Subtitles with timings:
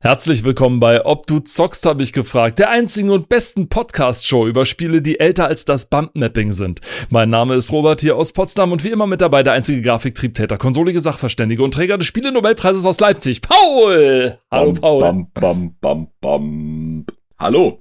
[0.00, 4.64] Herzlich willkommen bei Ob du zockst, habe ich gefragt, der einzigen und besten Podcast-Show über
[4.64, 6.80] Spiele, die älter als das Bumpmapping sind.
[7.10, 10.56] Mein Name ist Robert hier aus Potsdam und wie immer mit dabei der einzige Grafiktriebtäter,
[10.56, 14.38] konsolige Sachverständige und Träger des Spiele-Nobelpreises aus Leipzig, Paul!
[14.52, 15.00] Hallo Paul!
[15.00, 17.06] Bam, bam, bam, bam.
[17.36, 17.76] Hallo!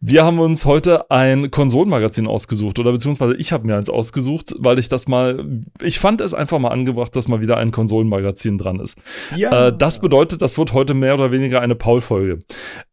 [0.00, 4.78] Wir haben uns heute ein Konsolenmagazin ausgesucht oder beziehungsweise ich habe mir eins ausgesucht, weil
[4.78, 5.44] ich das mal,
[5.82, 9.00] ich fand es einfach mal angebracht, dass mal wieder ein Konsolenmagazin dran ist.
[9.36, 9.68] Ja.
[9.68, 12.40] Äh, das bedeutet, das wird heute mehr oder weniger eine Paul-Folge,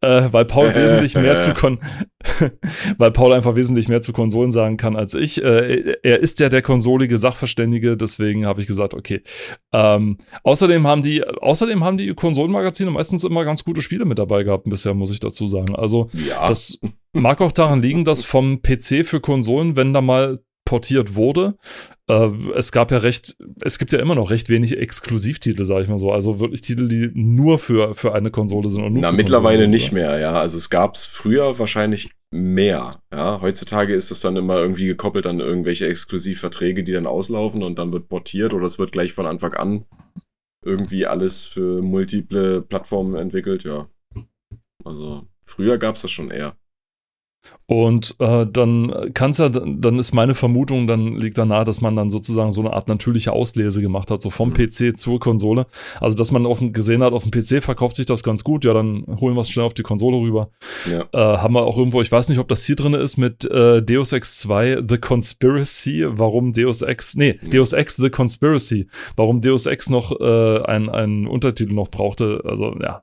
[0.00, 1.78] äh, weil Paul wesentlich mehr zu Kon
[2.98, 5.42] weil Paul einfach wesentlich mehr zu Konsolen sagen kann als ich.
[5.42, 9.22] Äh, er ist ja der konsolige Sachverständige, deswegen habe ich gesagt, okay.
[9.72, 14.42] Ähm, außerdem haben die, außerdem haben die Konsolenmagazine meistens immer ganz gute Spiele mit dabei
[14.42, 15.74] gehabt bisher, muss ich dazu sagen.
[15.74, 16.46] Also ja.
[16.46, 16.78] das
[17.12, 21.56] mag auch daran liegen, dass vom PC für Konsolen, wenn da mal portiert wurde.
[22.08, 25.88] Äh, es gab ja recht, es gibt ja immer noch recht wenig Exklusivtitel, sage ich
[25.88, 26.12] mal so.
[26.12, 28.84] Also wirklich Titel, die nur für, für eine Konsole sind.
[28.84, 30.38] Und nur Na, mittlerweile sind, nicht mehr, ja.
[30.38, 32.90] Also es gab es früher wahrscheinlich mehr.
[33.12, 37.78] Ja, heutzutage ist es dann immer irgendwie gekoppelt an irgendwelche Exklusivverträge, die dann auslaufen und
[37.78, 39.84] dann wird portiert oder es wird gleich von Anfang an
[40.64, 43.88] irgendwie alles für multiple Plattformen entwickelt, ja.
[44.84, 46.56] Also Früher gab es das schon eher.
[47.66, 51.80] Und äh, dann kann es ja, dann ist meine Vermutung, dann liegt da nahe, dass
[51.80, 54.54] man dann sozusagen so eine Art natürliche Auslese gemacht hat, so vom mhm.
[54.54, 55.66] PC zur Konsole.
[56.00, 58.72] Also, dass man auf, gesehen hat, auf dem PC verkauft sich das ganz gut, ja,
[58.72, 60.50] dann holen wir es schnell auf die Konsole rüber.
[60.88, 61.06] Ja.
[61.12, 63.82] Äh, haben wir auch irgendwo, ich weiß nicht, ob das hier drin ist mit äh,
[63.82, 67.50] Deus Ex 2 The Conspiracy, warum Deus Ex, nee, mhm.
[67.50, 68.86] Deus Ex The Conspiracy,
[69.16, 72.42] warum Deus Ex noch äh, einen Untertitel noch brauchte.
[72.44, 73.02] Also, ja.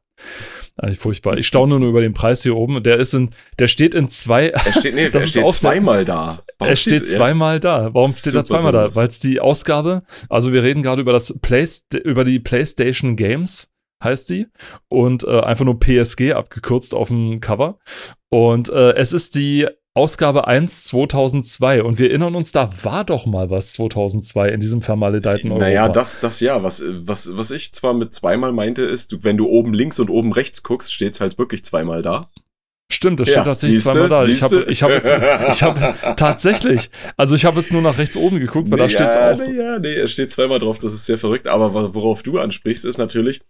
[0.76, 1.38] Eigentlich furchtbar.
[1.38, 2.82] Ich staune nur über den Preis hier oben.
[2.82, 3.30] Der ist in,
[3.60, 4.48] der steht in zwei.
[4.48, 6.40] Er steht, nee, das steht zweimal da.
[6.58, 7.94] Warum er steht, steht zweimal da.
[7.94, 8.96] Warum steht er zweimal da?
[8.96, 11.68] Weil es die Ausgabe, also wir reden gerade über das Play,
[12.04, 13.72] über die PlayStation Games
[14.04, 14.48] heißt die
[14.90, 17.80] und äh, einfach nur PSG abgekürzt auf dem Cover.
[18.30, 23.27] Und äh, es ist die Ausgabe 1 2002 und wir erinnern uns, da war doch
[23.27, 25.65] mal was 2002 in diesem vermaledeiten Europa.
[25.65, 29.37] Naja, das, das ja, was, was, was ich zwar mit zweimal meinte, ist, du, wenn
[29.37, 32.32] du oben links und oben rechts guckst, steht's halt wirklich zweimal da.
[32.92, 34.26] Stimmt, das steht ja, tatsächlich siehste, zweimal da.
[34.26, 35.14] Ich habe ich hab jetzt,
[35.52, 38.89] ich habe tatsächlich, also ich habe jetzt nur nach rechts oben geguckt, weil nee, da
[38.89, 39.37] steht's ja, auch.
[39.37, 42.83] Nee, ja, nee, es steht zweimal drauf, das ist sehr verrückt, aber worauf du ansprichst,
[42.83, 43.42] ist natürlich,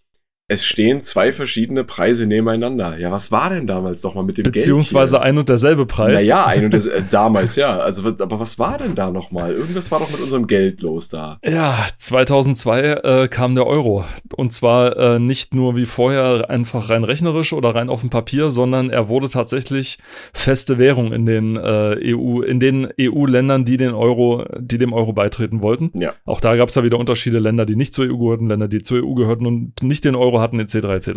[0.50, 2.98] es stehen zwei verschiedene Preise nebeneinander.
[2.98, 5.24] Ja, was war denn damals nochmal mit dem Beziehungsweise Geld?
[5.24, 6.22] ein und derselbe Preis.
[6.22, 7.78] Naja, ein und des, äh, damals, ja.
[7.78, 9.54] Also, aber was war denn da nochmal?
[9.54, 11.40] Irgendwas war doch mit unserem Geld los da.
[11.46, 14.04] Ja, 2002 äh, kam der Euro.
[14.36, 18.52] Und zwar äh, nicht nur wie vorher einfach rein rechnerisch oder rein auf dem Papier,
[18.52, 19.98] sondern er wurde tatsächlich
[20.34, 25.14] feste Währung in den äh, EU, in den EU-Ländern, die den Euro, die dem Euro
[25.14, 25.92] beitreten wollten.
[25.94, 26.12] Ja.
[26.26, 28.84] Auch da gab es ja wieder Unterschiede, Länder, die nicht zur EU gehörten, Länder, die
[28.84, 30.76] zur EU gehörten und nicht den Euro Euro hatten, etc.
[30.76, 31.10] etc.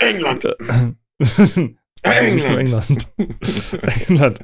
[0.00, 0.44] England!
[0.44, 0.96] England.
[2.34, 3.12] Nicht nur England.
[4.08, 4.40] England.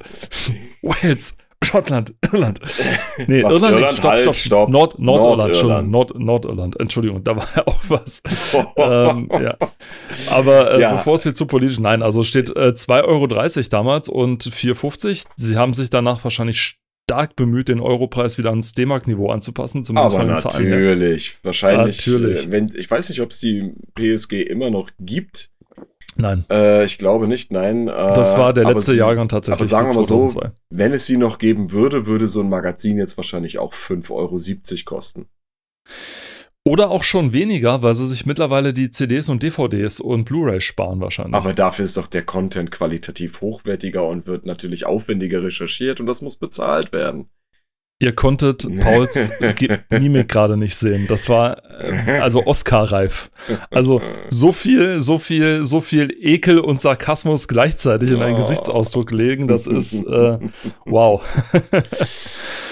[0.81, 1.37] Wales.
[1.63, 2.59] Schottland, Irland.
[3.25, 4.69] Nee, was, Irland, Irland stopp, stopp, stopp.
[4.69, 8.21] Nord, Nordirland, Entschuldigung, Nord, Nordirland, Entschuldigung, da war ja auch was.
[8.75, 9.55] ähm, ja.
[10.29, 10.95] Aber äh, ja.
[10.97, 13.27] bevor es hier zu politisch, nein, also steht äh, 2,30 Euro
[13.69, 15.25] damals und 4,50.
[15.37, 20.23] Sie haben sich danach wahrscheinlich stark bemüht, den Europreis wieder ans D-Mark-Niveau anzupassen, zumindest Aber
[20.23, 22.07] von den natürlich, Zahlen wahrscheinlich.
[22.07, 22.47] Natürlich.
[22.47, 25.51] Äh, wenn, ich weiß nicht, ob es die PSG immer noch gibt.
[26.17, 26.45] Nein.
[26.49, 27.87] Äh, ich glaube nicht, nein.
[27.87, 29.59] Äh, das war der letzte sie, Jahrgang tatsächlich.
[29.59, 32.97] Aber sagen wir mal so, wenn es sie noch geben würde, würde so ein Magazin
[32.97, 35.27] jetzt wahrscheinlich auch 5,70 Euro kosten.
[36.67, 40.99] Oder auch schon weniger, weil sie sich mittlerweile die CDs und DVDs und Blu-ray sparen
[40.99, 41.35] wahrscheinlich.
[41.35, 46.23] Aber dafür ist doch der Content qualitativ hochwertiger und wird natürlich aufwendiger recherchiert und das
[46.23, 47.29] muss bezahlt werden.
[47.99, 49.29] Ihr konntet Pauls
[49.89, 51.05] Mimik gerade nicht sehen.
[51.07, 53.29] Das war äh, also Oscar-reif.
[53.69, 58.37] Also so viel, so viel, so viel Ekel und Sarkasmus gleichzeitig in einen oh.
[58.39, 60.39] Gesichtsausdruck legen, das ist äh,
[60.85, 61.23] wow.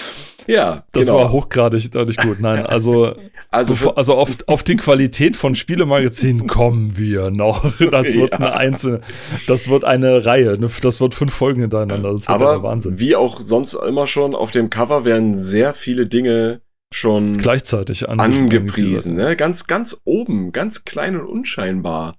[0.46, 1.18] Ja, das genau.
[1.18, 2.40] war hochgradig deutlich gut.
[2.40, 3.14] Nein, also,
[3.50, 7.64] also, also auf, auf die Qualität von Spielemagazinen kommen wir noch.
[7.94, 8.38] Das wird ja.
[8.38, 9.00] eine einzelne,
[9.46, 12.12] das wird eine Reihe, ne, das wird fünf Folgen hintereinander.
[12.12, 12.98] Das wird Aber Wahnsinn.
[12.98, 16.60] Wie auch sonst immer schon, auf dem Cover werden sehr viele Dinge
[16.92, 19.16] schon gleichzeitig angepriesen.
[19.16, 19.36] Ne?
[19.36, 22.16] Ganz, ganz oben, ganz klein und unscheinbar.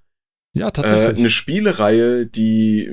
[0.53, 1.17] Ja, tatsächlich.
[1.17, 2.89] Äh, eine Spielereihe, die,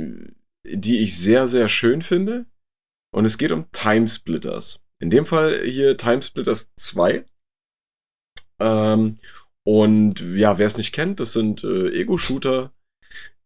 [0.64, 2.46] die ich sehr, sehr schön finde.
[3.14, 4.82] Und es geht um Timesplitters.
[5.02, 7.24] In dem Fall hier Timesplitters 2.
[8.60, 9.18] Ähm,
[9.64, 12.72] und ja, wer es nicht kennt, das sind äh, Ego-Shooter,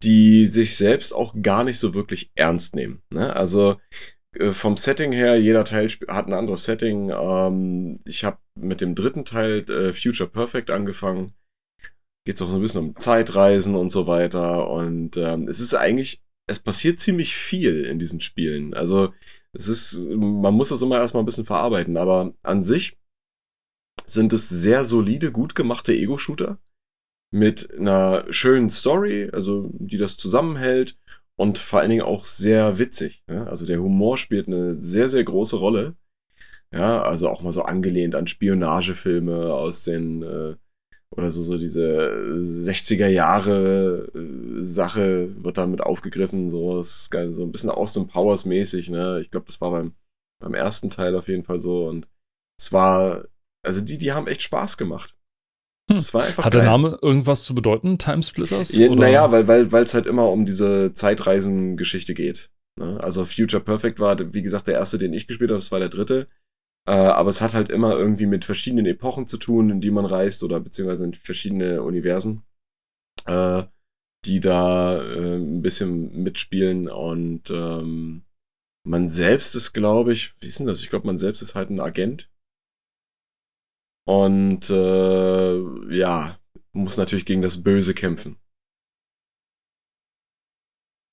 [0.03, 3.01] die sich selbst auch gar nicht so wirklich ernst nehmen.
[3.09, 3.35] Ne?
[3.35, 3.81] Also
[4.35, 7.09] äh, vom Setting her, jeder Teil hat ein anderes Setting.
[7.11, 11.33] Ähm, ich habe mit dem dritten Teil äh, Future Perfect angefangen.
[12.27, 14.69] geht es auch so ein bisschen um Zeitreisen und so weiter.
[14.69, 18.75] Und ähm, es ist eigentlich, es passiert ziemlich viel in diesen Spielen.
[18.75, 19.15] Also
[19.57, 22.99] es ist, man muss das immer erstmal ein bisschen verarbeiten, aber an sich
[24.05, 26.59] sind es sehr solide, gut gemachte Ego-Shooter
[27.33, 30.99] mit einer schönen Story, also die das zusammenhält
[31.37, 33.25] und vor allen Dingen auch sehr witzig.
[33.29, 33.45] Ja?
[33.45, 35.97] Also der Humor spielt eine sehr, sehr große Rolle.
[36.73, 40.57] Ja, also auch mal so angelehnt an Spionagefilme aus den äh,
[41.15, 47.53] oder so, so diese 60er Jahre äh, Sache wird damit aufgegriffen, so, ist so ein
[47.53, 49.21] bisschen Austin Powers mäßig, ne?
[49.21, 49.95] Ich glaube, das war beim,
[50.43, 52.09] beim ersten Teil auf jeden Fall so und
[52.59, 53.25] es war,
[53.65, 55.17] also die, die haben echt Spaß gemacht.
[55.91, 55.99] Hm.
[55.99, 56.63] Es war einfach Hat geil.
[56.63, 58.77] der Name irgendwas zu bedeuten, Timesplitters?
[58.77, 62.51] Ja, naja, weil weil weil es halt immer um diese Zeitreisen-Geschichte geht.
[62.79, 62.99] Ne?
[63.01, 65.89] Also Future Perfect war, wie gesagt, der erste, den ich gespielt habe, das war der
[65.89, 66.29] dritte.
[66.87, 70.07] Äh, aber es hat halt immer irgendwie mit verschiedenen Epochen zu tun, in die man
[70.07, 72.43] reist oder beziehungsweise in verschiedene Universen,
[73.27, 73.65] äh,
[74.25, 78.25] die da äh, ein bisschen mitspielen und ähm,
[78.85, 80.81] man selbst ist, glaube ich, wie ist denn das?
[80.81, 82.31] Ich glaube, man selbst ist halt ein Agent.
[84.09, 86.39] Und äh, ja,
[86.73, 88.39] muss natürlich gegen das Böse kämpfen.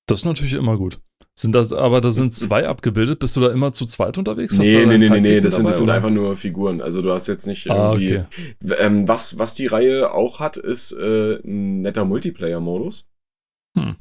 [0.06, 1.02] Das ist natürlich immer gut.
[1.36, 3.18] Sind das, aber da sind zwei abgebildet.
[3.18, 4.56] Bist du da immer zu zweit unterwegs?
[4.56, 6.80] Nee, nee, nee, nee, nee, das sind, das sind einfach nur Figuren.
[6.80, 8.18] Also du hast jetzt nicht ah, irgendwie.
[8.18, 8.28] Ah,
[8.62, 8.74] okay.
[8.78, 13.10] ähm, was, was die Reihe auch hat, ist äh, ein netter Multiplayer-Modus.
[13.76, 13.96] Hm.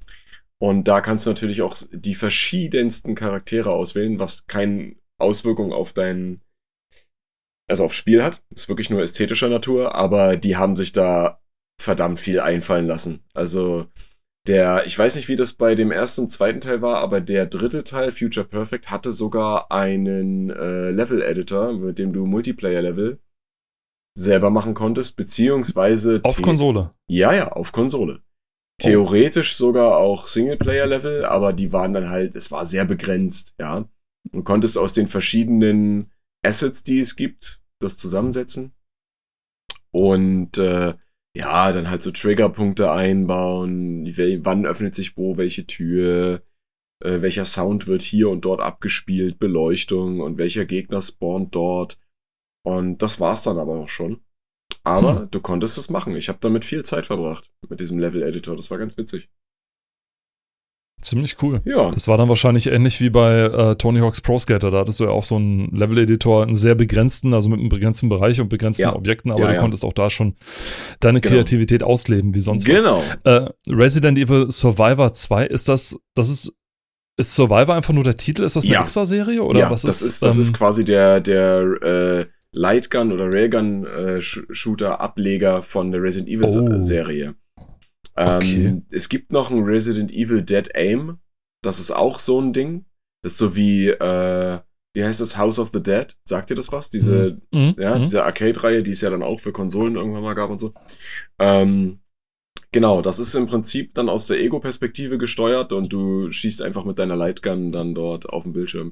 [0.60, 6.40] Und da kannst du natürlich auch die verschiedensten Charaktere auswählen, was keine Auswirkung auf dein,
[7.68, 8.44] also aufs Spiel hat.
[8.54, 11.42] Ist wirklich nur ästhetischer Natur, aber die haben sich da
[11.82, 13.24] verdammt viel einfallen lassen.
[13.34, 13.88] Also
[14.48, 17.46] der, ich weiß nicht, wie das bei dem ersten und zweiten Teil war, aber der
[17.46, 23.20] dritte Teil, Future Perfect, hatte sogar einen äh, Level-Editor, mit dem du Multiplayer-Level
[24.16, 26.20] selber machen konntest, beziehungsweise.
[26.24, 26.94] Auf Konsole.
[27.08, 28.22] Ja, ja, auf Konsole.
[28.82, 33.88] Theoretisch sogar auch Singleplayer-Level, aber die waren dann halt, es war sehr begrenzt, ja.
[34.32, 36.12] Du konntest aus den verschiedenen
[36.46, 38.74] Assets, die es gibt, das zusammensetzen.
[39.92, 40.96] Und äh,
[41.36, 44.06] ja, dann halt so Triggerpunkte einbauen,
[44.44, 46.44] wann öffnet sich wo welche Tür,
[47.04, 52.00] äh, welcher Sound wird hier und dort abgespielt, Beleuchtung und welcher Gegner spawnt dort.
[52.66, 54.22] Und das war's dann aber auch schon.
[54.84, 55.32] Aber hm.
[55.32, 56.16] du konntest es machen.
[56.16, 58.56] Ich habe damit viel Zeit verbracht mit diesem Level-Editor.
[58.56, 59.30] Das war ganz witzig.
[61.04, 61.62] Ziemlich cool.
[61.66, 61.92] Ja.
[61.92, 64.72] Das war dann wahrscheinlich ähnlich wie bei äh, Tony Hawk's Pro Skater.
[64.72, 68.10] Da hattest du ja auch so einen Level-Editor, einen sehr begrenzten, also mit einem begrenzten
[68.10, 68.96] Bereich und begrenzten ja.
[68.96, 69.60] Objekten, aber ja, du ja.
[69.60, 70.36] konntest auch da schon
[71.00, 71.36] deine genau.
[71.36, 73.04] Kreativität ausleben, wie sonst genau.
[73.24, 73.42] was.
[73.42, 76.54] Äh, Resident Evil Survivor 2, ist das, das ist,
[77.18, 78.42] ist Survivor einfach nur der Titel?
[78.44, 79.44] Ist das eine extra Serie?
[79.44, 82.26] Oder ja, was das ist, das ähm, ist quasi der, der äh,
[82.56, 87.36] Lightgun oder Railgun-Shooter-Ableger äh, von der Resident Evil-Serie.
[87.36, 87.43] Oh.
[88.16, 88.66] Okay.
[88.66, 91.18] Ähm, es gibt noch ein Resident Evil Dead Aim.
[91.64, 92.86] Das ist auch so ein Ding.
[93.24, 94.60] Das ist so wie, äh,
[94.96, 96.16] wie heißt das, House of the Dead?
[96.26, 96.90] Sagt ihr das was?
[96.90, 97.60] Diese, mhm.
[97.60, 97.76] mhm.
[97.80, 98.04] ja, mhm.
[98.04, 100.74] diese Arcade-Reihe, die es ja dann auch für Konsolen irgendwann mal gab und so.
[101.40, 102.00] Ähm,
[102.72, 107.00] genau, das ist im Prinzip dann aus der Ego-Perspektive gesteuert und du schießt einfach mit
[107.00, 108.92] deiner Lightgun dann dort auf dem Bildschirm.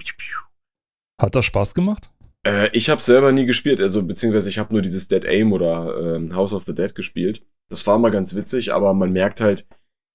[1.21, 2.09] Hat das Spaß gemacht?
[2.45, 6.17] Äh, ich habe selber nie gespielt, also beziehungsweise ich habe nur dieses Dead Aim oder
[6.17, 7.45] äh, House of the Dead gespielt.
[7.69, 9.67] Das war mal ganz witzig, aber man merkt halt,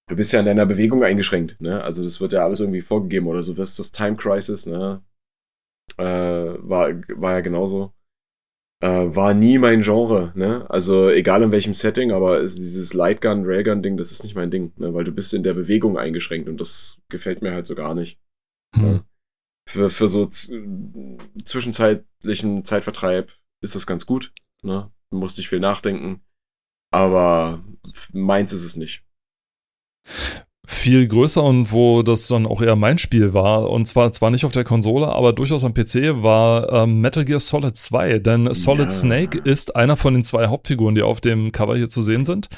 [0.08, 1.83] du bist ja in deiner Bewegung eingeschränkt, ne?
[1.83, 5.02] Also das wird ja alles irgendwie vorgegeben oder so wirst das Time Crisis, ne?
[5.99, 7.92] Äh, war, war ja genauso.
[8.83, 10.68] Äh, war nie mein Genre, ne?
[10.68, 14.73] Also egal in welchem Setting, aber ist dieses Lightgun, Railgun-Ding, das ist nicht mein Ding,
[14.76, 14.92] ne?
[14.92, 18.21] Weil du bist in der Bewegung eingeschränkt und das gefällt mir halt so gar nicht.
[18.75, 18.83] Hm.
[18.83, 19.04] Ne?
[19.68, 24.32] Für, für so zwischenzeitlichen Zeitvertreib ist das ganz gut,
[24.62, 24.90] ne?
[25.11, 26.23] Du musst nicht viel nachdenken.
[26.92, 27.64] Aber
[28.12, 29.02] meins ist es nicht.
[30.68, 34.44] Viel größer und wo das dann auch eher mein Spiel war, und zwar zwar nicht
[34.44, 38.18] auf der Konsole, aber durchaus am PC, war ähm, Metal Gear Solid 2.
[38.18, 38.90] Denn Solid ja.
[38.90, 42.49] Snake ist einer von den zwei Hauptfiguren, die auf dem Cover hier zu sehen sind.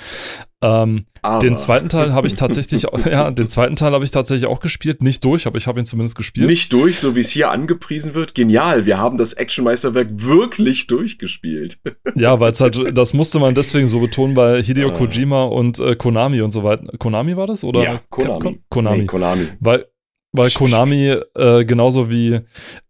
[0.61, 1.07] Ähm,
[1.43, 5.03] den zweiten Teil habe ich tatsächlich, ja, den zweiten Teil habe ich tatsächlich auch gespielt,
[5.03, 6.49] nicht durch, aber ich habe ihn zumindest gespielt.
[6.49, 8.35] Nicht durch, so wie es hier angepriesen wird.
[8.35, 11.79] Genial, wir haben das Actionmeisterwerk wirklich durchgespielt.
[12.15, 14.93] Ja, weil es halt, das musste man deswegen so betonen, weil Hideo ah.
[14.93, 16.85] Kojima und äh, Konami und so weiter.
[16.99, 17.83] Konami war das oder?
[17.83, 18.61] Ja, Konami.
[18.69, 18.99] Konami.
[18.99, 19.47] Nee, Konami.
[19.61, 19.87] Weil
[20.33, 22.41] weil Konami äh, genauso wie,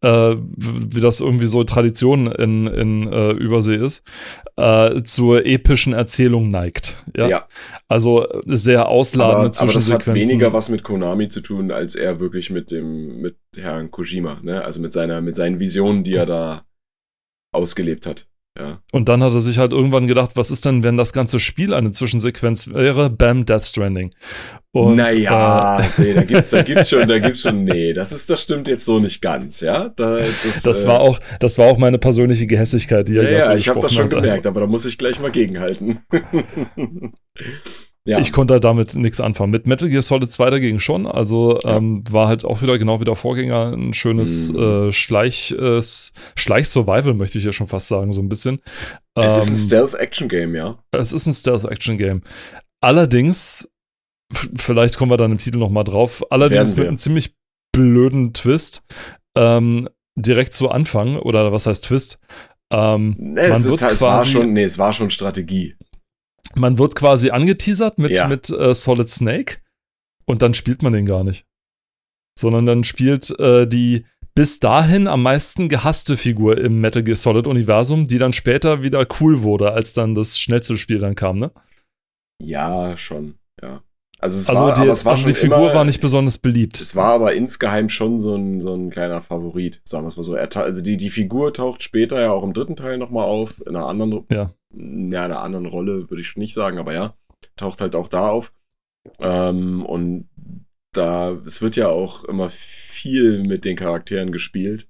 [0.00, 4.02] äh, wie das irgendwie so Tradition in, in äh, Übersee ist,
[4.56, 7.04] äh, zur epischen Erzählung neigt.
[7.16, 7.28] Ja.
[7.28, 7.48] ja.
[7.86, 10.10] Also sehr ausladende aber, Zwischensequenzen.
[10.10, 13.36] Aber das hat weniger was mit Konami zu tun, als er wirklich mit dem, mit
[13.56, 14.64] Herrn Kojima, ne?
[14.64, 16.64] Also mit seiner, mit seinen Visionen, die er da
[17.52, 18.26] ausgelebt hat.
[18.58, 18.80] Ja.
[18.90, 21.72] Und dann hat er sich halt irgendwann gedacht, was ist denn, wenn das ganze Spiel
[21.72, 23.08] eine Zwischensequenz wäre?
[23.08, 24.10] Bam, Death Stranding.
[24.72, 28.28] Und, naja, äh, nee, da gibt's, da gibt's schon, da gibt's schon, nee, das ist,
[28.28, 29.90] das stimmt jetzt so nicht ganz, ja.
[29.90, 33.54] Da, das, das äh, war auch, das war auch meine persönliche Gehässigkeit, die ja, Ja,
[33.54, 34.48] ich habe das schon hat, gemerkt, also.
[34.48, 36.00] aber da muss ich gleich mal gegenhalten.
[38.08, 38.18] Ja.
[38.20, 39.50] Ich konnte halt damit nichts anfangen.
[39.50, 41.06] Mit Metal Gear Solid 2 dagegen schon.
[41.06, 41.76] Also ja.
[41.76, 44.88] ähm, war halt auch wieder genau wie der Vorgänger ein schönes mhm.
[44.88, 48.62] äh, Schleich, äh, Schleich-Survival, möchte ich ja schon fast sagen, so ein bisschen.
[49.14, 50.78] Es ähm, ist ein ähm, Stealth-Action-Game, ja.
[50.92, 52.22] Es ist ein Stealth-Action-Game.
[52.80, 53.68] Allerdings,
[54.56, 57.34] vielleicht kommen wir dann im Titel nochmal drauf, allerdings mit einem ziemlich
[57.72, 58.84] blöden Twist.
[59.36, 59.86] Ähm,
[60.16, 62.20] direkt zu Anfang, oder was heißt Twist?
[62.72, 65.76] Ähm, nee, es, ist, es war schon, nee, es war schon Strategie
[66.54, 68.28] man wird quasi angeteasert mit, ja.
[68.28, 69.58] mit äh, Solid Snake
[70.26, 71.46] und dann spielt man den gar nicht.
[72.38, 77.48] Sondern dann spielt äh, die bis dahin am meisten gehasste Figur im Metal Gear Solid
[77.48, 81.50] Universum, die dann später wieder cool wurde, als dann das schnellste Spiel dann kam, ne?
[82.40, 83.34] Ja, schon.
[84.20, 86.80] Also, es also war, die, es war also die Figur immer, war nicht besonders beliebt.
[86.80, 90.24] Es war aber insgeheim schon so ein, so ein kleiner Favorit, sagen wir es mal
[90.24, 90.34] so.
[90.34, 93.76] Er, also die, die Figur taucht später ja auch im dritten Teil nochmal auf, in
[93.76, 94.54] einer anderen, ja.
[94.72, 97.14] ja, einer anderen Rolle, würde ich nicht sagen, aber ja,
[97.56, 98.52] taucht halt auch da auf.
[99.20, 100.28] Ähm, und
[100.92, 104.88] da, es wird ja auch immer viel mit den Charakteren gespielt.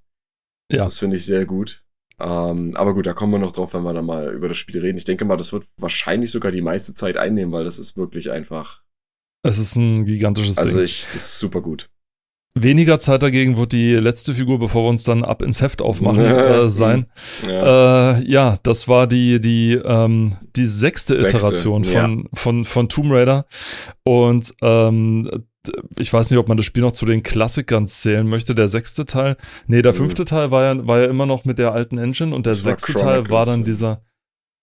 [0.72, 0.84] Ja.
[0.84, 1.84] Das finde ich sehr gut.
[2.18, 4.80] Ähm, aber gut, da kommen wir noch drauf, wenn wir dann mal über das Spiel
[4.80, 4.98] reden.
[4.98, 8.30] Ich denke mal, das wird wahrscheinlich sogar die meiste Zeit einnehmen, weil das ist wirklich
[8.30, 8.82] einfach
[9.42, 10.80] es ist ein gigantisches also Ding.
[10.80, 11.88] Also ich, das ist super gut.
[12.54, 16.24] Weniger Zeit dagegen wird die letzte Figur, bevor wir uns dann ab ins Heft aufmachen,
[16.26, 17.06] äh, sein.
[17.46, 18.18] Ja.
[18.18, 18.58] Äh, ja.
[18.62, 22.24] das war die, die, ähm, die sechste, sechste Iteration von, ja.
[22.34, 23.46] von, von Tomb Raider.
[24.02, 25.30] Und ähm,
[25.96, 28.54] ich weiß nicht, ob man das Spiel noch zu den Klassikern zählen möchte.
[28.54, 29.98] Der sechste Teil, nee, der mhm.
[29.98, 32.62] fünfte Teil war ja, war ja immer noch mit der alten Engine und der das
[32.62, 34.02] sechste Teil war dann dieser,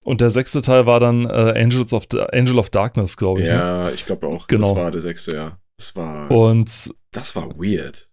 [0.05, 3.49] und der sechste Teil war dann äh, Angels of Angel of Darkness, glaube ich.
[3.49, 3.55] Ne?
[3.55, 3.91] Ja, ne?
[3.91, 4.45] ich glaube auch.
[4.45, 4.75] Genau.
[4.75, 5.57] Das war der sechste, ja.
[5.77, 6.29] Das war.
[6.29, 8.09] Und das war weird.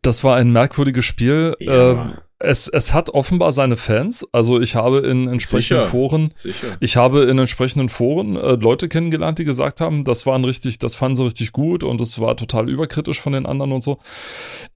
[0.00, 1.54] Das war ein merkwürdiges Spiel.
[1.60, 1.92] Ja.
[1.92, 4.26] Äh, es, es hat offenbar seine Fans.
[4.32, 5.90] Also ich habe in entsprechenden Sicher.
[5.90, 6.76] Foren, Sicher.
[6.80, 10.96] ich habe in entsprechenden Foren äh, Leute kennengelernt, die gesagt haben, das waren richtig, das
[10.96, 13.98] fanden sie richtig gut und es war total überkritisch von den anderen und so.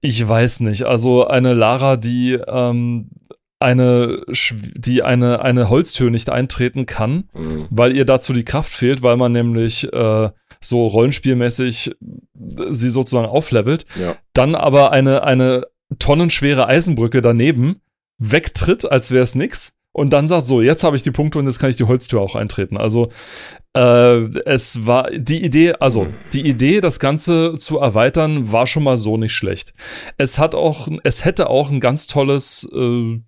[0.01, 0.83] Ich weiß nicht.
[0.83, 3.09] Also eine Lara, die ähm,
[3.59, 4.23] eine,
[4.73, 7.67] die eine, eine Holztür nicht eintreten kann, mhm.
[7.69, 10.29] weil ihr dazu die Kraft fehlt, weil man nämlich äh,
[10.61, 11.95] so rollenspielmäßig
[12.69, 14.15] sie sozusagen auflevelt, ja.
[14.33, 15.67] dann aber eine, eine
[15.99, 17.81] tonnenschwere Eisenbrücke daneben
[18.17, 21.45] wegtritt, als wäre es nix und dann sagt so, jetzt habe ich die Punkte und
[21.45, 22.77] jetzt kann ich die Holztür auch eintreten.
[22.77, 23.09] Also
[23.75, 24.15] äh,
[24.45, 29.17] es war die Idee, also die Idee, das Ganze zu erweitern, war schon mal so
[29.17, 29.73] nicht schlecht.
[30.17, 33.19] Es hat auch, es hätte auch ein ganz tolles äh,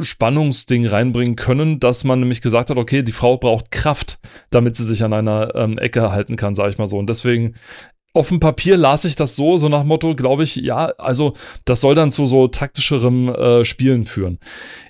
[0.00, 4.18] Spannungsding reinbringen können, dass man nämlich gesagt hat, okay, die Frau braucht Kraft,
[4.48, 6.96] damit sie sich an einer ähm, Ecke halten kann, sage ich mal so.
[6.96, 7.54] Und deswegen
[8.14, 11.80] auf dem Papier las ich das so, so nach Motto, glaube ich, ja, also das
[11.80, 14.38] soll dann zu so taktischerem äh, Spielen führen.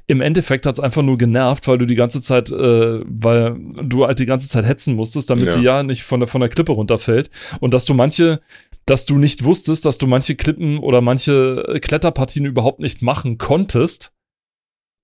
[0.08, 4.06] Im Endeffekt hat es einfach nur genervt, weil du die ganze Zeit, äh, weil du
[4.06, 5.50] halt die ganze Zeit hetzen musstest, damit ja.
[5.52, 7.30] sie ja nicht von der, von der Klippe runterfällt.
[7.60, 8.40] Und dass du manche,
[8.86, 14.12] dass du nicht wusstest, dass du manche Klippen oder manche Kletterpartien überhaupt nicht machen konntest,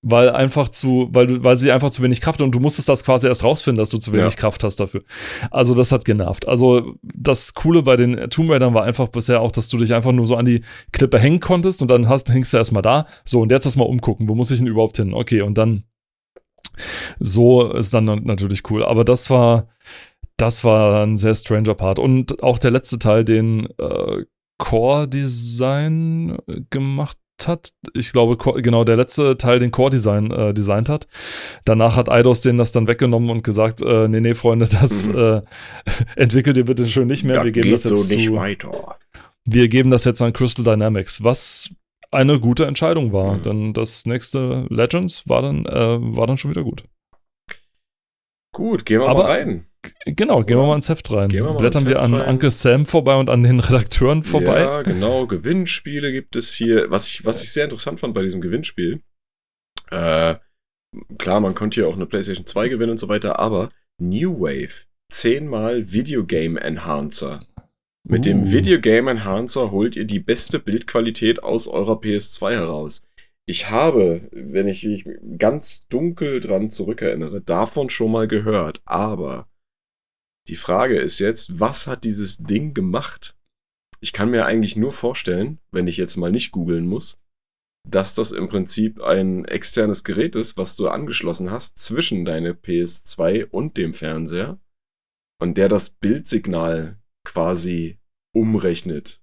[0.02, 3.04] weil einfach zu, weil du, weil sie einfach zu wenig Kraft und du musstest das
[3.04, 4.40] quasi erst rausfinden, dass du zu wenig ja.
[4.40, 5.02] Kraft hast dafür.
[5.50, 6.46] Also das hat genervt.
[6.46, 10.12] Also das Coole bei den Tomb Raidern war einfach bisher auch, dass du dich einfach
[10.12, 10.62] nur so an die
[10.92, 13.06] Klippe hängen konntest und dann hast, hängst du erstmal da.
[13.24, 15.14] So und jetzt erstmal umgucken, wo muss ich denn überhaupt hin?
[15.14, 15.82] Okay und dann
[17.18, 18.84] so ist dann natürlich cool.
[18.84, 19.66] Aber das war,
[20.36, 24.24] das war ein sehr stranger Part und auch der letzte Teil, den äh,
[24.58, 26.38] Core Design
[26.70, 27.70] gemacht hat.
[27.94, 31.06] Ich glaube, genau der letzte Teil den Core Design äh, designt hat.
[31.64, 35.18] Danach hat Eidos denen das dann weggenommen und gesagt, äh, nee, nee, Freunde, das mhm.
[35.18, 35.42] äh,
[36.16, 37.36] entwickelt ihr bitte schön nicht mehr.
[37.36, 38.96] Das wir geben das jetzt so nicht zu, weiter.
[39.44, 41.70] Wir geben das jetzt an Crystal Dynamics, was
[42.10, 43.34] eine gute Entscheidung war.
[43.34, 43.42] Mhm.
[43.42, 46.84] Denn das nächste Legends war dann, äh, war dann schon wieder gut.
[48.52, 49.67] Gut, gehen wir Aber, mal rein.
[50.06, 51.30] Genau, gehen wir mal ins Heft rein.
[51.30, 52.28] Wir Blättern wir an rein.
[52.28, 54.60] Uncle Sam vorbei und an den Redakteuren vorbei.
[54.60, 55.26] Ja, genau.
[55.26, 56.90] Gewinnspiele gibt es hier.
[56.90, 59.02] Was ich, was ich sehr interessant fand bei diesem Gewinnspiel,
[59.90, 60.36] äh,
[61.18, 63.70] klar, man konnte hier auch eine PlayStation 2 gewinnen und so weiter, aber
[64.00, 67.40] New Wave, zehnmal Videogame Enhancer.
[68.04, 68.30] Mit uh.
[68.30, 73.02] dem Videogame Enhancer holt ihr die beste Bildqualität aus eurer PS2 heraus.
[73.46, 75.06] Ich habe, wenn ich mich
[75.38, 79.48] ganz dunkel dran zurückerinnere, davon schon mal gehört, aber
[80.48, 83.36] die Frage ist jetzt, was hat dieses Ding gemacht?
[84.00, 87.20] Ich kann mir eigentlich nur vorstellen, wenn ich jetzt mal nicht googeln muss,
[87.86, 93.46] dass das im Prinzip ein externes Gerät ist, was du angeschlossen hast zwischen deine PS2
[93.50, 94.58] und dem Fernseher
[95.40, 97.98] und der das Bildsignal quasi
[98.34, 99.22] umrechnet.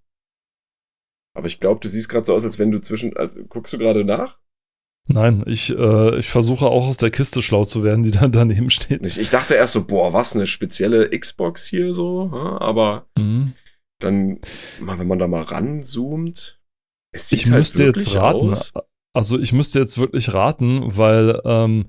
[1.36, 3.78] Aber ich glaube, du siehst gerade so aus, als wenn du zwischen, also guckst du
[3.78, 4.40] gerade nach?
[5.08, 8.70] Nein, ich, äh, ich versuche auch aus der Kiste schlau zu werden, die da daneben
[8.70, 9.06] steht.
[9.06, 13.54] Ich, ich dachte erst so, boah, was, eine spezielle Xbox hier so, aber mhm.
[14.00, 14.40] dann,
[14.80, 16.60] wenn man da mal ranzoomt,
[17.12, 18.50] es sieht ich halt müsste jetzt raten.
[18.50, 18.74] Aus.
[19.14, 21.86] Also ich müsste jetzt wirklich raten, weil ähm,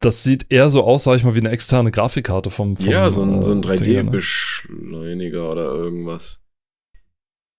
[0.00, 3.10] das sieht eher so aus, sag ich mal, wie eine externe Grafikkarte vom, vom Ja,
[3.10, 5.48] so ein, so ein 3D-Beschleuniger ne?
[5.48, 6.42] oder irgendwas.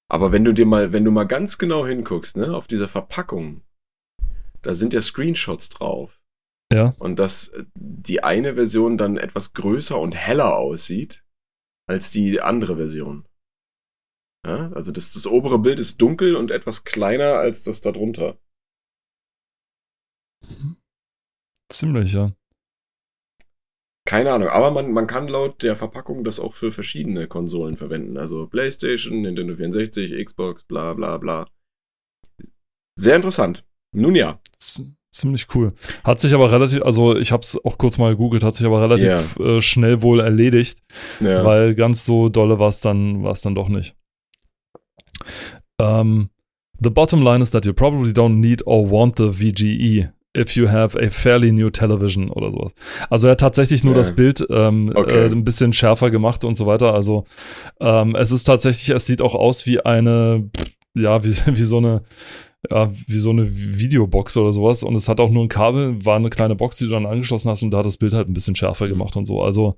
[0.10, 3.62] Aber wenn du dir mal, wenn du mal ganz genau hinguckst, ne, auf dieser Verpackung,
[4.68, 6.22] da sind ja Screenshots drauf.
[6.74, 6.94] Ja.
[7.00, 11.26] Und dass die eine Version dann etwas größer und heller aussieht
[11.90, 13.26] als die andere Version.
[14.46, 18.38] Ja, also das, das obere Bild ist dunkel und etwas kleiner als das darunter.
[21.72, 22.34] Ziemlich, ja.
[24.06, 28.18] Keine Ahnung, aber man, man kann laut der Verpackung das auch für verschiedene Konsolen verwenden.
[28.18, 31.50] Also PlayStation, Nintendo 64, Xbox, bla bla bla.
[32.98, 33.66] Sehr interessant.
[33.94, 34.42] Nun ja.
[35.18, 35.74] Ziemlich cool.
[36.04, 38.82] Hat sich aber relativ, also ich habe es auch kurz mal gegoogelt, hat sich aber
[38.82, 39.58] relativ yeah.
[39.58, 40.80] äh, schnell wohl erledigt,
[41.20, 41.44] ja.
[41.44, 43.96] weil ganz so dolle war es dann, war's dann doch nicht.
[45.82, 46.30] Um,
[46.80, 50.68] the bottom line is that you probably don't need or want the VGE if you
[50.68, 52.74] have a fairly new television oder sowas.
[53.10, 54.02] Also er hat tatsächlich nur yeah.
[54.02, 55.26] das Bild ähm, okay.
[55.26, 56.94] äh, ein bisschen schärfer gemacht und so weiter.
[56.94, 57.26] Also
[57.80, 60.50] ähm, es ist tatsächlich, es sieht auch aus wie eine,
[60.96, 62.04] ja, wie, wie so eine,
[62.70, 64.84] ja, wie so eine Videobox oder sowas.
[64.84, 67.50] Und es hat auch nur ein Kabel, war eine kleine Box, die du dann angeschlossen
[67.50, 68.90] hast und da hat das Bild halt ein bisschen schärfer mhm.
[68.90, 69.42] gemacht und so.
[69.42, 69.78] Also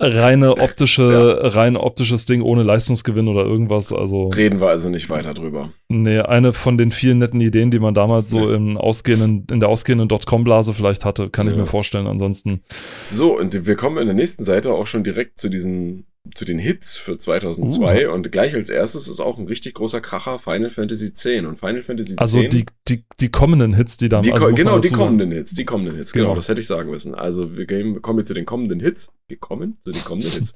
[0.00, 1.48] reine optische, ja.
[1.48, 3.92] rein optisches Ding ohne Leistungsgewinn oder irgendwas.
[3.92, 5.72] Also reden wir also nicht weiter drüber.
[5.88, 9.68] Nee, eine von den vielen netten Ideen, die man damals so im ausgehenden, in der
[9.68, 11.52] ausgehenden Dotcom-Blase vielleicht hatte, kann ja.
[11.52, 12.06] ich mir vorstellen.
[12.06, 12.62] Ansonsten.
[13.06, 16.58] So, und wir kommen in der nächsten Seite auch schon direkt zu diesen zu den
[16.58, 18.12] Hits für 2002 uh.
[18.12, 21.82] und gleich als erstes ist auch ein richtig großer Kracher Final Fantasy X und Final
[21.82, 22.18] Fantasy X.
[22.18, 25.64] Also die, die, die kommenden Hits, die da die, also Genau, die kommenden Hits, die
[25.64, 26.26] kommenden Hits, genau.
[26.26, 27.14] genau, das hätte ich sagen müssen.
[27.14, 29.12] Also wir gehen, kommen jetzt zu den kommenden Hits.
[29.26, 30.54] Wir kommen zu den kommenden Hits.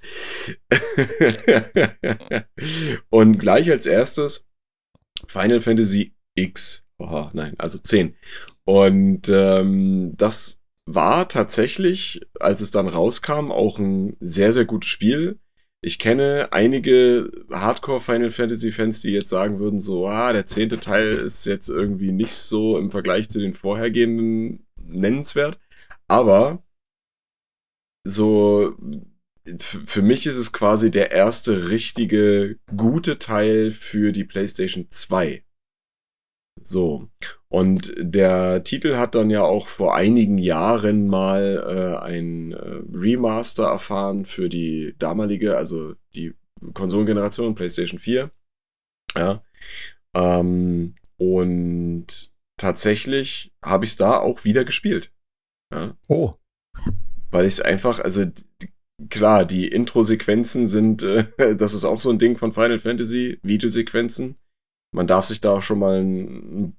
[3.10, 4.46] und gleich als erstes
[5.28, 6.86] Final Fantasy X.
[6.98, 8.14] Oha, nein, also 10.
[8.64, 15.38] Und ähm, das war tatsächlich, als es dann rauskam, auch ein sehr, sehr gutes Spiel.
[15.84, 20.78] Ich kenne einige Hardcore Final Fantasy Fans, die jetzt sagen würden, so, ah, der zehnte
[20.78, 25.58] Teil ist jetzt irgendwie nicht so im Vergleich zu den vorhergehenden nennenswert.
[26.06, 26.62] Aber
[28.04, 28.76] so,
[29.60, 35.42] für mich ist es quasi der erste richtige gute Teil für die PlayStation 2.
[36.62, 37.08] So.
[37.48, 43.64] Und der Titel hat dann ja auch vor einigen Jahren mal äh, ein äh, Remaster
[43.64, 46.34] erfahren für die damalige, also die
[46.72, 48.30] Konsolengeneration PlayStation 4.
[49.16, 49.42] Ja.
[50.14, 55.12] Ähm, und tatsächlich habe ich es da auch wieder gespielt.
[55.72, 55.96] Ja.
[56.08, 56.34] Oh.
[57.30, 58.24] Weil ich es einfach, also
[59.10, 64.36] klar, die Intro-Sequenzen sind, äh, das ist auch so ein Ding von Final Fantasy, Videosequenzen
[64.92, 66.76] man darf sich da auch schon mal ein,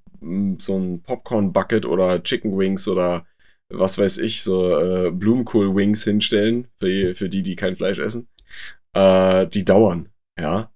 [0.58, 3.26] so ein Popcorn-Bucket oder Chicken Wings oder
[3.68, 8.28] was weiß ich, so äh, Blumenkohl-Wings hinstellen, für, für die, die kein Fleisch essen.
[8.92, 10.72] Äh, die dauern, ja.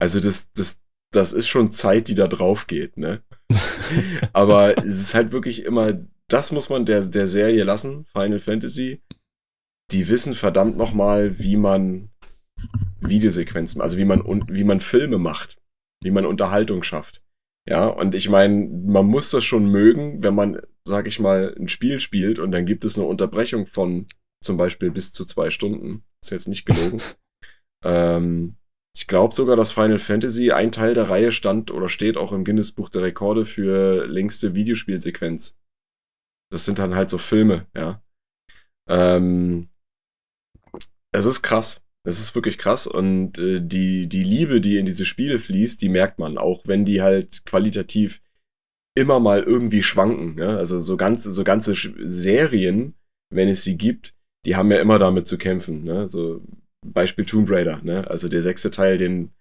[0.00, 0.80] Also das, das,
[1.12, 3.22] das ist schon Zeit, die da drauf geht, ne?
[4.32, 5.92] Aber es ist halt wirklich immer,
[6.28, 9.02] das muss man der, der Serie lassen, Final Fantasy.
[9.90, 12.10] Die wissen verdammt nochmal, wie man
[13.00, 15.58] Videosequenzen, also wie man, wie man Filme macht
[16.02, 17.22] wie man Unterhaltung schafft.
[17.68, 21.68] Ja, und ich meine, man muss das schon mögen, wenn man, sag ich mal, ein
[21.68, 24.06] Spiel spielt und dann gibt es eine Unterbrechung von
[24.42, 26.04] zum Beispiel bis zu zwei Stunden.
[26.22, 27.02] Ist jetzt nicht gelogen.
[27.84, 28.56] ähm,
[28.96, 32.44] ich glaube sogar, dass Final Fantasy ein Teil der Reihe stand oder steht auch im
[32.44, 35.60] Guinness Buch der Rekorde für längste Videospielsequenz.
[36.50, 38.02] Das sind dann halt so Filme, ja.
[38.88, 39.68] Ähm,
[41.12, 41.84] es ist krass.
[42.08, 45.90] Das ist wirklich krass und äh, die, die Liebe, die in diese Spiele fließt, die
[45.90, 48.22] merkt man, auch wenn die halt qualitativ
[48.94, 50.36] immer mal irgendwie schwanken.
[50.36, 50.56] Ne?
[50.56, 52.94] Also so ganze, so ganze Serien,
[53.28, 54.14] wenn es sie gibt,
[54.46, 55.84] die haben ja immer damit zu kämpfen.
[55.84, 56.08] Ne?
[56.08, 56.40] So
[56.80, 57.82] Beispiel Tomb Raider.
[57.82, 58.08] Ne?
[58.08, 59.32] Also der sechste Teil, den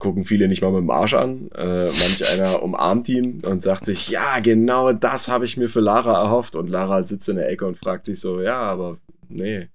[0.00, 1.48] gucken viele nicht mal mit dem Arsch an.
[1.52, 5.78] Äh, manch einer umarmt ihn und sagt sich, ja, genau das habe ich mir für
[5.78, 6.56] Lara erhofft.
[6.56, 9.68] Und Lara sitzt in der Ecke und fragt sich so, ja, aber nee.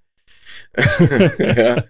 [1.38, 1.82] ja.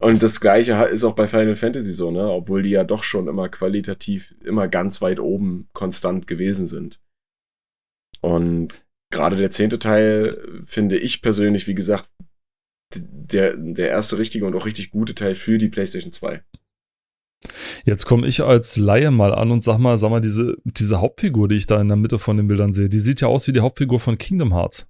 [0.00, 2.28] Und das gleiche ist auch bei Final Fantasy so, ne?
[2.30, 7.00] Obwohl die ja doch schon immer qualitativ immer ganz weit oben konstant gewesen sind.
[8.20, 12.08] Und gerade der zehnte Teil finde ich persönlich, wie gesagt,
[12.94, 16.42] der, der erste richtige und auch richtig gute Teil für die PlayStation 2.
[17.84, 21.48] Jetzt komme ich als Laie mal an und sag mal, sag mal, diese, diese Hauptfigur,
[21.48, 23.52] die ich da in der Mitte von den Bildern sehe, die sieht ja aus wie
[23.52, 24.88] die Hauptfigur von Kingdom Hearts.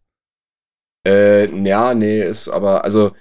[1.07, 3.13] Äh, ja, nee, ist aber, also,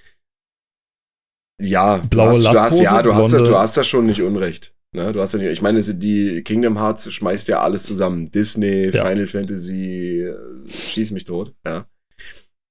[1.61, 4.75] ja, Blaue du hast, du hast, ja, du hast, du hast da schon nicht unrecht.
[4.95, 5.11] Ne?
[5.11, 8.25] Du hast ja nicht, ich meine, die Kingdom Hearts schmeißt ja alles zusammen.
[8.25, 9.05] Disney, Ja.
[9.05, 11.87] Final Fantasy, äh, schieß mich tot, ja.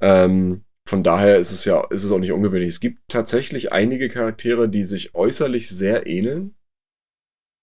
[0.01, 2.69] Ähm, von daher ist es ja, ist es auch nicht ungewöhnlich.
[2.69, 6.57] Es gibt tatsächlich einige Charaktere, die sich äußerlich sehr ähneln.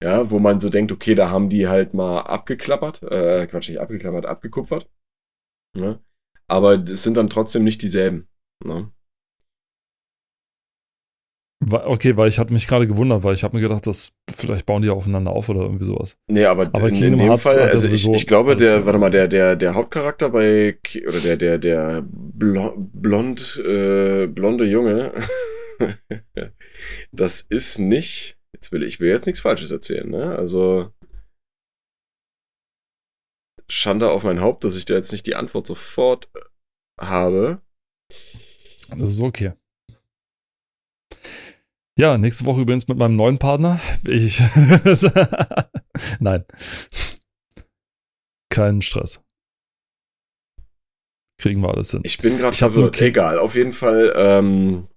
[0.01, 3.82] Ja, wo man so denkt, okay, da haben die halt mal abgeklappert, äh, Quatsch, nicht
[3.82, 4.89] abgeklappert, abgekupfert.
[5.75, 6.01] Ne?
[6.47, 8.29] Aber es sind dann trotzdem nicht dieselben.
[8.63, 8.91] Ne?
[11.61, 14.81] Okay, weil ich hatte mich gerade gewundert, weil ich habe mir gedacht, dass vielleicht bauen
[14.81, 16.17] die aufeinander auf oder irgendwie sowas.
[16.27, 19.11] Nee, aber, Aber in, in dem Hearts Fall, also ich, ich glaube, der, warte mal,
[19.11, 25.11] der, der, der Hauptcharakter bei, oder der, der, der blo blond, äh, blonde Junge,
[27.11, 30.37] das ist nicht, jetzt will ich, ich will jetzt nichts Falsches erzählen, ne?
[30.37, 30.93] Also,
[33.69, 36.29] Schande auf mein Haupt, dass ich da jetzt nicht die Antwort sofort
[36.99, 37.61] habe.
[38.89, 39.53] Das ist okay.
[41.99, 43.81] Ja, nächste Woche übrigens mit meinem neuen Partner.
[44.07, 44.41] Ich.
[46.21, 46.45] Nein.
[48.49, 49.21] Keinen Stress.
[51.41, 51.99] Kriegen wir alles hin.
[52.05, 53.01] Ich bin gerade nur verwirrt.
[53.01, 54.88] Egal, auf jeden Fall, ähm,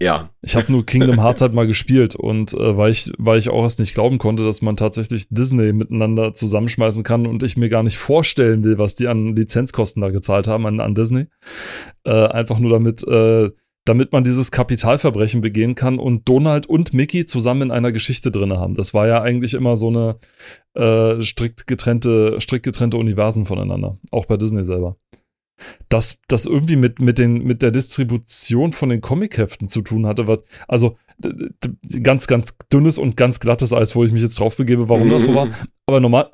[0.00, 0.30] ja.
[0.42, 3.64] Ich habe nur Kingdom Hearts halt mal gespielt und äh, weil, ich, weil ich auch
[3.64, 7.82] erst nicht glauben konnte, dass man tatsächlich Disney miteinander zusammenschmeißen kann und ich mir gar
[7.82, 11.26] nicht vorstellen will, was die an Lizenzkosten da gezahlt haben an, an Disney.
[12.04, 13.50] Äh, einfach nur damit, äh,
[13.84, 18.52] damit man dieses Kapitalverbrechen begehen kann und Donald und Mickey zusammen in einer Geschichte drin
[18.52, 18.74] haben.
[18.74, 20.16] Das war ja eigentlich immer so eine
[20.74, 24.96] äh, strikt getrennte, strikt getrennte Universen voneinander, auch bei Disney selber
[25.88, 30.26] dass das irgendwie mit, mit, den, mit der Distribution von den Comicheften zu tun hatte.
[30.26, 30.96] Was, also
[32.02, 35.24] ganz, ganz dünnes und ganz glattes Eis, wo ich mich jetzt drauf begebe, warum das
[35.24, 35.50] so war.
[35.86, 36.30] Aber normal.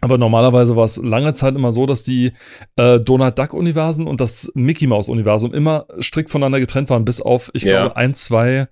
[0.00, 2.32] Aber normalerweise war es lange Zeit immer so, dass die
[2.76, 7.62] äh, Donald Duck-Universen und das Mickey Mouse-Universum immer strikt voneinander getrennt waren, bis auf, ich
[7.62, 7.80] Ja.
[7.82, 8.68] glaube, ein, zwei,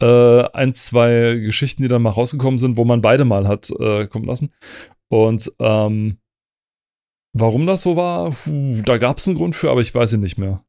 [0.00, 4.06] äh, ein, zwei Geschichten, die dann mal rausgekommen sind, wo man beide mal hat äh,
[4.06, 4.52] kommen lassen.
[5.10, 6.18] Und ähm,
[7.34, 10.20] warum das so war, puh, da gab es einen Grund für, aber ich weiß ihn
[10.20, 10.64] nicht mehr.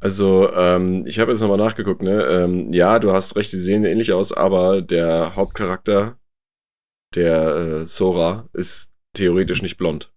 [0.00, 2.24] Also, ähm, ich habe jetzt nochmal nachgeguckt, ne?
[2.24, 6.16] Ähm, ja, du hast recht, sie sehen ähnlich aus, aber der Hauptcharakter,
[7.14, 10.12] der äh, Sora, ist theoretisch nicht blond.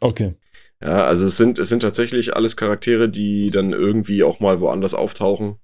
[0.00, 0.34] Okay.
[0.82, 4.94] Ja, also es sind, es sind tatsächlich alles Charaktere, die dann irgendwie auch mal woanders
[4.94, 5.58] auftauchen,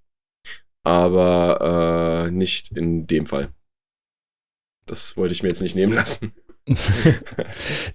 [0.82, 3.52] aber äh, nicht in dem Fall.
[4.86, 6.32] Das wollte ich mir jetzt nicht nehmen lassen.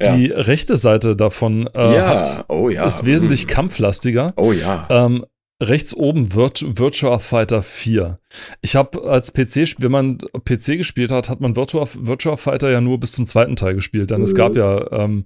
[0.03, 0.17] Ja.
[0.17, 2.85] Die rechte Seite davon äh, ja, hat, oh ja.
[2.85, 3.47] ist wesentlich hm.
[3.47, 4.33] kampflastiger.
[4.35, 4.87] Oh ja.
[4.89, 5.25] Ähm,
[5.63, 8.19] rechts oben Virt Virtua Fighter 4.
[8.61, 12.81] Ich habe als PC, wenn man PC gespielt hat, hat man Virtua, Virtua Fighter ja
[12.81, 14.11] nur bis zum zweiten Teil gespielt.
[14.11, 14.37] Denn es Mhm.
[14.37, 15.25] gab ja ähm,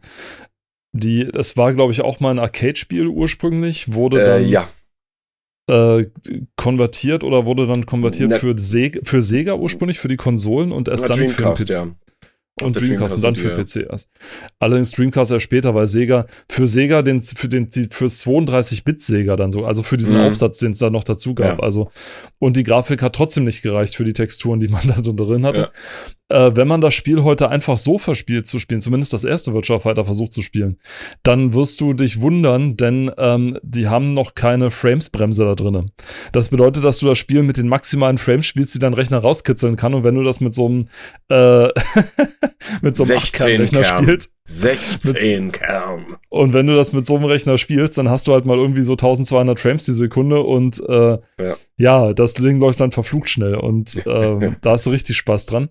[0.92, 4.68] die, es war, glaube ich, auch mal ein Arcade-Spiel ursprünglich, wurde Äh, dann ja.
[6.00, 6.08] äh,
[6.56, 10.88] konvertiert oder wurde dann konvertiert Na- für, Sega, für Sega ursprünglich, für die Konsolen und
[10.88, 11.70] erst Na, dann für den Dreamcast, PC.
[11.70, 11.88] ja.
[12.62, 14.10] Und der Dreamcast und dann für die, PC erst.
[14.60, 19.36] Allerdings Dreamcast erst später, weil Sega, für Sega, den, für den, die, für 32-Bit Sega
[19.36, 20.28] dann so, also für diesen Mhm.
[20.28, 21.60] Aufsatz, den es da noch dazu gab.
[21.60, 21.64] Ja.
[21.64, 21.92] Also,
[22.40, 25.72] und die Grafik hat trotzdem nicht gereicht für die Texturen, die man da drin hatte.
[26.30, 29.80] Äh, wenn man das Spiel heute einfach so verspielt zu spielen, zumindest das erste Virtua
[29.80, 30.78] Fighter versucht zu spielen,
[31.24, 35.92] dann wirst du dich wundern, denn ähm, die haben noch keine Frames-Bremse da drin.
[36.32, 39.76] Das bedeutet, dass du das Spiel mit den maximalen Frames spielst, die dein Rechner rauskitzeln
[39.76, 39.94] kann.
[39.94, 40.88] Und wenn du das mit so einem
[41.30, 41.68] äh,
[42.82, 44.04] mit so einem 16 8K-Rechner Kern.
[44.04, 46.06] spielst 16 Kern.
[46.30, 48.84] und wenn du das mit so einem Rechner spielst, dann hast du halt mal irgendwie
[48.84, 51.56] so 1200 Frames die Sekunde und äh, Ja.
[51.78, 52.14] ja.
[52.14, 55.70] das Ding läuft dann verflucht schnell und ähm, da hast du richtig Spaß dran.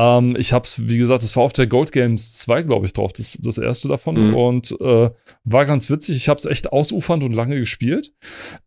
[0.00, 3.12] Ähm, ich hab's, wie gesagt, es war auf der Gold Games 2, glaube ich, drauf,
[3.12, 4.34] das, das erste davon Mhm.
[4.36, 5.10] und äh,
[5.42, 6.14] war ganz witzig.
[6.16, 8.12] Ich hab's echt ausufernd und lange gespielt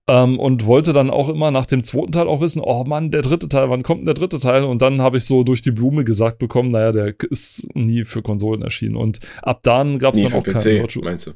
[0.09, 3.21] ähm, und wollte dann auch immer nach dem zweiten Teil auch wissen, oh Mann, der
[3.21, 4.65] dritte Teil, wann kommt denn der dritte Teil?
[4.65, 8.21] Und dann habe ich so durch die Blume gesagt bekommen, naja, der ist nie für
[8.21, 11.31] Konsolen erschienen und ab dann gab's Nie dann auch keinen PC, Virtu- meinst du?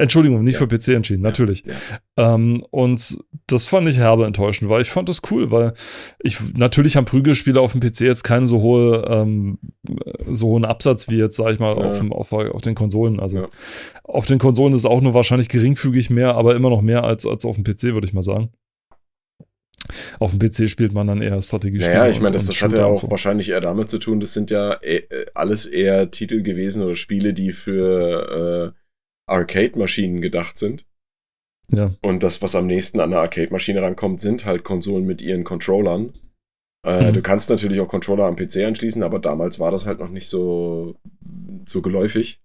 [0.00, 0.66] Entschuldigung, nicht Ja.
[0.66, 1.64] für PC entschieden, natürlich.
[2.16, 2.34] Ja.
[2.34, 5.74] Ähm, und das fand ich herbe enttäuschend, weil ich fand das cool, weil
[6.22, 9.58] ich natürlich haben Prügelspiele auf dem PC jetzt keinen so hohe, ähm,
[10.28, 11.88] so hohen Absatz wie jetzt, sag ich mal, Ja.
[11.88, 13.20] auf, dem, auf, auf den Konsolen.
[13.20, 13.48] Also Ja.
[14.04, 17.26] auf den Konsolen ist es auch nur wahrscheinlich geringfügig mehr, aber immer noch mehr als,
[17.26, 18.50] als auf dem PC, würde ich mal sagen.
[20.20, 21.96] Auf dem PC spielt man dann eher Strategiespiele.
[21.96, 23.10] Naja, ich meine, das, das hat ja auch so.
[23.10, 25.02] wahrscheinlich eher damit zu tun, das sind ja äh,
[25.34, 28.79] alles eher Titel gewesen oder Spiele, die für äh,
[29.30, 30.86] Arcade-Maschinen gedacht sind.
[31.68, 31.94] Ja.
[32.02, 36.12] Und das, was am nächsten an eine Arcade-Maschine rankommt, sind halt Konsolen mit ihren Controllern.
[36.84, 37.14] Äh, mhm.
[37.14, 40.28] Du kannst natürlich auch Controller am PC anschließen, aber damals war das halt noch nicht
[40.28, 40.96] so,
[41.66, 42.42] so geläufig.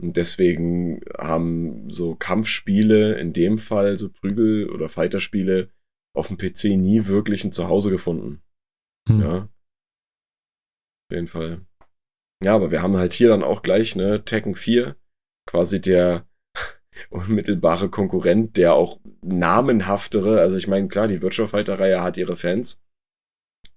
[0.00, 5.70] Und deswegen haben so Kampfspiele, in dem Fall so Prügel- oder Fighterspiele,
[6.14, 8.42] auf dem PC nie wirklich ein Zuhause gefunden.
[9.08, 9.20] Mhm.
[9.20, 9.36] Ja.
[11.10, 11.62] Auf jeden Fall.
[12.44, 14.94] Ja, aber wir haben halt hier dann auch gleich, ne, Tekken 4,
[15.48, 16.26] quasi der
[17.10, 22.82] unmittelbare Konkurrent, der auch namenhaftere, also ich meine, klar, die Virtual Fighter-Reihe hat ihre Fans,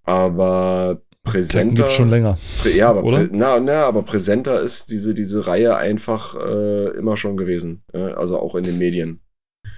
[0.04, 1.88] aber präsenter.
[1.88, 2.38] Schon länger.
[2.76, 3.28] Ja, aber, oder?
[3.32, 7.84] Na, na, aber präsenter ist diese, diese Reihe einfach äh, immer schon gewesen.
[7.94, 9.22] Äh, also auch in den Medien.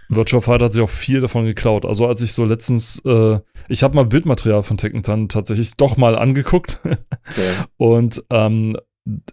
[0.09, 1.85] Virtual Fighter hat sich auch viel davon geklaut.
[1.85, 5.97] Also als ich so letztens, äh, ich habe mal Bildmaterial von Tekken Tan tatsächlich doch
[5.97, 6.79] mal angeguckt.
[6.85, 7.65] ja.
[7.77, 8.77] Und ähm,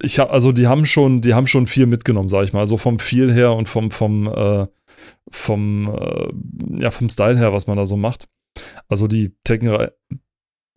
[0.02, 2.66] ich habe, also die haben schon, die haben schon viel mitgenommen, sag ich mal.
[2.66, 4.66] So vom Feel her und vom, vom, äh,
[5.30, 8.28] vom, äh, ja, vom Style her, was man da so macht.
[8.88, 9.88] Also die Tekken,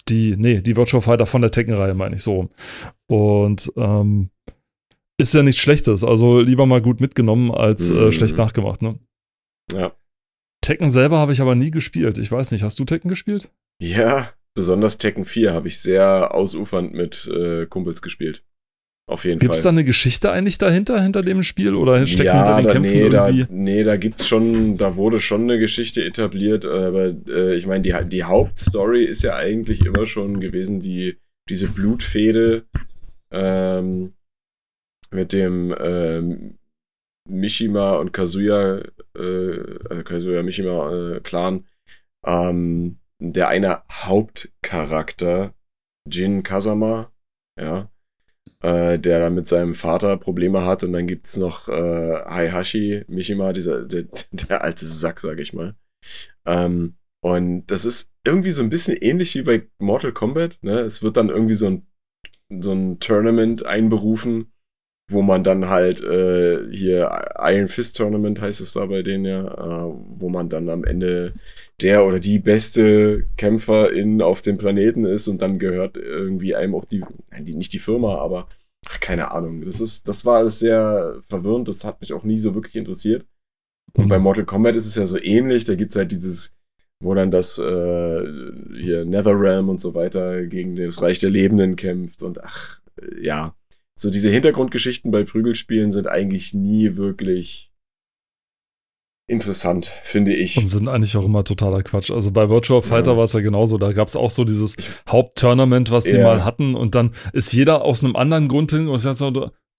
[0.10, 2.49] die, nee, die Virtual Fighter von der Tekken-Reihe, meine ich so.
[3.08, 4.29] Und ähm,
[5.17, 6.03] ist ja nichts Schlechtes.
[6.03, 8.12] Also lieber mal gut mitgenommen als äh, mhm.
[8.12, 8.99] schlecht nachgemacht, ne?
[9.71, 9.93] Ja.
[10.62, 12.17] Tekken selber habe ich aber nie gespielt.
[12.17, 13.51] Ich weiß nicht, hast du Tekken gespielt?
[13.82, 18.43] Ja, besonders Tekken 4 habe ich sehr ausufernd mit äh, Kumpels gespielt.
[19.05, 19.49] Auf jeden gibt's Fall.
[19.49, 21.75] Gibt es da eine Geschichte eigentlich dahinter, hinter dem Spiel?
[21.75, 23.41] Oder steckt ja, hinter den da, Kämpfen nee, irgendwie?
[23.41, 27.81] Da, nee, da gibt's schon, da wurde schon eine Geschichte etabliert, aber äh, ich meine,
[27.81, 31.17] die, die Hauptstory ist ja eigentlich immer schon gewesen, die,
[31.49, 32.63] diese Blutfehde
[33.31, 34.13] ähm,
[35.11, 36.57] mit dem ähm,
[37.29, 38.81] Mishima und Kazuya,
[39.17, 41.65] äh, äh Kazuya Mishima äh, Clan.
[42.25, 45.53] Ähm, der eine Hauptcharakter,
[46.09, 47.11] Jin Kazama,
[47.59, 47.89] ja,
[48.62, 50.84] äh, der dann mit seinem Vater Probleme hat.
[50.84, 55.53] Und dann gibt es noch äh, Heihashi Mishima, dieser, der, der alte Sack, sag ich
[55.53, 55.75] mal.
[56.45, 60.60] Ähm, und das ist irgendwie so ein bisschen ähnlich wie bei Mortal Kombat.
[60.62, 60.79] Ne?
[60.79, 61.88] Es wird dann irgendwie so ein,
[62.60, 64.51] so ein Tournament einberufen,
[65.10, 69.45] wo man dann halt äh, hier Iron Fist Tournament heißt es da bei denen ja,
[69.45, 71.34] äh, wo man dann am Ende
[71.81, 76.86] der oder die beste Kämpferin auf dem Planeten ist und dann gehört irgendwie einem auch
[76.86, 77.03] die,
[77.39, 78.47] nicht die Firma, aber
[78.88, 79.65] ach, keine Ahnung.
[79.65, 83.25] Das ist, das war alles sehr verwirrend, das hat mich auch nie so wirklich interessiert.
[83.93, 84.09] Und mhm.
[84.09, 86.55] bei Mortal Kombat ist es ja so ähnlich, da gibt es halt dieses,
[86.99, 88.23] wo dann das äh,
[88.75, 92.79] hier Netherrealm und so weiter gegen das Reich der Lebenden kämpft und ach,
[93.19, 93.55] ja.
[93.95, 97.72] So diese Hintergrundgeschichten bei Prügelspielen sind eigentlich nie wirklich
[99.27, 100.57] interessant, finde ich.
[100.57, 102.12] Und sind eigentlich auch immer totaler Quatsch.
[102.12, 103.17] Also bei Virtual Fighter ja.
[103.17, 103.77] war es ja genauso.
[103.77, 104.75] Da gab es auch so dieses
[105.07, 106.23] Haupttournament, was sie ja.
[106.23, 106.75] mal hatten.
[106.75, 108.88] Und dann ist jeder aus einem anderen Grund hin.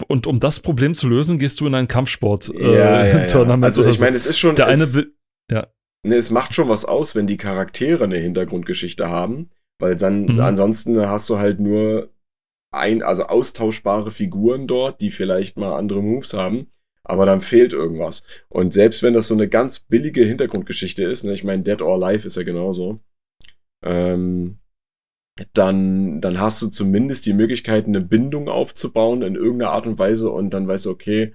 [0.09, 3.33] Und, um das Problem zu lösen, gehst du in ein Kampfsport-Tournament.
[3.33, 4.57] Äh, ja, also ich meine, es ist schon.
[4.57, 5.07] Der es, eine
[5.51, 5.67] ja.
[6.07, 9.51] Ne, es macht schon was aus, wenn die Charaktere eine Hintergrundgeschichte haben.
[9.79, 10.41] Weil dann mhm.
[10.41, 12.11] ansonsten hast du halt nur
[12.73, 16.69] ein, also austauschbare Figuren dort, die vielleicht mal andere Moves haben
[17.05, 18.25] aber dann fehlt irgendwas.
[18.49, 22.03] Und selbst wenn das so eine ganz billige Hintergrundgeschichte ist, ne, ich meine, Dead or
[22.03, 23.01] Alive ist ja genauso,
[23.85, 24.59] ähm,
[25.53, 30.31] dann, dann hast du zumindest die Möglichkeit, eine Bindung aufzubauen in irgendeiner Art und Weise
[30.31, 31.35] und dann weißt du, okay,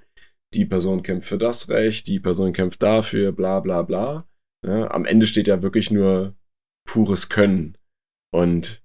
[0.53, 4.27] die Person kämpft für das Recht, die Person kämpft dafür, bla bla bla.
[4.65, 6.35] Ja, am Ende steht ja wirklich nur
[6.87, 7.77] pures Können
[8.33, 8.83] und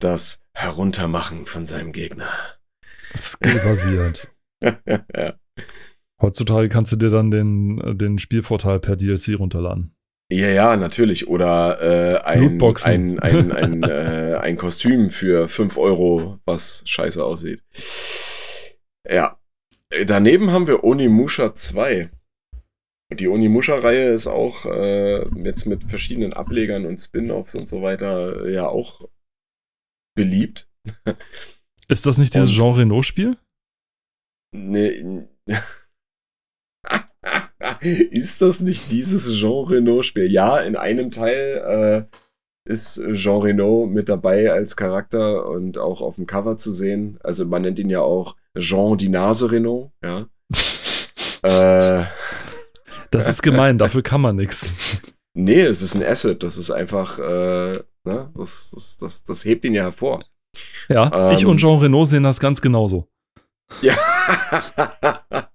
[0.00, 2.58] das Heruntermachen von seinem Gegner.
[3.16, 4.34] Skill-basiert.
[4.62, 5.38] ja.
[6.20, 9.94] Heutzutage kannst du dir dann den, äh, den Spielvorteil per DLC runterladen.
[10.30, 11.28] Ja, ja, natürlich.
[11.28, 17.62] Oder äh, ein, ein, ein, ein, äh, ein Kostüm für 5 Euro, was scheiße aussieht.
[19.08, 19.38] Ja.
[20.06, 22.10] Daneben haben wir Onimusha 2.
[23.14, 28.52] Die Onimusha-Reihe ist auch äh, jetzt mit verschiedenen Ablegern und Spin-offs und so weiter äh,
[28.52, 29.08] ja auch
[30.14, 30.68] beliebt.
[31.88, 33.38] Ist das nicht dieses und, Jean Renault-Spiel?
[34.54, 35.26] Nee.
[37.80, 40.30] ist das nicht dieses Jean Renault-Spiel?
[40.30, 46.16] Ja, in einem Teil äh, ist Jean Renault mit dabei als Charakter und auch auf
[46.16, 47.18] dem Cover zu sehen.
[47.22, 50.26] Also man nennt ihn ja auch Jean die Nase Renault, ja.
[51.42, 52.04] äh,
[53.10, 54.74] das ist gemein, dafür kann man nichts.
[55.34, 58.32] Nee, es ist ein Asset, das ist einfach, äh, ne?
[58.34, 60.24] das, das, das, das hebt ihn ja hervor.
[60.88, 63.06] Ja, ähm, ich und Jean Renault sehen das ganz genauso.
[63.80, 63.96] Ja.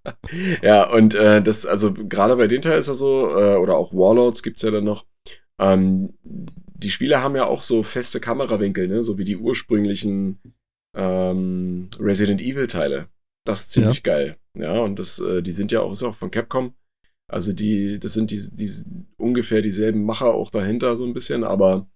[0.62, 3.94] ja, und äh, das, also gerade bei den Teil ist ja so, äh, oder auch
[3.94, 5.06] Warlords gibt es ja dann noch,
[5.60, 9.04] ähm, die Spiele haben ja auch so feste Kamerawinkel, ne?
[9.04, 10.39] so wie die ursprünglichen
[10.96, 13.08] ähm, Resident Evil Teile.
[13.46, 14.13] Das ist ziemlich ja.
[14.13, 14.38] geil.
[14.58, 16.74] Ja, und das, äh, die sind ja auch, ist auch von Capcom.
[17.32, 18.70] Also die, das sind die, die
[19.18, 21.89] ungefähr dieselben Macher auch dahinter so ein bisschen, aber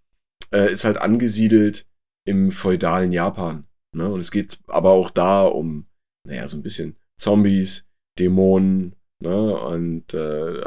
[0.51, 1.85] äh, ist halt angesiedelt
[2.25, 3.67] im feudalen Japan.
[3.95, 4.09] Ne?
[4.09, 5.87] Und es geht aber auch da um,
[6.25, 7.86] naja, so ein bisschen Zombies,
[8.19, 9.57] Dämonen, ne?
[9.57, 10.61] Und äh,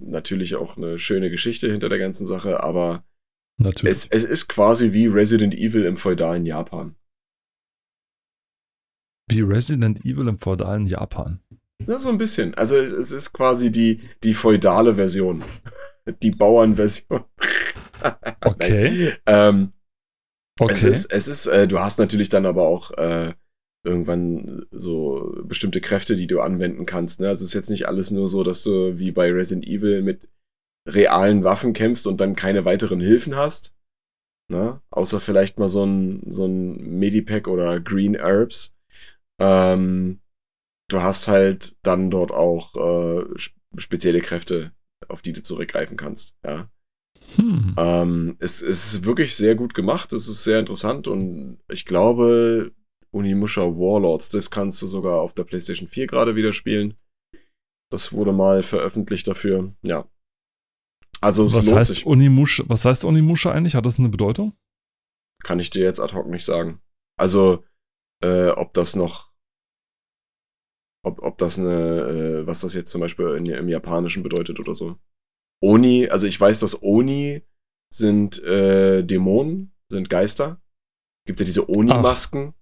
[0.00, 3.04] natürlich auch eine schöne Geschichte hinter der ganzen Sache, aber.
[3.84, 6.96] Es, es ist quasi wie Resident Evil im feudalen Japan.
[9.30, 11.40] Wie Resident Evil im feudalen Japan.
[11.86, 12.54] Ja, so ein bisschen.
[12.54, 15.42] Also es, es ist quasi die, die feudale Version.
[16.24, 17.22] Die Bauernversion.
[18.40, 19.12] okay.
[19.24, 19.72] ähm,
[20.58, 20.72] okay.
[20.72, 23.34] Es ist, es ist äh, du hast natürlich dann aber auch äh,
[23.84, 27.20] irgendwann so bestimmte Kräfte, die du anwenden kannst.
[27.20, 27.28] Ne?
[27.28, 30.28] Also es ist jetzt nicht alles nur so, dass du wie bei Resident Evil mit
[30.88, 33.76] realen Waffen kämpfst und dann keine weiteren Hilfen hast.
[34.50, 34.80] Ne?
[34.90, 38.76] Außer vielleicht mal so ein, so ein Medipack oder Green Herbs.
[39.40, 40.20] Ähm,
[40.88, 43.24] du hast halt dann dort auch äh,
[43.76, 44.72] spezielle Kräfte,
[45.08, 46.36] auf die du zurückgreifen kannst.
[46.44, 46.70] Ja.
[47.36, 47.74] Hm.
[47.78, 52.72] Ähm, es, es ist wirklich sehr gut gemacht, es ist sehr interessant und ich glaube,
[53.14, 56.96] Unimusha Warlords, das kannst du sogar auf der PlayStation 4 gerade wieder spielen.
[57.90, 59.74] Das wurde mal veröffentlicht dafür.
[59.82, 60.08] Ja.
[61.20, 62.06] Also es was lohnt heißt sich.
[62.06, 63.74] Unimusha, was heißt Unimusha eigentlich?
[63.74, 64.56] Hat das eine Bedeutung?
[65.44, 66.80] Kann ich dir jetzt ad hoc nicht sagen.
[67.18, 67.64] Also,
[68.22, 69.32] äh, ob das noch
[71.04, 74.74] ob, ob das eine, äh, was das jetzt zum Beispiel in, im Japanischen bedeutet oder
[74.74, 74.96] so.
[75.62, 77.42] Oni, also ich weiß, dass Oni
[77.92, 80.60] sind äh, Dämonen, sind Geister.
[81.26, 82.54] Gibt ja diese Oni-Masken,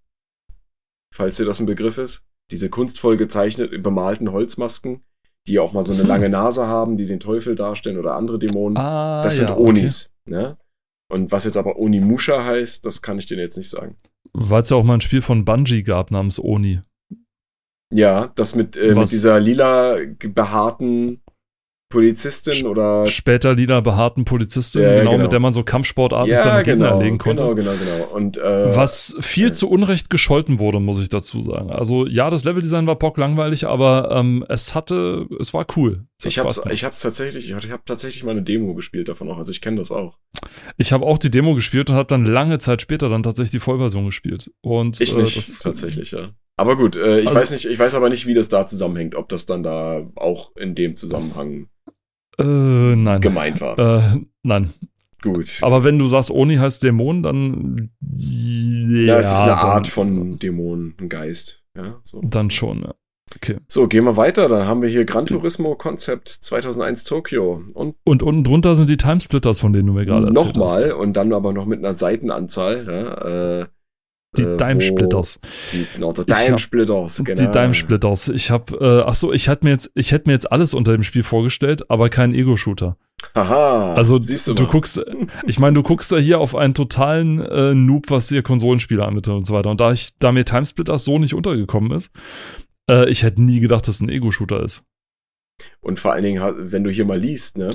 [1.15, 2.27] falls dir das ein Begriff ist.
[2.51, 5.05] Diese kunstvoll gezeichnet, bemalten Holzmasken,
[5.47, 6.09] die auch mal so eine hm.
[6.09, 8.77] lange Nase haben, die den Teufel darstellen oder andere Dämonen.
[8.77, 10.13] Ah, das sind ja, Onis.
[10.27, 10.37] Okay.
[10.37, 10.59] Ne?
[11.11, 13.97] Und was jetzt aber Onimusha heißt, das kann ich dir jetzt nicht sagen.
[14.33, 16.83] Weil es ja auch mal ein Spiel von Bungie gab namens Oni.
[17.93, 21.21] Ja, das mit, äh, mit dieser lila behaarten
[21.91, 23.05] Polizistin oder.
[23.07, 26.87] Später lila behaarten Polizistin, ja, genau, genau, mit der man so Kampfsportartig ja, seine Gegner
[26.87, 27.43] genau, erlegen konnte.
[27.43, 28.15] Genau, genau, genau.
[28.15, 31.71] Und, äh, Was viel äh, zu Unrecht gescholten wurde, muss ich dazu sagen.
[31.71, 36.07] Also, ja, das Leveldesign war bock langweilig, aber ähm, es hatte, es war cool.
[36.19, 39.39] Es ich hab's, ich hab's tatsächlich, ich habe tatsächlich mal eine Demo gespielt davon auch,
[39.39, 40.17] also ich kenne das auch.
[40.77, 43.59] Ich habe auch die Demo gespielt und habe dann lange Zeit später dann tatsächlich die
[43.59, 44.53] Vollversion gespielt.
[44.61, 46.31] Und, ich nicht, äh, das ist tatsächlich, ja.
[46.57, 49.15] Aber gut, äh, ich also, weiß nicht, ich weiß aber nicht, wie das da zusammenhängt,
[49.15, 51.69] ob das dann da auch in dem Zusammenhang
[52.39, 53.21] äh, nein.
[53.21, 53.79] gemeint war.
[53.79, 54.73] Äh, nein.
[55.23, 55.59] Gut.
[55.63, 57.91] Aber wenn du sagst, Oni heißt Dämon, dann.
[58.01, 61.63] Ja, ja es ist eine Art von Dämon, ein Geist.
[61.77, 62.21] Ja, so.
[62.25, 62.95] Dann schon, ja.
[63.37, 63.59] Okay.
[63.69, 64.49] So, gehen wir weiter.
[64.49, 67.63] Dann haben wir hier Gran Turismo Konzept 2001 Tokio.
[67.75, 70.89] Und, und unten drunter sind die Timesplitters, von denen du mir gerade erzählt nochmal, hast.
[70.89, 72.87] Nochmal und dann aber noch mit einer Seitenanzahl.
[72.89, 73.67] Ja, äh,
[74.37, 75.41] die äh, Dime-Splitters.
[75.73, 77.41] Die, genau, die Dime-Splitters, genau.
[77.41, 78.29] Die Dime-Splitters.
[78.29, 80.93] Ich habe, äh, ach so, ich hätte mir jetzt, ich hätte mir jetzt alles unter
[80.93, 82.97] dem Spiel vorgestellt, aber keinen Ego-Shooter.
[83.35, 83.95] Aha.
[83.95, 85.05] Also siehst du, du guckst,
[85.47, 89.35] ich meine, du guckst da hier auf einen totalen äh, Noob, was hier Konsolenspiele anbietet
[89.35, 89.71] und so weiter.
[89.71, 92.13] Und da ich, da mir Timesplitters so nicht untergekommen ist,
[92.91, 94.85] äh, ich hätte nie gedacht, dass es ein Ego-Shooter ist.
[95.81, 97.71] Und vor allen Dingen, wenn du hier mal liest, ne,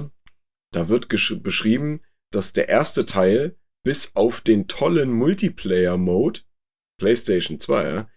[0.71, 6.41] da wird beschrieben, dass der erste Teil bis auf den tollen Multiplayer-Mode,
[6.97, 8.09] PlayStation 2, ja,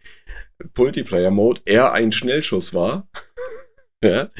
[0.76, 3.08] Multiplayer-Mode, eher ein Schnellschuss war.
[4.04, 4.30] ja,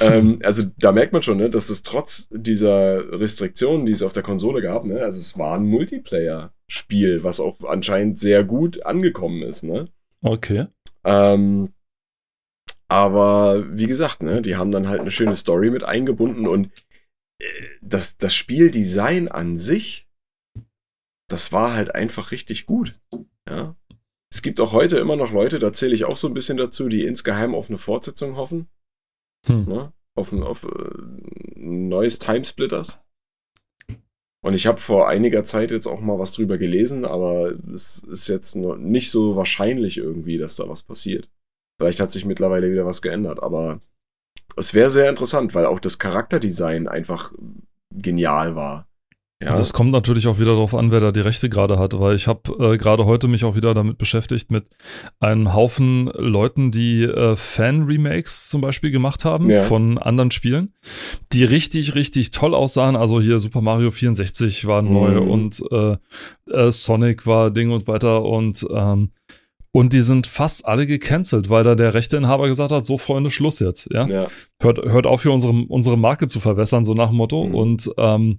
[0.00, 4.12] ähm, also da merkt man schon, ne, dass es trotz dieser Restriktionen, die es auf
[4.12, 9.42] der Konsole gab, ne, also es war ein Multiplayer-Spiel, was auch anscheinend sehr gut angekommen
[9.42, 9.88] ist, ne?
[10.22, 10.66] Okay.
[11.04, 11.72] Ähm,
[12.88, 16.70] aber wie gesagt, ne, die haben dann halt eine schöne Story mit eingebunden und
[17.40, 17.44] äh,
[17.82, 20.04] das, das Spieldesign an sich
[21.28, 22.98] das war halt einfach richtig gut.
[23.48, 23.76] Ja.
[24.34, 26.88] Es gibt auch heute immer noch Leute, da zähle ich auch so ein bisschen dazu,
[26.88, 28.66] die insgeheim auf eine Fortsetzung hoffen.
[29.46, 29.64] Hm.
[29.66, 29.92] Ne?
[30.16, 30.90] Auf, ein, auf äh,
[31.54, 33.00] neues Timesplitters.
[34.44, 38.26] Und ich habe vor einiger Zeit jetzt auch mal was drüber gelesen, aber es ist
[38.26, 41.30] jetzt noch nicht so wahrscheinlich irgendwie, dass da was passiert.
[41.78, 43.80] Vielleicht hat sich mittlerweile wieder was geändert, aber
[44.56, 47.32] es wäre sehr interessant, weil auch das Charakterdesign einfach
[47.92, 48.88] genial war.
[49.44, 49.50] Ja.
[49.50, 52.16] Also es kommt natürlich auch wieder darauf an, wer da die Rechte gerade hat, weil
[52.16, 54.64] ich habe äh, gerade heute mich auch wieder damit beschäftigt mit
[55.20, 59.60] einem Haufen Leuten, die äh, Fan-Remakes zum Beispiel gemacht haben ja.
[59.62, 60.72] von anderen Spielen,
[61.32, 62.96] die richtig, richtig toll aussahen.
[62.96, 65.30] Also hier Super Mario 64 war neu mhm.
[65.30, 65.96] und äh,
[66.50, 69.10] äh, Sonic war Ding und weiter und ähm,
[69.76, 73.58] und die sind fast alle gecancelt, weil da der Rechteinhaber gesagt hat, so Freunde, Schluss
[73.58, 73.92] jetzt.
[73.92, 74.06] Ja?
[74.06, 74.28] ja.
[74.60, 77.44] Hört, hört auf, hier unsere, unsere Marke zu verwässern, so nach dem Motto.
[77.44, 77.54] Mhm.
[77.56, 78.38] Und ähm,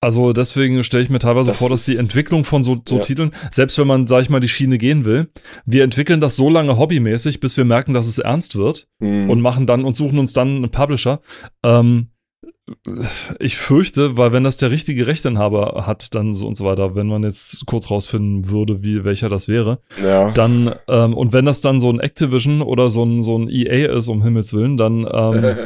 [0.00, 3.00] Also deswegen stelle ich mir teilweise das vor, dass die Entwicklung von so, so ja.
[3.00, 5.28] Titeln, selbst wenn man, sag ich mal, die Schiene gehen will,
[5.66, 9.28] wir entwickeln das so lange hobbymäßig, bis wir merken, dass es ernst wird hm.
[9.28, 11.20] und machen dann und suchen uns dann einen Publisher.
[11.64, 12.08] Ähm,
[13.40, 17.06] ich fürchte, weil wenn das der richtige Rechteinhaber hat, dann so und so weiter, wenn
[17.06, 20.30] man jetzt kurz rausfinden würde, wie welcher das wäre, ja.
[20.30, 23.92] dann ähm, und wenn das dann so ein Activision oder so ein, so ein EA
[23.96, 25.56] ist, um Himmels Willen, dann ähm,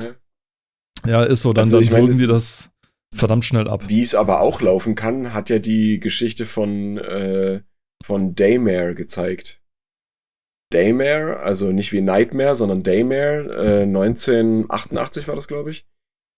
[1.07, 2.73] ja, ist so, dann, also, dann würden wir das
[3.13, 3.85] verdammt schnell ab.
[3.89, 7.63] Wie es aber auch laufen kann, hat ja die Geschichte von, äh,
[8.05, 9.63] von Daymare gezeigt.
[10.73, 15.87] Daymare, also nicht wie Nightmare, sondern Daymare, äh, 1988 war das, glaube ich.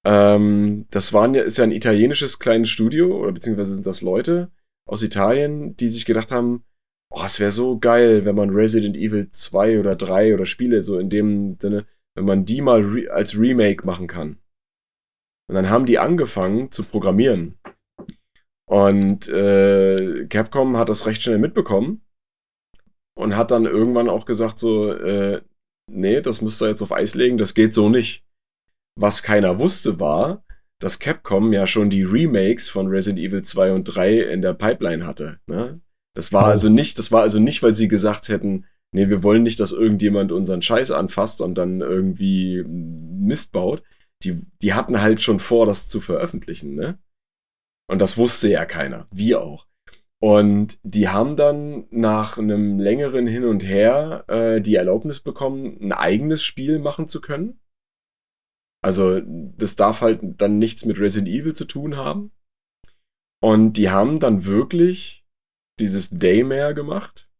[0.04, 4.50] Ähm, das waren ja, ist ja ein italienisches kleines Studio, oder beziehungsweise sind das Leute
[4.86, 6.64] aus Italien, die sich gedacht haben,
[7.10, 10.98] oh, es wäre so geil, wenn man Resident Evil 2 oder 3 oder Spiele so
[10.98, 14.38] in dem Sinne, wenn man die mal re als Remake machen kann.
[15.48, 17.58] Und dann haben die angefangen zu programmieren.
[18.66, 22.02] Und äh, Capcom hat das recht schnell mitbekommen
[23.14, 25.42] und hat dann irgendwann auch gesagt so, äh,
[25.90, 28.24] nee, das müsst ihr jetzt auf Eis legen, das geht so nicht.
[28.98, 30.44] Was keiner wusste war,
[30.80, 35.06] dass Capcom ja schon die Remakes von Resident Evil 2 und 3 in der Pipeline
[35.06, 35.40] hatte.
[35.46, 35.80] Ne?
[36.16, 36.46] Das war oh.
[36.46, 39.72] also nicht, das war also nicht, weil sie gesagt hätten, nee, wir wollen nicht, dass
[39.72, 43.82] irgendjemand unseren Scheiß anfasst und dann irgendwie Mist baut.
[44.24, 46.98] Die, die hatten halt schon vor, das zu veröffentlichen, ne?
[47.88, 49.06] Und das wusste ja keiner.
[49.12, 49.66] Wir auch.
[50.22, 55.92] Und die haben dann nach einem längeren Hin und Her äh, die Erlaubnis bekommen, ein
[55.92, 57.60] eigenes Spiel machen zu können.
[58.82, 62.32] Also das darf halt dann nichts mit Resident Evil zu tun haben.
[63.42, 65.26] Und die haben dann wirklich
[65.80, 67.30] dieses Daymare gemacht,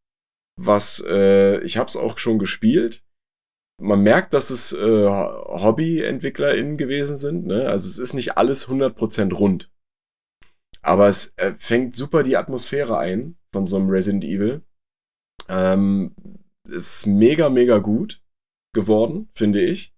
[0.61, 3.04] was äh, ich habe es auch schon gespielt.
[3.83, 7.47] Man merkt, dass es äh, Hobby-EntwicklerInnen gewesen sind.
[7.47, 7.69] Ne?
[7.69, 9.73] Also es ist nicht alles 100% rund.
[10.81, 14.63] Aber es äh, fängt super die Atmosphäre ein von so einem Resident Evil.
[15.49, 16.15] Ähm,
[16.69, 18.23] ist mega, mega gut
[18.75, 19.95] geworden, finde ich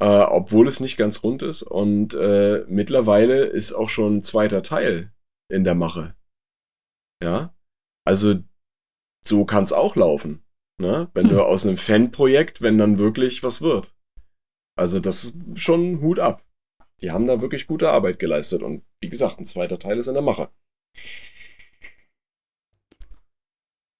[0.00, 1.62] äh, obwohl es nicht ganz rund ist.
[1.62, 5.12] Und äh, mittlerweile ist auch schon ein zweiter Teil
[5.50, 6.14] in der Mache.
[7.22, 7.54] Ja,
[8.04, 8.34] also
[9.26, 10.44] so kann es auch laufen.
[10.78, 11.08] Ne?
[11.14, 11.30] Wenn hm.
[11.30, 13.94] du aus einem Fanprojekt, wenn dann wirklich was wird.
[14.78, 16.44] Also das ist schon Hut ab.
[17.00, 20.14] Die haben da wirklich gute Arbeit geleistet und wie gesagt, ein zweiter Teil ist in
[20.14, 20.50] der Mache.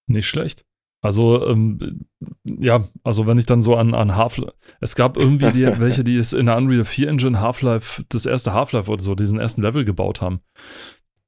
[0.07, 0.65] Nicht schlecht.
[1.03, 2.07] Also, ähm,
[2.45, 6.17] ja, also wenn ich dann so an, an Half-Life, es gab irgendwie die, welche, die
[6.17, 9.85] es in der Unreal 4 Engine Half-Life, das erste Half-Life oder so, diesen ersten Level
[9.85, 10.41] gebaut haben.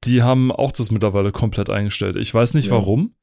[0.03, 2.15] Die haben auch das mittlerweile komplett eingestellt.
[2.15, 2.71] Ich weiß nicht ja.
[2.73, 3.15] warum.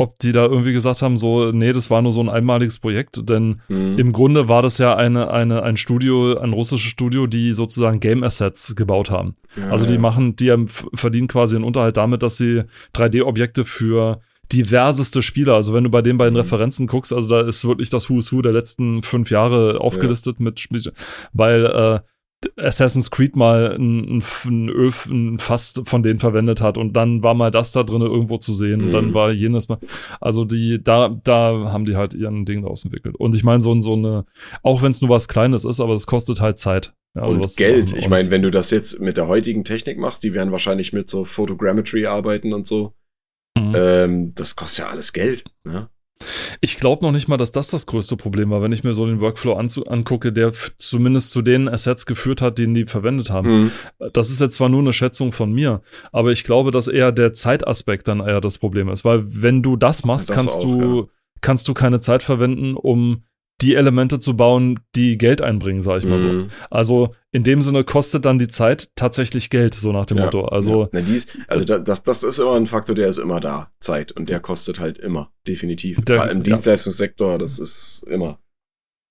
[0.00, 3.28] Ob die da irgendwie gesagt haben, so, nee, das war nur so ein einmaliges Projekt,
[3.28, 3.98] denn mhm.
[3.98, 8.22] im Grunde war das ja eine, eine, ein Studio, ein russisches Studio, die sozusagen Game
[8.22, 9.34] Assets gebaut haben.
[9.56, 10.00] Ja, also die ja.
[10.00, 10.54] machen, die
[10.94, 12.62] verdienen quasi einen Unterhalt damit, dass sie
[12.94, 14.20] 3D-Objekte für
[14.52, 15.54] diverseste Spieler.
[15.54, 16.40] Also wenn du bei den beiden mhm.
[16.40, 20.44] Referenzen guckst, also da ist wirklich das Who's Who der letzten fünf Jahre aufgelistet ja.
[20.44, 20.80] mit Spiel,
[21.32, 22.00] weil äh,
[22.56, 27.34] Assassin's Creed mal ein, ein, Öl, ein Fass von denen verwendet hat und dann war
[27.34, 28.86] mal das da drin irgendwo zu sehen mhm.
[28.86, 29.14] und dann mhm.
[29.14, 29.78] war jenes mal.
[30.20, 33.16] Also die, da, da haben die halt ihren Ding daraus entwickelt.
[33.16, 34.24] Und ich meine, so, so eine,
[34.62, 36.94] auch wenn es nur was Kleines ist, aber es kostet halt Zeit.
[37.16, 37.96] Ja, also und Geld.
[37.96, 41.10] Ich meine, wenn du das jetzt mit der heutigen Technik machst, die werden wahrscheinlich mit
[41.10, 42.94] so Photogrammetry arbeiten und so.
[43.58, 43.74] Mhm.
[43.74, 45.44] Ähm, das kostet ja alles Geld.
[45.64, 45.88] Ne?
[46.60, 49.06] Ich glaube noch nicht mal, dass das das größte Problem war, wenn ich mir so
[49.06, 53.50] den Workflow angucke, der zumindest zu den Assets geführt hat, den die verwendet haben.
[53.50, 53.72] Mhm.
[54.12, 55.80] Das ist jetzt zwar nur eine Schätzung von mir,
[56.12, 59.76] aber ich glaube, dass eher der Zeitaspekt dann eher das Problem ist, weil wenn du
[59.76, 61.06] das machst, das kannst auch, du ja.
[61.40, 63.22] kannst du keine Zeit verwenden, um
[63.60, 66.28] die Elemente zu bauen, die Geld einbringen, sage ich mal so.
[66.28, 66.48] Mhm.
[66.70, 70.44] Also in dem Sinne kostet dann die Zeit tatsächlich Geld, so nach dem ja, Motto.
[70.44, 70.88] Also, ja.
[70.92, 74.12] Na, dies, also das, das ist immer ein Faktor, der ist immer da, Zeit.
[74.12, 76.00] Und der kostet halt immer, definitiv.
[76.02, 78.38] Der, Im Dienstleistungssektor, das ist immer.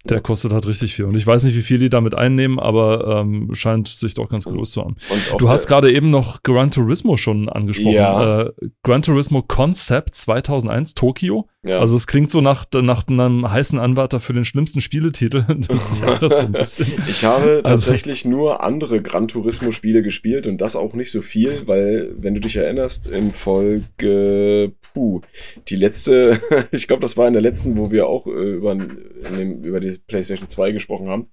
[0.05, 1.05] Der kostet halt richtig viel.
[1.05, 4.45] Und ich weiß nicht, wie viel die damit einnehmen, aber ähm, scheint sich doch ganz
[4.45, 4.95] groß zu haben.
[5.37, 7.91] Du hast gerade eben noch Gran Turismo schon angesprochen.
[7.91, 8.41] Ja.
[8.43, 8.51] Äh,
[8.83, 11.47] Gran Turismo Concept 2001 Tokio.
[11.67, 11.79] Ja.
[11.79, 16.39] Also es klingt so nach, nach einem heißen Anwärter für den schlimmsten Spieletitel des Jahres.
[16.75, 18.35] So ich habe also tatsächlich also.
[18.35, 22.39] nur andere Gran Turismo Spiele gespielt und das auch nicht so viel, weil, wenn du
[22.39, 25.21] dich erinnerst, in Folge, puh,
[25.67, 26.39] die letzte,
[26.71, 29.97] ich glaube, das war in der letzten, wo wir auch äh, über, dem, über die
[30.07, 31.27] PlayStation 2 gesprochen haben.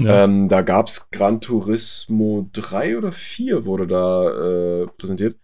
[0.00, 0.24] Ja.
[0.24, 5.36] Ähm, da gab es Gran Turismo 3 oder 4 wurde da äh, präsentiert.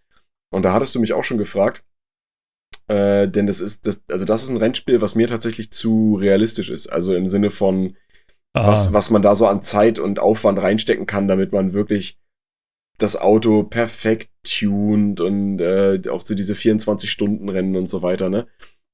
[0.51, 1.85] Und da hattest du mich auch schon gefragt,
[2.89, 6.71] äh, denn das ist, das, also das ist ein Rennspiel, was mir tatsächlich zu realistisch
[6.71, 6.89] ist.
[6.89, 7.97] Also im Sinne von,
[8.53, 12.19] was, was man da so an Zeit und Aufwand reinstecken kann, damit man wirklich
[12.99, 18.47] das Auto perfekt tuned und äh, auch so diese 24-Stunden-Rennen und so weiter, ne?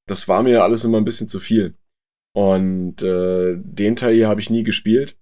[0.07, 1.77] Das war mir alles immer ein bisschen zu viel.
[2.33, 5.19] Und äh, den Teil hier habe ich nie gespielt.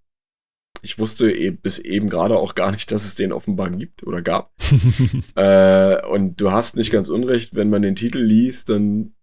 [0.82, 4.22] Ich wusste e bis eben gerade auch gar nicht, dass es den offenbar gibt oder
[4.22, 4.52] gab.
[5.34, 9.14] äh, und du hast nicht ganz unrecht, wenn man den Titel liest, dann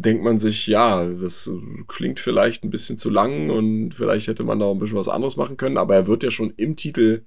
[0.00, 1.50] denkt man sich, ja, das
[1.86, 5.36] klingt vielleicht ein bisschen zu lang und vielleicht hätte man da ein bisschen was anderes
[5.36, 7.26] machen können, aber er wird ja schon im Titel,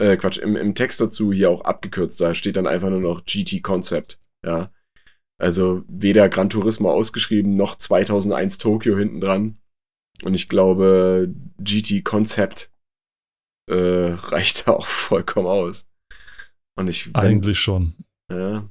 [0.00, 2.20] äh, Quatsch, im, im Text dazu hier auch abgekürzt.
[2.20, 4.72] Da steht dann einfach nur noch GT Concept, ja.
[5.38, 9.58] Also weder Gran Turismo ausgeschrieben noch 2001 Tokio hinten dran.
[10.22, 12.70] Und ich glaube, GT Concept
[13.70, 13.74] äh,
[14.12, 15.88] reicht da auch vollkommen aus.
[16.76, 17.94] Und ich eigentlich schon.
[18.30, 18.68] Ja,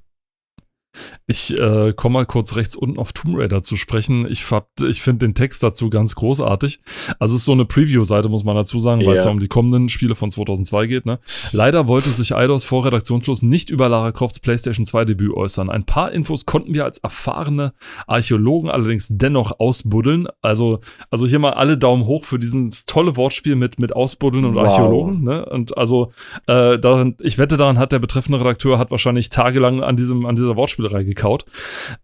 [1.27, 4.27] ich äh, komme mal kurz rechts unten auf Tomb Raider zu sprechen.
[4.29, 4.45] Ich,
[4.87, 6.81] ich finde den Text dazu ganz großartig.
[7.19, 9.47] Also es ist so eine Preview-Seite, muss man dazu sagen, weil es ja um die
[9.47, 11.05] kommenden Spiele von 2002 geht.
[11.05, 11.19] Ne?
[11.51, 15.69] Leider wollte sich Eidos vor Redaktionsschluss nicht über Lara Crofts PlayStation 2 Debüt äußern.
[15.69, 17.73] Ein paar Infos konnten wir als erfahrene
[18.07, 20.27] Archäologen allerdings dennoch ausbuddeln.
[20.41, 20.79] Also,
[21.09, 24.67] also hier mal alle Daumen hoch für dieses tolle Wortspiel mit, mit Ausbuddeln und wow.
[24.67, 25.23] Archäologen.
[25.23, 25.45] Ne?
[25.45, 26.11] Und also
[26.47, 30.35] äh, daran, ich wette, daran hat der betreffende Redakteur hat wahrscheinlich tagelang an diesem, an
[30.35, 31.45] dieser Wortspiel Spielerei gekaut.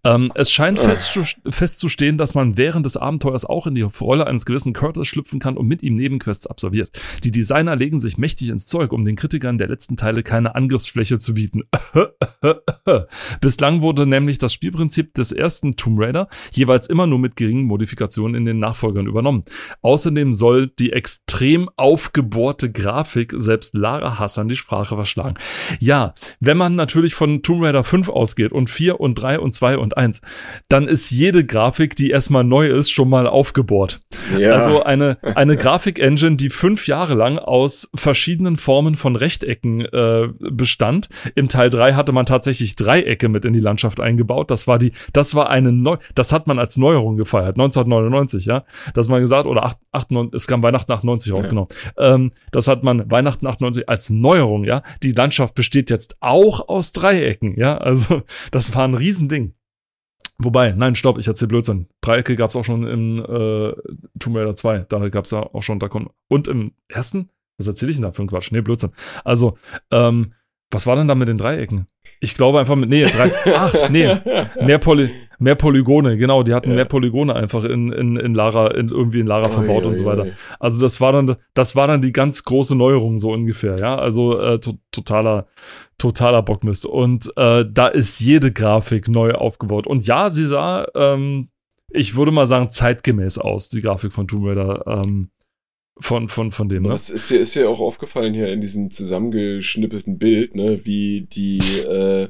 [0.04, 1.20] Ähm, es scheint fest,
[1.50, 5.58] festzustehen, dass man während des Abenteuers auch in die Rolle eines gewissen Curtis schlüpfen kann
[5.58, 6.92] und mit ihm Nebenquests absolviert.
[7.24, 11.18] Die Designer legen sich mächtig ins Zeug, um den Kritikern der letzten Teile keine Angriffsfläche
[11.20, 11.64] zu bieten.
[13.42, 18.36] Bislang wurde nämlich das Spielprinzip des ersten Tomb Raider jeweils immer nur mit geringen Modifikationen
[18.36, 19.44] in den Nachfolgern übernommen.
[19.82, 25.38] Außerdem soll die extrem aufgebohrte Grafik selbst Lara Hassan die Sprache verschlagen.
[25.80, 29.78] Ja, wenn man natürlich von Tomb Raider 5 ausgeht und 4 und 3 und 2
[29.78, 30.22] und 1,
[30.70, 34.00] dann ist jede Grafik, die erstmal neu ist, schon mal aufgebohrt.
[34.38, 34.54] Ja.
[34.54, 41.10] Also eine, eine Grafik-Engine, die fünf Jahre lang aus verschiedenen Formen von Rechtecken äh, bestand.
[41.36, 44.52] Im Teil 3 hatte man tatsächlich Dreiecke mit in die Landschaft eingebaut.
[44.52, 48.64] Das war die, das war eine neu, das hat man als Neuerung gefeiert, 1999, ja.
[48.94, 51.50] Dass man gesagt, oder 8, 98, es kam Weihnachten 98 raus, ja.
[51.50, 51.68] genau.
[51.98, 54.84] Ähm, das hat man Weihnachten 98 als Neuerung, ja.
[55.04, 57.78] Die Landschaft besteht jetzt auch aus Dreiecken, ja.
[57.78, 59.54] Also, das war ein Riesending.
[60.40, 61.88] Wobei, nein, stopp, ich erzähl Blödsinn.
[62.02, 63.74] Dreiecke gab es auch schon im äh,
[64.20, 64.86] Tomb Raider 2.
[64.90, 66.12] Da gab es ja auch schon, da kommt.
[66.28, 67.30] Und im ersten?
[67.58, 68.52] Was erzähle ich denn da für einen Quatsch?
[68.52, 68.92] Nee, Blödsinn.
[69.24, 69.58] Also,
[69.90, 70.34] ähm,
[70.70, 71.88] was war denn da mit den Dreiecken?
[72.20, 74.18] Ich glaube einfach mit, nee, drei, ach, nee,
[74.62, 76.76] mehr, Poly, mehr Polygone, genau, die hatten ja.
[76.76, 80.06] mehr Polygone einfach in, in, in Lara, in, irgendwie in Lara verbaut oh, und so
[80.06, 80.28] weiter.
[80.28, 83.98] Oh, also das war dann, das war dann die ganz große Neuerung so ungefähr, ja,
[83.98, 85.48] also äh, to totaler,
[85.98, 86.86] totaler Bockmist.
[86.86, 89.88] Und äh, da ist jede Grafik neu aufgebaut.
[89.88, 91.50] Und ja, sie sah, ähm,
[91.92, 94.86] ich würde mal sagen, zeitgemäß aus, die Grafik von Tomb Raider.
[94.88, 95.30] Ähm,
[96.00, 96.84] von, von, von dem.
[96.84, 96.90] Ne?
[96.90, 102.30] Das ist dir, ist auch aufgefallen hier in diesem zusammengeschnippelten Bild, ne, wie die äh,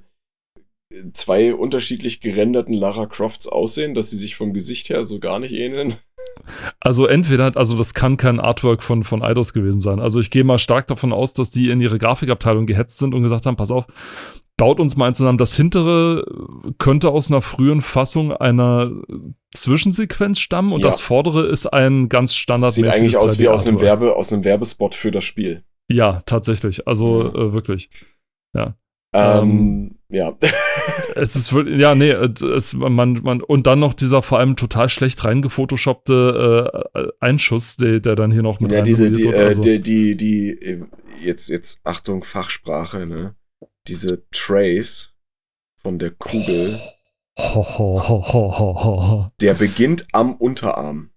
[1.14, 5.54] zwei unterschiedlich gerenderten Lara Crofts aussehen, dass sie sich vom Gesicht her so gar nicht
[5.54, 5.96] ähneln.
[6.80, 10.00] Also entweder, also das kann kein Artwork von, von Eidos gewesen sein.
[10.00, 13.24] Also ich gehe mal stark davon aus, dass die in ihre Grafikabteilung gehetzt sind und
[13.24, 13.86] gesagt haben, pass auf,
[14.58, 15.38] baut uns mal ein zusammen.
[15.38, 16.26] Das hintere
[16.78, 18.92] könnte aus einer frühen Fassung einer
[19.54, 20.88] Zwischensequenz stammen und ja.
[20.88, 22.96] das vordere ist ein ganz standardmäßiges.
[22.96, 25.64] Sieht eigentlich aus wie aus einem, Werbe, aus einem Werbespot für das Spiel.
[25.90, 26.88] Ja, tatsächlich.
[26.88, 27.30] Also ja.
[27.30, 27.90] äh, wirklich.
[28.54, 28.76] Ja.
[29.14, 30.38] Ähm, ähm, ja.
[31.16, 34.90] es ist wirklich, ja, nee, es, man, man, und dann noch dieser vor allem total
[34.90, 39.36] schlecht reingefotoshoppte äh, Einschuss, der, der dann hier noch mit ja, diese, die, wird.
[39.36, 39.62] Äh, also.
[39.62, 40.84] die, die, die,
[41.22, 43.36] jetzt, jetzt, Achtung, Fachsprache, ne?
[43.88, 45.14] Diese Trace
[45.76, 46.80] von der Kugel.
[47.40, 51.12] Oh der beginnt am Unterarm.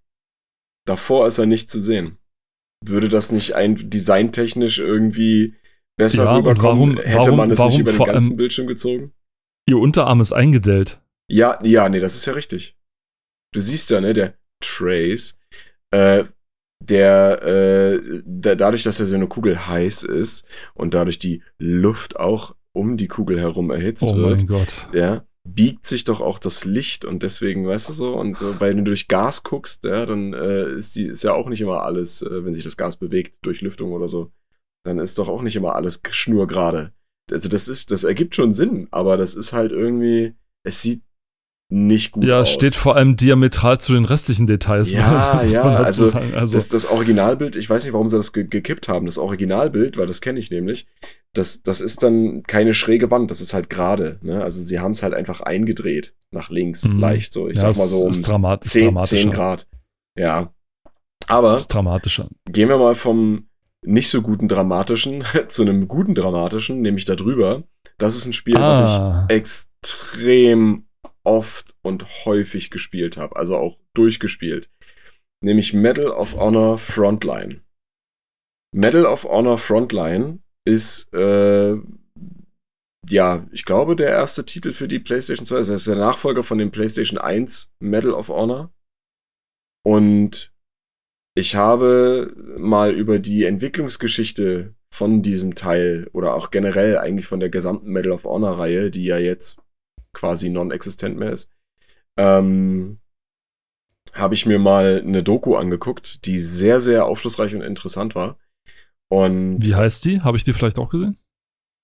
[0.85, 2.19] Davor ist er nicht zu sehen.
[2.85, 5.55] Würde das nicht ein designtechnisch irgendwie
[6.01, 6.97] besser ja, rüberkommen?
[6.97, 9.13] Warum, Hätte warum, man es nicht über den ganzen Bildschirm gezogen?
[9.69, 11.01] Ihr Unterarm ist eingedellt.
[11.31, 12.77] Ja, ja, nee, das ist ja richtig.
[13.55, 15.39] Du siehst ja, ne, der Trace,
[15.93, 16.25] äh,
[16.83, 22.19] der, äh, der, dadurch, dass er so eine Kugel heiß ist und dadurch die Luft
[22.19, 24.89] auch um die Kugel herum erhitzt oh wird, Gott.
[24.93, 28.75] ja, biegt sich doch auch das Licht und deswegen, weißt du so, und äh, weil
[28.75, 32.23] du durch Gas guckst, ja, dann äh, ist die ist ja auch nicht immer alles,
[32.23, 34.31] äh, wenn sich das Gas bewegt durch Lüftung oder so,
[34.85, 36.93] dann ist doch auch nicht immer alles schnurgerade.
[37.31, 41.03] Also das ist, das ergibt schon Sinn, aber das ist halt irgendwie, es sieht
[41.73, 42.49] nicht gut ja, aus.
[42.49, 44.91] Ja, steht vor allem diametral zu den restlichen Details.
[44.91, 44.99] Ja,
[45.49, 48.45] ja, halt also, so also das, das, Originalbild, ich weiß nicht, warum sie das ge
[48.45, 50.87] gekippt haben, das Originalbild, weil das kenne ich nämlich,
[51.33, 54.19] das, das ist dann keine schräge Wand, das ist halt gerade.
[54.23, 54.43] Ne?
[54.43, 56.99] Also sie haben es halt einfach eingedreht, nach links, mhm.
[56.99, 57.49] leicht so.
[57.49, 59.69] Ich ja, sag mal so um ist dramat 10, 10 Grad.
[60.19, 60.53] Ja.
[61.29, 62.29] Aber ist dramatischer.
[62.51, 63.47] gehen wir mal vom
[63.85, 67.65] nicht so guten dramatischen zu einem guten dramatischen, nämlich darüber.
[67.99, 68.71] Das ist ein Spiel, ah.
[68.71, 69.27] was ich ah.
[69.29, 70.87] extrem
[71.25, 74.71] oft und häufig gespielt habe, also auch durchgespielt.
[75.43, 77.63] Nämlich Medal of Honor Frontline.
[78.73, 81.77] Medal of Honor Frontline ist, äh,
[83.09, 85.57] ja, ich glaube, der erste Titel für die PlayStation 2.
[85.57, 88.73] Das ist der Nachfolger von dem PlayStation 1 Medal of Honor.
[89.83, 90.50] Und
[91.35, 97.49] ich habe mal über die Entwicklungsgeschichte von diesem Teil oder auch generell eigentlich von der
[97.49, 99.61] gesamten Medal of Honor Reihe, die ja jetzt
[100.13, 101.51] quasi non-existent mehr ist,
[102.19, 102.99] ähm,
[104.13, 108.39] habe ich mir mal eine Doku angeguckt, die sehr, sehr aufschlussreich und interessant war.
[109.09, 110.21] Und Wie heißt die?
[110.21, 111.19] Habe ich die vielleicht auch gesehen?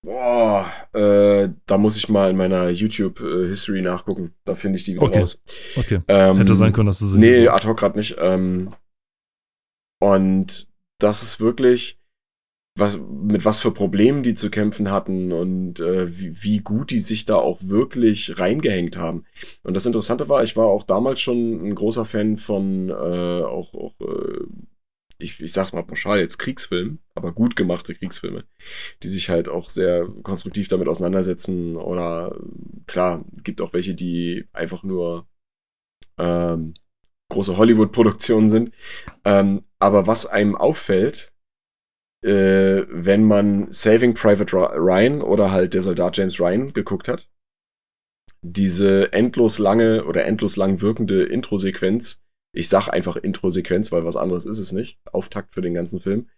[0.03, 4.35] Boah, äh, da muss ich mal in meiner YouTube-History nachgucken.
[4.45, 5.21] Da finde ich die wieder okay.
[5.21, 5.43] raus.
[5.77, 6.01] Okay.
[6.07, 7.15] Ähm, Hätte sein können, dass es.
[7.15, 7.51] Nee, so.
[7.51, 8.17] ad hoc gerade nicht.
[8.21, 8.73] Ähm,
[10.01, 10.69] und
[10.99, 11.99] das ist wirklich,
[12.77, 16.99] was, mit was für Problemen die zu kämpfen hatten und äh, wie, wie gut die
[16.99, 19.25] sich da auch wirklich reingehängt haben.
[19.63, 23.75] Und das Interessante war, ich war auch damals schon ein großer Fan von äh, auch,
[23.75, 24.45] auch äh,
[25.19, 28.45] ich, ich sag's mal pauschal jetzt Kriegsfilmen, aber gut gemachte Kriegsfilme,
[29.03, 31.77] die sich halt auch sehr konstruktiv damit auseinandersetzen.
[31.77, 32.39] Oder
[32.87, 35.27] klar, gibt auch welche, die einfach nur
[36.19, 36.75] ähm,
[37.31, 38.73] große Hollywood-Produktionen sind.
[39.25, 41.33] Ähm, aber was einem auffällt,
[42.25, 47.29] äh, wenn man Saving Private Ryan oder halt der Soldat James Ryan geguckt hat,
[48.43, 52.23] diese endlos lange oder endlos lang wirkende Intro-Sequenz,
[52.55, 56.29] ich sag einfach Intro-Sequenz, weil was anderes ist es nicht, Auftakt für den ganzen Film,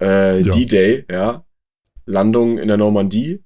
[0.00, 0.50] äh, ja.
[0.50, 1.46] D-Day, ja,
[2.06, 3.42] Landung in der Normandie,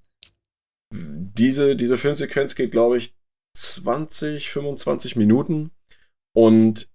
[0.93, 3.15] diese, diese Filmsequenz geht, glaube ich,
[3.57, 5.71] 20, 25 Minuten
[6.39, 6.89] und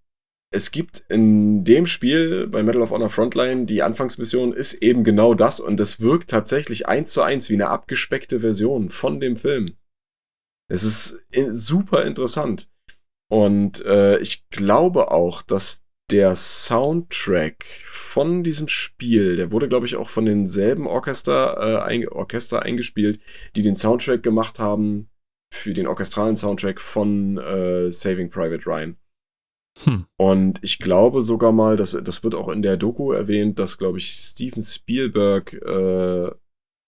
[0.54, 5.34] es gibt in dem Spiel bei Medal of Honor Frontline die Anfangsmission ist eben genau
[5.34, 9.66] das und es wirkt tatsächlich eins zu eins wie eine abgespeckte Version von dem Film.
[10.72, 11.20] Es ist
[11.50, 12.70] super interessant
[13.30, 19.98] und äh, ich glaube auch, dass der Soundtrack von diesem Spiel, der wurde glaube ich
[19.98, 23.20] auch von denselben Orchester, äh, ein, Orchester eingespielt,
[23.58, 25.10] die den Soundtrack gemacht haben
[25.54, 28.98] für den orchestralen Soundtrack von äh, Saving Private Ryan.
[29.84, 30.06] Hm.
[30.18, 33.98] Und ich glaube sogar mal, dass das wird auch in der Doku erwähnt, dass, glaube
[33.98, 36.32] ich, Steven Spielberg äh,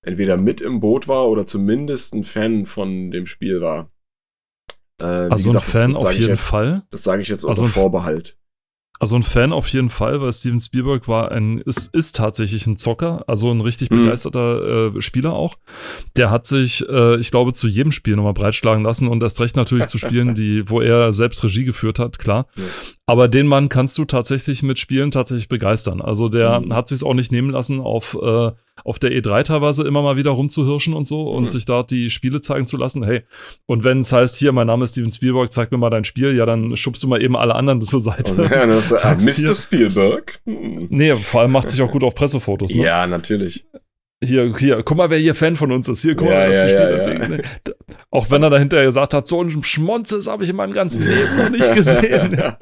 [0.05, 3.89] entweder mit im Boot war oder zumindest ein Fan von dem Spiel war.
[5.01, 6.83] Äh, also gesagt, ein Fan das, das auf jeden jetzt, Fall.
[6.91, 8.37] Das sage ich jetzt unter also Vorbehalt.
[8.97, 12.77] Also ein Fan auf jeden Fall, weil Steven Spielberg war ein, ist, ist tatsächlich ein
[12.77, 14.03] Zocker, also ein richtig mhm.
[14.03, 15.55] begeisterter äh, Spieler auch.
[16.15, 19.57] Der hat sich, äh, ich glaube, zu jedem Spiel nochmal breitschlagen lassen und erst recht
[19.57, 22.47] natürlich zu Spielen, die, wo er selbst Regie geführt hat, klar.
[22.55, 22.63] Ja.
[23.07, 26.01] Aber den Mann kannst du tatsächlich mit Spielen tatsächlich begeistern.
[26.01, 26.73] Also der mhm.
[26.73, 28.51] hat sich es auch nicht nehmen lassen, auf, äh,
[28.83, 31.49] auf der E3 teilweise immer mal wieder rumzuhirschen und so und mhm.
[31.49, 33.03] sich dort die Spiele zeigen zu lassen.
[33.03, 33.21] Hey,
[33.67, 36.35] und wenn es heißt, hier, mein Name ist Steven Spielberg, zeig mir mal dein Spiel,
[36.35, 38.33] ja, dann schubst du mal eben alle anderen zur Seite.
[38.37, 39.55] Oh, ja, das äh, Mr.
[39.55, 40.39] Spielberg.
[40.45, 40.87] Hm.
[40.89, 42.73] Nee, vor allem macht sich auch gut auf Pressefotos.
[42.73, 42.85] Ne?
[42.85, 43.65] Ja, natürlich.
[44.23, 46.01] Hier, hier, guck mal, wer hier Fan von uns ist.
[46.01, 47.75] Hier, guck mal, ja, wer ja, gespielt ja, hat.
[48.09, 51.37] Auch wenn er dahinter gesagt hat, so ein Schmonzes habe ich in meinem ganzen Leben
[51.37, 52.55] noch nicht gesehen.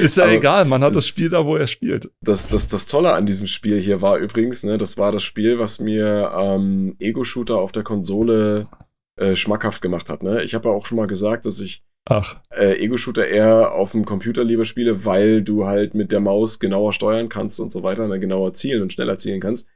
[0.00, 2.10] Ist ja Aber egal, man hat das, das, Spiel da, wo er spielt.
[2.20, 5.58] Das, das, das Tolle an diesem Spiel hier war übrigens, ne, das war das Spiel,
[5.58, 8.68] was mir ähm, Ego-Shooter auf der Konsole
[9.16, 10.22] äh, schmackhaft gemacht hat.
[10.22, 10.42] Ne?
[10.44, 12.40] Ich habe ja auch schon mal gesagt, dass ich Ach.
[12.50, 16.92] Äh, Ego-Shooter eher auf dem Computer lieber spiele, weil du halt mit der Maus genauer
[16.92, 19.68] steuern kannst und so weiter, ne, genauer zielen und schneller zielen kannst.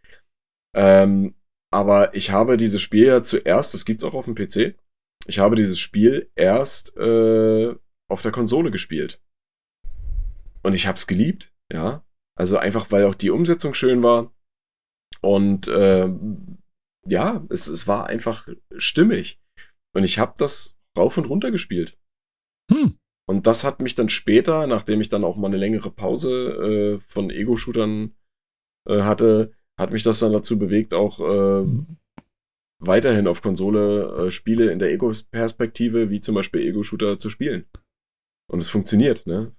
[0.77, 1.35] Ähm,
[1.73, 4.77] aber ich habe dieses Spiel ja zuerst, das gibt's auch auf dem PC,
[5.27, 7.75] ich habe dieses Spiel erst äh,
[8.11, 9.23] auf der Konsole gespielt.
[10.63, 12.05] Und ich hab's geliebt, ja.
[12.37, 14.33] Also einfach, weil auch die Umsetzung schön war.
[15.21, 16.09] Und äh,
[17.07, 19.41] ja, es, es war einfach stimmig.
[19.95, 21.99] Und ich habe das rauf und runter gespielt.
[22.71, 22.99] Hm.
[23.29, 27.13] Und das hat mich dann später, nachdem ich dann auch mal eine längere Pause äh,
[27.13, 28.15] von Ego-Shootern
[28.89, 31.99] äh, hatte, hat mich das dann dazu bewegt, auch äh, mhm.
[32.79, 37.67] weiterhin auf Konsole äh, Spiele in der Ego-Perspektive, wie zum Beispiel Ego-Shooter, zu spielen.
[38.51, 39.53] Und es funktioniert, ne?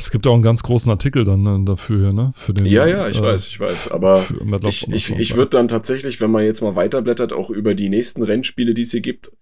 [0.00, 2.30] Es gibt auch einen ganz großen Artikel dann ne, dafür, ne?
[2.36, 3.90] Für den, ja, ja, ich äh, weiß, ich weiß.
[3.90, 4.24] Aber
[4.62, 8.22] ich, ich, ich würde dann tatsächlich, wenn man jetzt mal weiterblättert, auch über die nächsten
[8.22, 9.32] Rennspiele, die es hier gibt,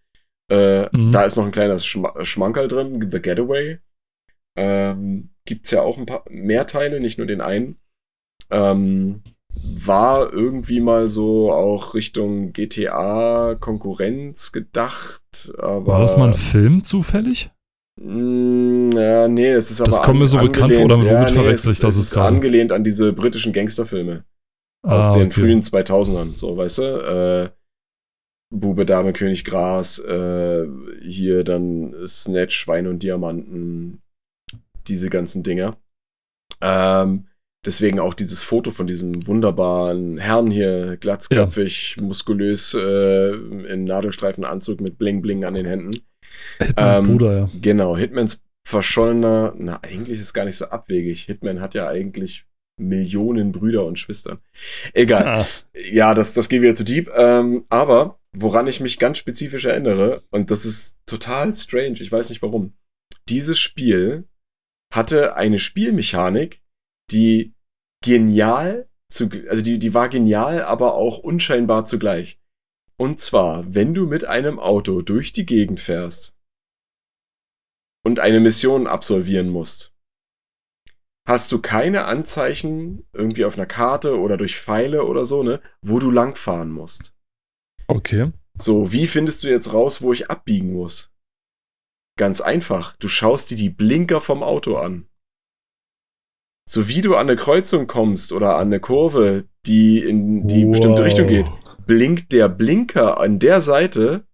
[0.50, 1.12] äh, mhm.
[1.12, 3.78] da ist noch ein kleiner Schm Schmankerl drin, The Getaway.
[4.56, 7.78] Ähm, gibt's ja auch ein paar mehr Teile, nicht nur den einen.
[8.50, 9.22] Ähm,
[9.62, 15.52] war irgendwie mal so auch Richtung GTA-Konkurrenz gedacht.
[15.58, 17.50] Aber war das mal ein Film zufällig?
[18.00, 19.90] Mm, ja, nee, das ist aber.
[19.90, 21.96] Das kommt mir so bekannt vor, oder womit ja, nee, verwechsel ich das?
[21.96, 24.24] Es ist, ist angelehnt an diese britischen Gangsterfilme.
[24.82, 25.40] aus ah, den okay.
[25.40, 26.82] frühen 2000ern, so, weißt du?
[26.82, 27.50] Äh,
[28.50, 30.66] Bube, Dame, König, Gras, äh,
[31.02, 34.00] hier dann Snatch, Schweine und Diamanten,
[34.86, 35.76] diese ganzen Dinger.
[36.60, 37.26] Ähm,
[37.64, 42.02] deswegen auch dieses Foto von diesem wunderbaren Herrn hier, glatzköpfig, ja.
[42.04, 45.90] muskulös, äh, in Nadelstreifenanzug mit Bling Bling an den Händen.
[46.58, 47.50] Hitmans ähm, Bruder, ja.
[47.60, 51.22] Genau, Hitmans verschollener, na, eigentlich ist gar nicht so abwegig.
[51.22, 52.46] Hitman hat ja eigentlich
[52.78, 54.38] Millionen Brüder und Schwestern.
[54.92, 55.24] Egal.
[55.24, 55.44] Ah.
[55.90, 57.10] Ja, das, das geht wieder zu deep.
[57.16, 62.28] Ähm, aber woran ich mich ganz spezifisch erinnere, und das ist total strange, ich weiß
[62.30, 62.76] nicht warum.
[63.28, 64.28] Dieses Spiel
[64.92, 66.62] hatte eine Spielmechanik,
[67.10, 67.54] die
[68.04, 72.40] genial zu, also die, die war genial, aber auch unscheinbar zugleich.
[72.98, 76.34] Und zwar, wenn du mit einem Auto durch die Gegend fährst
[78.04, 79.94] und eine Mission absolvieren musst,
[81.26, 85.98] hast du keine Anzeichen irgendwie auf einer Karte oder durch Pfeile oder so, ne, wo
[85.98, 87.15] du langfahren musst.
[87.86, 88.32] Okay.
[88.56, 91.12] So, wie findest du jetzt raus, wo ich abbiegen muss?
[92.18, 95.06] Ganz einfach, du schaust dir die Blinker vom Auto an.
[96.68, 100.72] So wie du an eine Kreuzung kommst oder an eine Kurve, die in die wow.
[100.72, 101.46] bestimmte Richtung geht,
[101.86, 104.24] blinkt der Blinker an der Seite,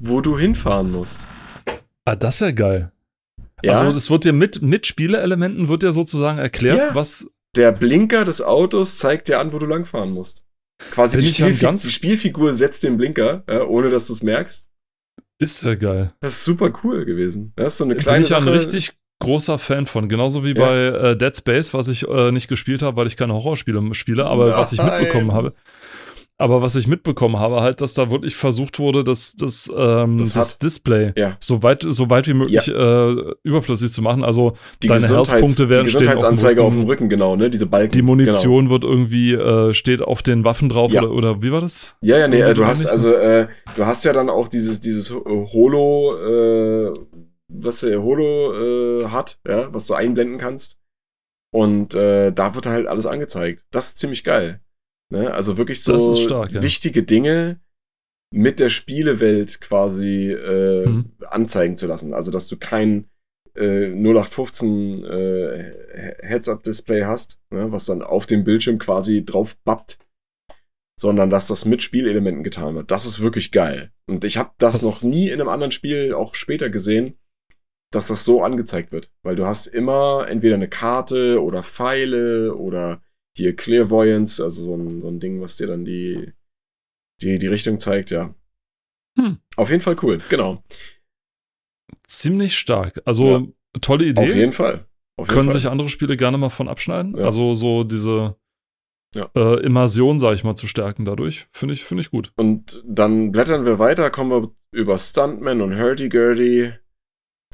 [0.00, 1.26] wo du hinfahren musst.
[2.04, 2.92] Ah, das ist ja geil.
[3.62, 3.80] Ja?
[3.80, 6.94] Also es wird dir mit, mit Spieleelementen wird dir sozusagen erklärt, ja.
[6.94, 7.30] was.
[7.56, 10.43] Der Blinker des Autos zeigt dir an, wo du langfahren musst.
[10.90, 14.68] Quasi die, Spielfi die, Spielfigur setzt den Blinker, ja, ohne dass du es merkst.
[15.38, 16.12] Ist ja geil.
[16.20, 17.52] Das ist super cool gewesen.
[17.56, 18.42] Das ist so eine kleine Bin ich Sache.
[18.42, 20.08] ein richtig großer Fan von.
[20.08, 20.66] Genauso wie ja.
[20.66, 20.76] bei
[21.10, 24.50] äh, Dead Space, was ich äh, nicht gespielt habe, weil ich keine Horrorspiele spiele, aber
[24.50, 24.58] Nein.
[24.58, 25.54] was ich mitbekommen habe.
[26.44, 30.34] Aber was ich mitbekommen habe, halt, dass da wirklich versucht wurde, das, das, ähm, das,
[30.34, 31.38] das Display ja.
[31.40, 33.08] so, weit, so weit wie möglich ja.
[33.08, 34.22] äh, überflüssig zu machen.
[34.22, 37.48] Also die deine Herzpunkte werden die Gesundheitsanzeige auf dem, auf dem, Rücken, genau, ne?
[37.48, 37.92] Diese Balken.
[37.92, 38.72] Die Munition genau.
[38.72, 41.00] wird irgendwie, äh, steht auf den Waffen drauf ja.
[41.00, 41.96] oder, oder wie war das?
[42.02, 45.14] Ja, ja, nee, also du hast, also, äh, du hast ja dann auch dieses, dieses
[45.14, 46.92] Holo, äh,
[47.48, 50.76] was der Holo äh, hat, ja, was du einblenden kannst.
[51.54, 53.64] Und äh, da wird halt alles angezeigt.
[53.70, 54.60] Das ist ziemlich geil.
[55.14, 55.32] Ne?
[55.32, 56.62] Also wirklich so stark, ja.
[56.62, 57.60] wichtige Dinge
[58.32, 61.12] mit der Spielewelt quasi äh, mhm.
[61.28, 62.12] anzeigen zu lassen.
[62.12, 63.08] Also dass du kein
[63.54, 65.72] äh, 0815 äh,
[66.20, 67.70] Heads-Up-Display hast, ne?
[67.70, 69.98] was dann auf dem Bildschirm quasi drauf bappt,
[70.98, 72.90] sondern dass das mit Spielelementen getan wird.
[72.90, 73.92] Das ist wirklich geil.
[74.10, 77.16] Und ich habe das, das noch nie in einem anderen Spiel auch später gesehen,
[77.92, 79.12] dass das so angezeigt wird.
[79.22, 83.00] Weil du hast immer entweder eine Karte oder Pfeile oder
[83.36, 86.32] hier Clairvoyance, also so ein, so ein Ding, was dir dann die,
[87.20, 88.34] die, die Richtung zeigt, ja.
[89.18, 89.38] Hm.
[89.56, 90.62] Auf jeden Fall cool, genau.
[92.06, 93.02] Ziemlich stark.
[93.04, 93.46] Also ja.
[93.80, 94.22] tolle Idee.
[94.22, 94.86] Auf jeden Fall.
[95.16, 95.60] Auf jeden Können Fall.
[95.60, 97.16] sich andere Spiele gerne mal von abschneiden.
[97.16, 97.24] Ja.
[97.24, 98.36] Also so diese
[99.14, 99.30] ja.
[99.34, 101.46] äh, Immersion, sag ich mal, zu stärken dadurch.
[101.52, 102.32] Finde ich, find ich gut.
[102.36, 106.72] Und dann blättern wir weiter, kommen wir über Stuntman und Hurdy-Gurdy.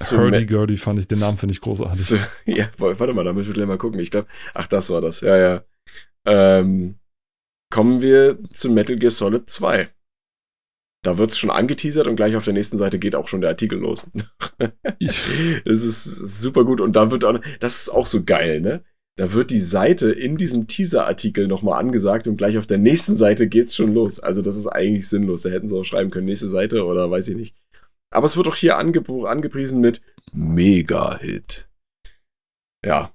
[0.00, 2.00] Hurdy-Gurdy fand ich, den Namen finde ich großartig.
[2.00, 4.00] Zu, ja, warte mal, da müssen wir gleich mal gucken.
[4.00, 5.20] Ich glaube, ach, das war das.
[5.20, 5.64] Ja, ja.
[6.26, 6.98] Ähm,
[7.72, 9.90] kommen wir zu Metal Gear Solid 2.
[11.02, 13.50] Da wird es schon angeteasert und gleich auf der nächsten Seite geht auch schon der
[13.50, 14.06] Artikel los.
[15.00, 16.04] Es ist
[16.42, 18.84] super gut und da wird auch, das ist auch so geil, ne?
[19.16, 23.48] Da wird die Seite in diesem Teaser-Artikel nochmal angesagt und gleich auf der nächsten Seite
[23.48, 24.20] geht's schon los.
[24.20, 25.42] Also das ist eigentlich sinnlos.
[25.42, 27.56] Da hätten sie auch schreiben können, nächste Seite oder weiß ich nicht.
[28.12, 30.02] Aber es wird auch hier ange angepriesen mit
[30.32, 31.68] Mega-Hit.
[32.84, 33.12] Ja.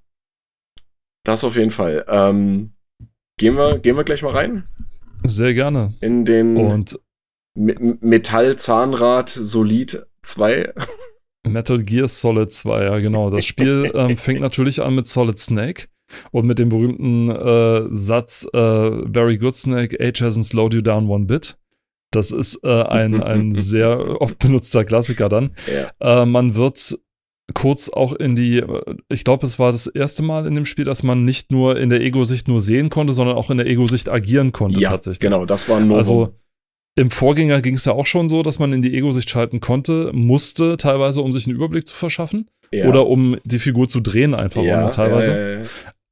[1.24, 2.06] Das auf jeden Fall.
[2.08, 2.76] Ähm,
[3.38, 4.64] Gehen wir, gehen wir gleich mal rein?
[5.24, 5.94] Sehr gerne.
[6.00, 6.98] In den Und
[7.56, 10.74] Metall-Zahnrad Solid 2.
[11.48, 13.30] Metal Gear Solid 2, ja, genau.
[13.30, 15.88] Das Spiel ähm, fängt natürlich an mit Solid Snake
[16.32, 21.10] und mit dem berühmten äh, Satz: äh, Very good Snake, age hasn't slowed you down
[21.10, 21.58] one bit.
[22.12, 25.56] Das ist äh, ein, ein sehr oft benutzter Klassiker dann.
[25.68, 26.22] Ja.
[26.22, 26.98] Äh, man wird
[27.54, 28.64] kurz auch in die,
[29.10, 31.90] ich glaube, es war das erste Mal in dem Spiel, dass man nicht nur in
[31.90, 35.20] der Ego-Sicht nur sehen konnte, sondern auch in der Ego-Sicht agieren konnte ja, tatsächlich.
[35.20, 35.98] Genau, das war nur.
[35.98, 36.34] Also
[36.96, 40.12] im Vorgänger ging es ja auch schon so, dass man in die Ego-Sicht schalten konnte,
[40.14, 42.88] musste teilweise, um sich einen Überblick zu verschaffen ja.
[42.88, 45.68] oder um die Figur zu drehen, einfach ja, teilweise.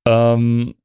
[0.06, 0.76] Ja, ähm,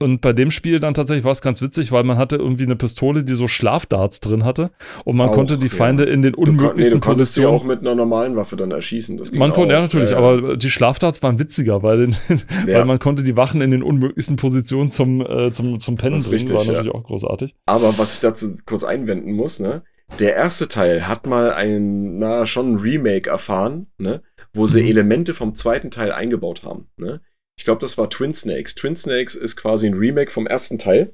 [0.00, 2.76] und bei dem Spiel dann tatsächlich war es ganz witzig, weil man hatte irgendwie eine
[2.76, 4.70] Pistole, die so Schlafdarts drin hatte
[5.04, 6.12] und man auch, konnte die Feinde ja.
[6.12, 7.48] in den unmöglichsten du, nee, du Positionen.
[7.48, 9.20] ja auch mit einer normalen Waffe dann erschießen.
[9.32, 12.10] man konnte, ja natürlich, äh, aber die Schlafdarts waren witziger, weil, den,
[12.66, 12.78] ja.
[12.78, 16.32] weil man konnte die Wachen in den unmöglichsten Positionen zum, äh, zum, zum Pennen bringen,
[16.32, 16.94] richtig, war natürlich ja.
[16.94, 17.56] auch großartig.
[17.66, 19.82] Aber was ich dazu kurz einwenden muss, ne?
[20.20, 24.22] Der erste Teil hat mal ein, na, schon ein Remake erfahren, ne?
[24.54, 24.88] Wo sie mhm.
[24.88, 27.20] Elemente vom zweiten Teil eingebaut haben, ne?
[27.58, 28.76] Ich glaube, das war Twin Snakes.
[28.76, 31.12] Twin Snakes ist quasi ein Remake vom ersten Teil.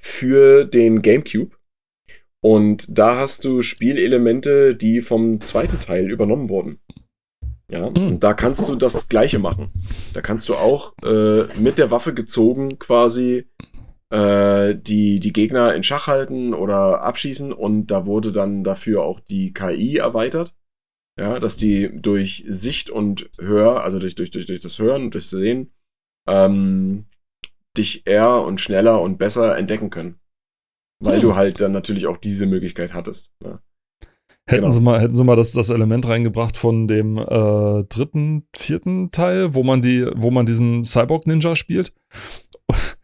[0.00, 1.56] für den GameCube.
[2.40, 6.80] Und da hast du Spielelemente, die vom zweiten Teil übernommen wurden.
[7.70, 8.06] Ja, mhm.
[8.06, 9.70] und da kannst du das Gleiche machen.
[10.12, 13.46] Da kannst du auch äh, mit der Waffe gezogen quasi
[14.10, 19.20] äh, die, die Gegner in Schach halten oder abschießen und da wurde dann dafür auch
[19.20, 20.54] die KI erweitert.
[21.18, 25.14] Ja, dass die durch Sicht und Hör, also durch, durch, durch, durch das Hören und
[25.14, 25.72] das Sehen,
[26.28, 27.06] ähm,
[27.76, 30.18] dich eher und schneller und besser entdecken können.
[31.02, 31.22] Weil hm.
[31.22, 33.32] du halt dann natürlich auch diese Möglichkeit hattest.
[33.42, 33.60] Ne?
[34.48, 34.70] Hätten, genau.
[34.70, 39.54] sie mal, hätten sie mal das, das Element reingebracht von dem äh, dritten, vierten Teil,
[39.54, 41.92] wo man die, wo man diesen Cyborg-Ninja spielt.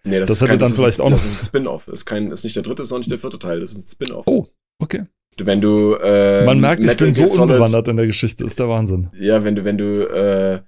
[0.04, 1.16] Nee, das, das hätte kein, dann das vielleicht ist, auch noch.
[1.16, 1.88] Das ist ein Spin-off.
[1.88, 3.60] Ist, ist nicht der dritte, sondern nicht der vierte Teil.
[3.60, 4.26] Das ist ein Spin-off.
[4.26, 4.46] Oh,
[4.78, 5.06] okay.
[5.38, 5.94] Wenn du.
[5.94, 8.44] Äh, man merkt, Metal ich bin so Solid, unbewandert in der Geschichte.
[8.44, 9.10] Ist der Wahnsinn.
[9.14, 10.60] Ja, wenn du, wenn du äh,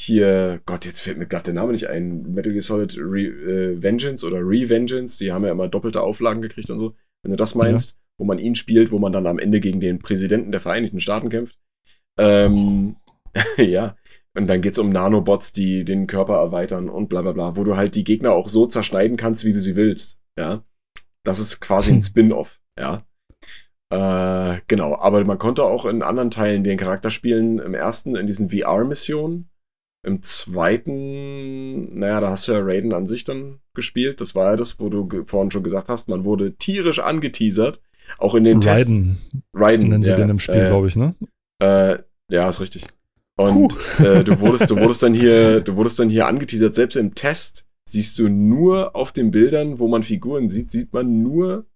[0.00, 2.32] hier, Gott, jetzt fällt mir gerade der Name nicht ein.
[2.32, 6.70] Metal Gear Solid Re, äh, Vengeance oder Revengeance, die haben ja immer doppelte Auflagen gekriegt
[6.70, 6.94] und so.
[7.22, 9.80] Wenn du das meinst, ja wo man ihn spielt, wo man dann am Ende gegen
[9.80, 11.58] den Präsidenten der Vereinigten Staaten kämpft.
[12.18, 12.96] Ähm,
[13.56, 13.96] ja.
[14.34, 17.64] Und dann geht es um Nanobots, die den Körper erweitern und bla bla bla, wo
[17.64, 20.20] du halt die Gegner auch so zerschneiden kannst, wie du sie willst.
[20.38, 20.64] Ja.
[21.24, 22.00] Das ist quasi ein.
[22.02, 23.04] Spin-off, ja.
[23.92, 27.58] Äh, genau, aber man konnte auch in anderen Teilen den Charakter spielen.
[27.58, 29.48] Im ersten in diesen VR-Missionen.
[30.04, 34.20] Im zweiten, naja, da hast du ja Raiden an sich dann gespielt.
[34.20, 37.80] Das war ja das, wo du vorhin schon gesagt hast, man wurde tierisch angeteasert
[38.18, 39.18] auch in den Raiden.
[39.30, 39.48] Tests.
[39.54, 39.88] Raiden.
[39.88, 41.14] Nennen sie ja, den im Spiel, äh, glaube ich, ne?
[41.62, 41.98] Äh,
[42.30, 42.86] ja, ist richtig.
[43.38, 46.74] Und äh, du wurdest, du wurdest dann hier, du wurdest dann hier angeteasert.
[46.74, 51.14] Selbst im Test siehst du nur auf den Bildern, wo man Figuren sieht, sieht man
[51.14, 51.66] nur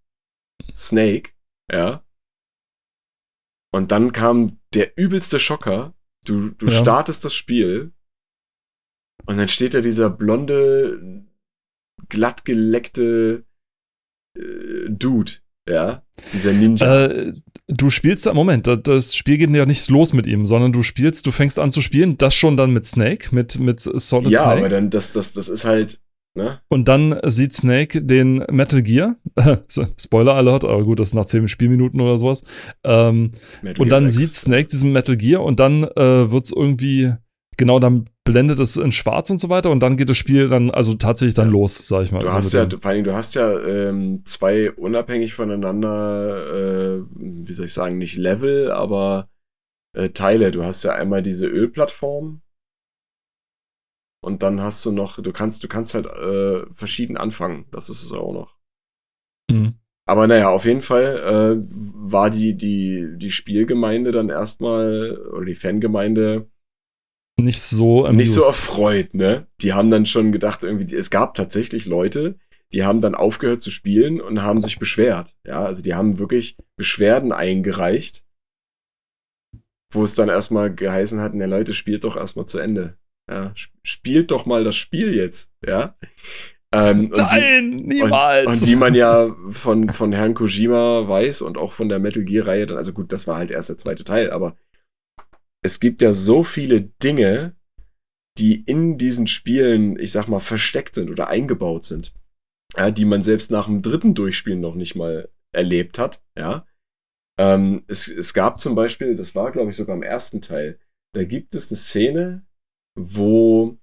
[0.75, 1.31] Snake,
[1.73, 2.03] ja.
[3.73, 5.95] Und dann kam der übelste Schocker.
[6.25, 6.73] Du, du ja.
[6.73, 7.93] startest das Spiel
[9.27, 11.25] und dann steht da dieser blonde,
[12.09, 13.45] glattgeleckte
[14.37, 15.33] äh, Dude
[15.69, 16.03] ja,
[16.33, 17.07] dieser Ninja.
[17.07, 17.33] Äh,
[17.67, 21.33] du spielst, Moment, das Spiel geht ja nicht los mit ihm, sondern du spielst, du
[21.33, 24.55] fängst an zu spielen, das schon dann mit Snake, mit, mit Solid ja, Snake.
[24.55, 26.01] Ja, aber dann, das, das, das ist halt,
[26.37, 26.61] ne?
[26.69, 29.17] Und dann sieht Snake den Metal Gear,
[29.99, 32.43] Spoiler Alert, aber gut, das ist nach 10 Spielminuten oder sowas.
[32.85, 33.33] Ähm,
[33.79, 34.15] und dann X.
[34.15, 37.13] sieht Snake diesen Metal Gear und dann äh, wird es irgendwie
[37.57, 40.71] genau, dann blendet es in schwarz und so weiter und dann geht das Spiel dann
[40.71, 41.53] also tatsächlich dann ja.
[41.53, 42.21] los, sag ich mal.
[42.21, 47.53] Du also hast ja, vor allem, du hast ja ähm, zwei unabhängig voneinander, äh, wie
[47.53, 49.29] soll ich sagen, nicht Level, aber
[49.95, 50.51] äh, Teile.
[50.51, 52.43] Du hast ja einmal diese Ölplattform
[54.27, 57.67] und dann hast du noch, du kannst, du kannst halt äh, verschieden anfangen.
[57.71, 58.57] Das ist es auch noch.
[59.49, 59.75] Mhm.
[60.05, 65.55] Aber naja, auf jeden Fall äh, war die, die, die Spielgemeinde dann erstmal, oder die
[65.55, 66.51] Fangemeinde,
[67.39, 68.17] nicht so amused.
[68.17, 69.47] nicht so erfreut, ne?
[69.61, 72.37] Die haben dann schon gedacht, irgendwie, es gab tatsächlich Leute,
[72.73, 75.37] die haben dann aufgehört zu spielen und haben sich beschwert.
[75.45, 78.25] Ja, also die haben wirklich Beschwerden eingereicht,
[79.93, 82.99] wo es dann erstmal geheißen hat, ne Leute, spielt doch erstmal zu Ende.
[83.31, 83.53] Ja,
[83.83, 85.97] spielt doch mal das Spiel jetzt, ja.
[86.73, 88.47] Ähm, Nein, die, niemals.
[88.47, 92.25] Und, und, wie man ja von, von Herrn Kojima weiß und auch von der Metal
[92.25, 94.57] Gear-Reihe, also gut, das war halt erst der zweite Teil, aber
[95.65, 97.57] es gibt ja so viele Dinge,
[98.39, 102.15] die in diesen Spielen, ich sag mal, versteckt sind oder eingebaut sind,
[102.77, 106.67] ja, die man selbst nach dem dritten Durchspielen noch nicht mal erlebt hat, ja.
[107.39, 110.79] Ähm, es, es gab zum Beispiel, das war glaube ich sogar im ersten Teil,
[111.15, 112.46] da gibt es eine Szene,
[112.97, 113.77] wo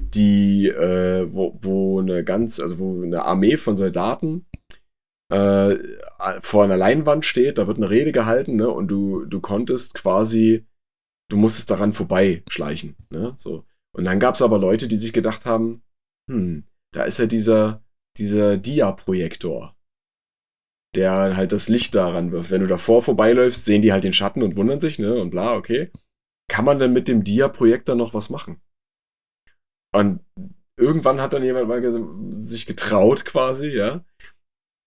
[0.00, 4.46] die, äh, wo, wo eine ganz, also wo eine Armee von Soldaten
[5.32, 5.76] äh,
[6.40, 10.66] vor einer Leinwand steht, da wird eine Rede gehalten, ne, und du, du konntest quasi
[11.30, 12.96] du musstest daran vorbeischleichen.
[13.10, 13.34] Ne?
[13.36, 13.64] So.
[13.96, 15.82] Und dann gab es aber Leute, die sich gedacht haben,
[16.30, 17.84] hm, da ist ja dieser,
[18.16, 19.76] dieser Dia-Projektor,
[20.94, 22.50] der halt das Licht daran wirft.
[22.50, 25.20] Wenn du davor vorbeiläufst, sehen die halt den Schatten und wundern sich, ne?
[25.20, 25.90] Und bla, okay.
[26.48, 28.60] Kann man denn mit dem Dia-Projektor noch was machen?
[29.94, 30.20] Und
[30.76, 34.04] irgendwann hat dann jemand mal sich getraut, quasi, ja.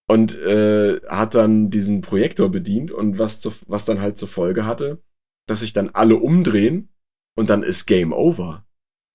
[0.08, 4.66] Und äh, hat dann diesen Projektor bedient und was, zu, was dann halt zur Folge
[4.66, 5.02] hatte,
[5.48, 6.92] dass sich dann alle umdrehen
[7.36, 8.66] und dann ist Game Over.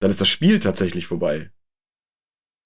[0.02, 1.52] Dann ist das Spiel tatsächlich vorbei.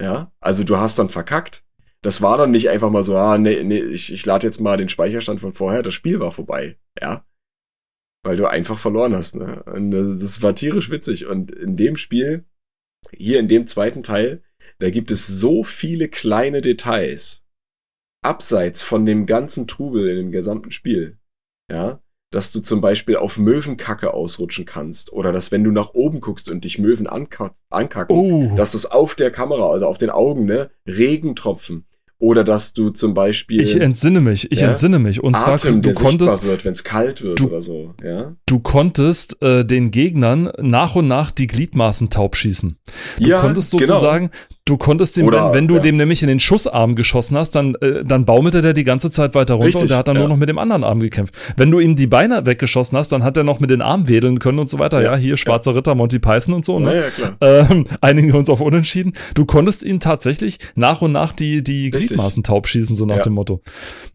[0.02, 1.66] Ja, also du hast dann verkackt.
[2.04, 4.78] Das war dann nicht einfach mal so, ah, nee, nee, ich, ich lade jetzt mal
[4.78, 6.80] den Speicherstand von vorher, das Spiel war vorbei.
[7.00, 7.26] Ja.
[8.24, 9.64] Weil du einfach verloren hast, ne?
[9.64, 11.26] Und das war tierisch witzig.
[11.26, 12.46] Und in dem Spiel,
[13.12, 14.44] hier in dem zweiten Teil,
[14.80, 17.46] da gibt es so viele kleine Details.
[18.24, 21.18] Abseits von dem ganzen Trubel in dem gesamten Spiel.
[21.72, 22.02] Ja
[22.32, 26.50] dass du zum Beispiel auf Möwenkacke ausrutschen kannst oder dass wenn du nach oben guckst
[26.50, 28.56] und dich Möwen ankacken, oh.
[28.56, 31.86] dass du es auf der Kamera, also auf den Augen, ne, Regentropfen
[32.22, 33.64] Oder dass du zum Beispiel.
[33.64, 35.24] Ich entsinne mich, ich ja, entsinne mich.
[35.24, 36.44] Und Atem, zwar, du konntest.
[36.44, 37.96] wird, wenn es kalt wird du, oder so.
[38.04, 38.36] Ja?
[38.46, 42.78] Du konntest äh, den Gegnern nach und nach die Gliedmaßen taub schießen.
[43.18, 43.86] Du ja, konntest genau.
[43.88, 44.42] sozusagen, genau.
[44.66, 45.82] Du konntest ihm, wenn, wenn, du ja.
[45.82, 49.34] dem nämlich in den Schussarm geschossen hast, dann, äh, dann baumelte der die ganze Zeit
[49.36, 51.36] weiter runter Richtig, und der hat dann nur noch mit dem anderen Arm gekämpft.
[51.58, 54.40] Wenn du ihm die Beine weggeschossen hast, dann hat er noch mit den Armen wedeln
[54.40, 55.02] können und so weiter.
[55.02, 56.80] Ja, hier Schwarzer Ritter, Monty Python und so.
[56.80, 56.96] Ne?
[56.96, 57.38] Ja, klar.
[57.42, 59.14] Ähm, einigen wir uns auf Unentschieden.
[59.34, 63.22] Du konntest ihn tatsächlich nach und nach die, die Gliedmaßen taub schießen, so nach ja.
[63.24, 63.62] dem Motto.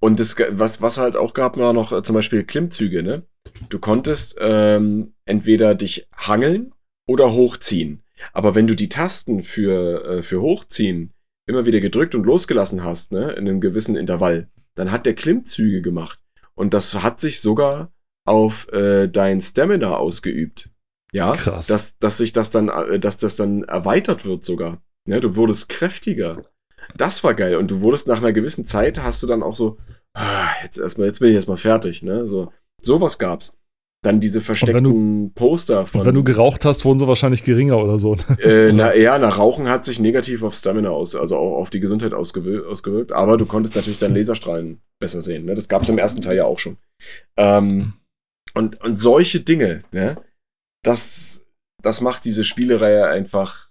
[0.01, 3.25] Und das, was, was halt auch gab, war noch äh, zum Beispiel Klimmzüge, ne?
[3.69, 6.73] Du konntest ähm, entweder dich hangeln
[7.07, 8.03] oder hochziehen.
[8.33, 11.13] Aber wenn du die Tasten für, äh, für hochziehen
[11.47, 15.81] immer wieder gedrückt und losgelassen hast, ne, in einem gewissen Intervall, dann hat der Klimmzüge
[15.81, 16.19] gemacht.
[16.55, 17.93] Und das hat sich sogar
[18.27, 20.71] auf äh, dein Stamina ausgeübt.
[21.13, 21.69] Ja, Krass.
[21.69, 24.83] Dass, dass sich das dann, äh, dass das dann erweitert wird sogar.
[25.07, 26.43] Ja, du wurdest kräftiger.
[26.97, 27.57] Das war geil.
[27.57, 29.79] Und du wurdest nach einer gewissen Zeit, hast du dann auch so,
[30.15, 32.27] ah, jetzt erstmal, jetzt bin ich erstmal fertig, ne?
[32.27, 33.59] So, sowas gab's.
[34.07, 36.01] Dann diese versteckten du, Poster von.
[36.01, 38.17] Und wenn du geraucht hast, wurden sie wahrscheinlich geringer oder so.
[38.41, 41.81] Äh, na ja, nach Rauchen hat sich negativ auf Stamina aus, also auch auf die
[41.81, 43.11] Gesundheit ausgewirkt, ausgewirkt.
[43.11, 45.45] Aber du konntest natürlich dann Laserstrahlen besser sehen.
[45.45, 45.55] Ne?
[45.55, 46.77] Das gab's im ersten Teil ja auch schon.
[47.37, 47.95] Ähm,
[48.55, 50.23] und, und solche Dinge, ne?
[50.85, 51.45] Das,
[51.83, 53.71] das macht diese Spielereihe einfach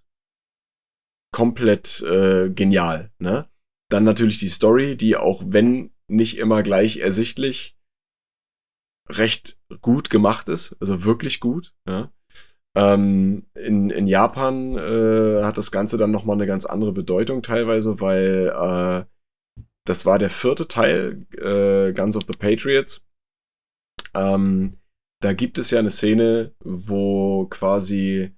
[1.32, 3.10] komplett äh, genial.
[3.20, 3.48] Ne?
[3.90, 7.78] Dann natürlich die Story, die auch wenn nicht immer gleich ersichtlich
[9.10, 11.74] recht gut gemacht ist, also wirklich gut.
[11.88, 12.12] Ja?
[12.76, 18.02] Ähm, in, in Japan äh, hat das Ganze dann nochmal eine ganz andere Bedeutung teilweise,
[18.02, 19.06] weil äh,
[19.86, 23.06] das war der vierte Teil, äh, Guns of the Patriots.
[24.14, 24.78] Ähm,
[25.22, 28.36] da gibt es ja eine Szene, wo quasi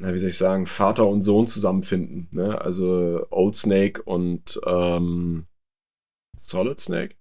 [0.00, 2.28] na, wie soll ich sagen, Vater und Sohn zusammenfinden.
[2.32, 2.60] Ne?
[2.60, 5.46] Also Old Snake und ähm,
[6.36, 7.16] Solid Snake?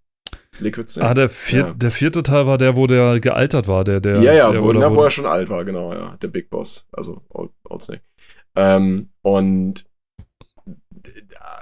[0.60, 1.08] Liquid Snake?
[1.08, 1.74] Ah, der, vier, ja.
[1.74, 3.84] der vierte Teil war der, wo der gealtert war.
[3.84, 6.18] Der, der, ja, ja, der, wo, na, wo er schon alt war, genau, ja.
[6.22, 8.02] Der Big Boss, also Old, Old Snake.
[8.56, 9.86] Ähm, und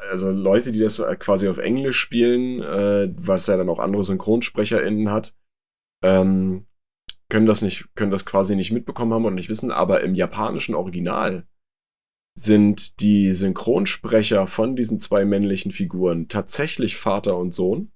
[0.09, 5.11] also Leute, die das quasi auf Englisch spielen, äh, was ja dann auch andere SynchronsprecherInnen
[5.11, 5.35] hat,
[6.03, 6.65] ähm,
[7.29, 10.75] können das nicht, können das quasi nicht mitbekommen haben und nicht wissen, aber im japanischen
[10.75, 11.47] Original
[12.37, 17.91] sind die Synchronsprecher von diesen zwei männlichen Figuren tatsächlich Vater und Sohn.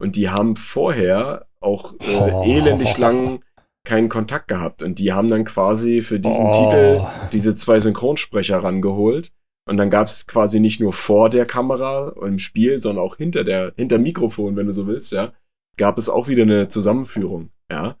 [0.00, 2.42] Und die haben vorher auch äh, oh.
[2.46, 3.42] elendig lang
[3.84, 4.82] keinen Kontakt gehabt.
[4.82, 6.52] Und die haben dann quasi für diesen oh.
[6.52, 9.32] Titel diese zwei Synchronsprecher rangeholt.
[9.68, 13.44] Und dann gab es quasi nicht nur vor der Kamera im Spiel, sondern auch hinter
[13.44, 15.32] der, hinter Mikrofon, wenn du so willst, ja,
[15.76, 17.96] gab es auch wieder eine Zusammenführung, ja.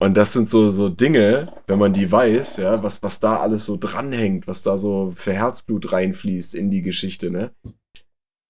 [0.00, 3.66] Und das sind so, so Dinge, wenn man die weiß, ja, was, was da alles
[3.66, 7.52] so dranhängt, was da so für Herzblut reinfließt in die Geschichte, ne?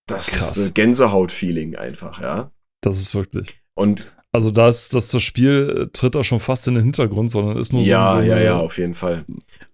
[0.07, 0.57] Das Krass.
[0.57, 2.51] ist Gänsehaut-Feeling einfach, ja.
[2.81, 3.61] Das ist wirklich.
[3.75, 7.31] Und also da ist das, das Spiel äh, tritt da schon fast in den Hintergrund,
[7.31, 8.17] sondern ist nur ja, so.
[8.17, 9.27] Ja, ja, ja, auf jeden Fall.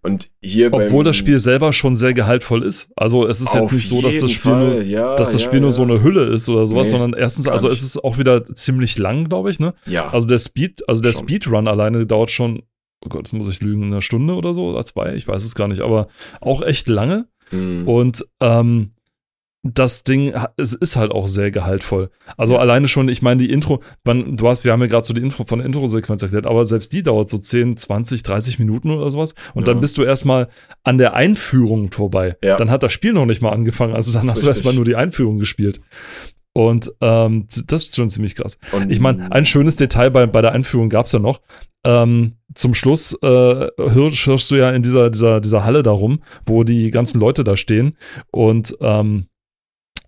[0.03, 2.91] Und hier Obwohl das Spiel selber schon sehr gehaltvoll ist.
[2.97, 5.61] Also es ist jetzt nicht so, dass das Spiel, nur, ja, dass das ja, Spiel
[5.61, 8.53] nur so eine Hülle ist oder sowas, nee, sondern erstens, also es ist auch wieder
[8.53, 9.75] ziemlich lang, glaube ich, ne?
[9.87, 10.11] Ja.
[10.11, 11.23] Also der Speed, also der schon.
[11.23, 12.63] Speedrun alleine dauert schon,
[13.05, 15.55] oh Gott, jetzt muss ich lügen, eine Stunde oder so oder zwei, ich weiß es
[15.55, 16.09] gar nicht, aber
[16.41, 17.29] auch echt lange.
[17.53, 17.87] Mhm.
[17.87, 18.91] Und ähm,
[19.63, 22.11] das Ding, es ist halt auch sehr gehaltvoll.
[22.37, 22.61] Also ja.
[22.61, 25.21] alleine schon, ich meine, die Intro, man, du hast, wir haben ja gerade so die
[25.21, 29.11] Intro von der Intro-Sequenz erklärt, aber selbst die dauert so 10, 20, 30 Minuten oder
[29.11, 29.35] sowas.
[29.55, 29.73] Und ja.
[29.73, 30.49] dann bist du erstmal
[30.85, 32.37] an der Einführung vorbei.
[32.43, 32.57] Ja.
[32.57, 33.95] Dann hat das Spiel noch nicht mal angefangen.
[33.95, 34.43] Also dann hast richtig.
[34.43, 35.81] du erstmal nur die Einführung gespielt.
[36.53, 38.59] Und ähm, das ist schon ziemlich krass.
[38.73, 41.41] Und ich meine, ein schönes Detail bei, bei der Einführung gab es ja noch.
[41.85, 46.65] Ähm, zum Schluss äh, hirsch, hirschst du ja in dieser, dieser, dieser Halle darum, wo
[46.65, 47.97] die ganzen Leute da stehen.
[48.33, 49.27] Und ähm,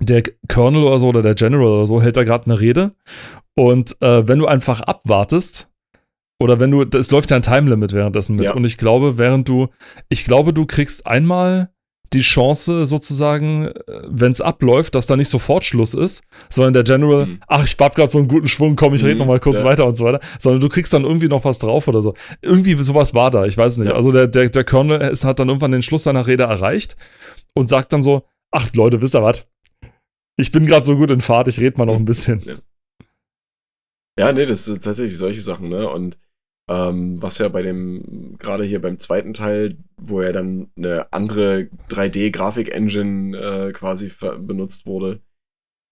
[0.00, 2.92] der Colonel oder so oder der General oder so hält da gerade eine Rede.
[3.54, 5.70] Und äh, wenn du einfach abwartest,
[6.40, 8.46] oder wenn du, es läuft ja ein Time Limit währenddessen mit.
[8.46, 8.54] Ja.
[8.54, 9.68] Und ich glaube, während du,
[10.08, 11.70] ich glaube, du kriegst einmal
[12.12, 13.72] die Chance sozusagen, äh,
[14.08, 17.40] wenn es abläuft, dass da nicht sofort Schluss ist, sondern der General, mhm.
[17.46, 19.60] ach, ich hab gerade so einen guten Schwung, komm, ich mhm, rede noch mal kurz
[19.60, 19.66] ja.
[19.66, 22.14] weiter und so weiter, sondern du kriegst dann irgendwie noch was drauf oder so.
[22.40, 23.88] Irgendwie sowas war da, ich weiß nicht.
[23.88, 23.94] Ja.
[23.94, 26.96] Also der, der, der Colonel ist, hat dann irgendwann den Schluss seiner Rede erreicht
[27.54, 29.46] und sagt dann so, ach Leute, wisst ihr was?
[30.40, 32.40] Ich bin gerade so gut in Fahrt, ich rede mal noch ein bisschen.
[32.40, 32.56] Ja.
[34.18, 35.88] ja, nee, das sind tatsächlich solche Sachen, ne?
[35.88, 36.18] Und
[36.68, 41.68] ähm, was ja bei dem, gerade hier beim zweiten Teil, wo ja dann eine andere
[41.90, 45.20] 3D-Grafik-Engine äh, quasi benutzt wurde,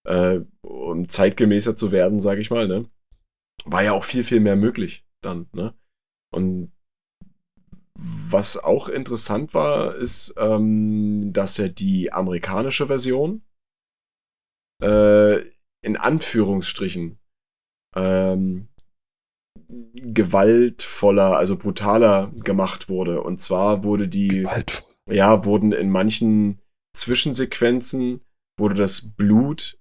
[0.07, 2.89] äh, um zeitgemäßer zu werden, sag ich mal, ne?
[3.65, 5.75] War ja auch viel, viel mehr möglich dann, ne?
[6.31, 6.71] Und
[7.93, 13.43] was auch interessant war, ist, ähm, dass ja die amerikanische Version
[14.81, 15.39] äh,
[15.81, 17.19] in Anführungsstrichen
[17.95, 18.69] ähm,
[19.67, 23.21] gewaltvoller, also brutaler gemacht wurde.
[23.21, 24.95] Und zwar wurde die, Gewaltvoll.
[25.09, 26.61] ja, wurden in manchen
[26.95, 28.21] Zwischensequenzen
[28.59, 29.79] wurde das Blut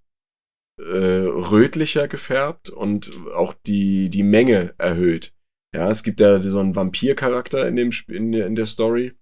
[0.78, 5.34] äh, rötlicher gefärbt und auch die, die Menge erhöht.
[5.74, 9.14] Ja, es gibt ja so einen Vampir-Charakter in, dem, in, in der Story.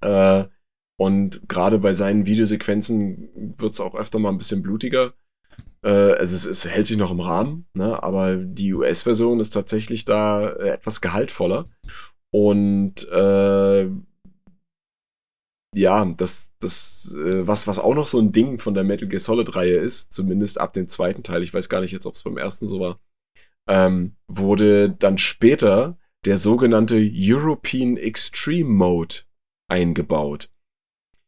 [0.00, 0.44] Äh,
[1.00, 5.14] und gerade bei seinen Videosequenzen wird es auch öfter mal ein bisschen blutiger.
[5.82, 8.02] Äh, also es, es, hält sich noch im Rahmen, ne?
[8.02, 11.70] aber die US-Version ist tatsächlich da äh, etwas gehaltvoller.
[12.30, 13.88] Und äh,
[15.74, 19.20] ja, das, das, äh, was, was auch noch so ein Ding von der Metal Gear
[19.20, 22.36] Solid-Reihe ist, zumindest ab dem zweiten Teil, ich weiß gar nicht jetzt, ob es beim
[22.36, 23.00] ersten so war,
[23.70, 25.96] ähm, wurde dann später
[26.26, 29.14] der sogenannte European Extreme Mode
[29.66, 30.50] eingebaut.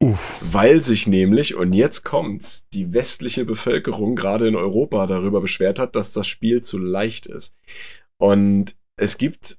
[0.03, 0.41] Uff.
[0.43, 5.95] Weil sich nämlich, und jetzt kommt's, die westliche Bevölkerung gerade in Europa darüber beschwert hat,
[5.95, 7.57] dass das Spiel zu leicht ist.
[8.19, 9.59] Und es gibt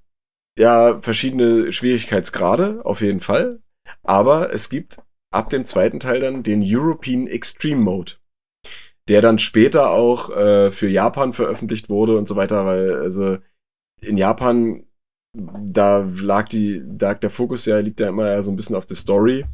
[0.59, 3.61] ja verschiedene Schwierigkeitsgrade, auf jeden Fall.
[4.03, 4.97] Aber es gibt
[5.31, 8.15] ab dem zweiten Teil dann den European Extreme Mode,
[9.07, 13.37] der dann später auch äh, für Japan veröffentlicht wurde und so weiter, weil also
[14.01, 14.83] in Japan
[15.35, 18.97] da lag die, lag der Fokus ja, liegt ja immer so ein bisschen auf der
[18.97, 19.45] Story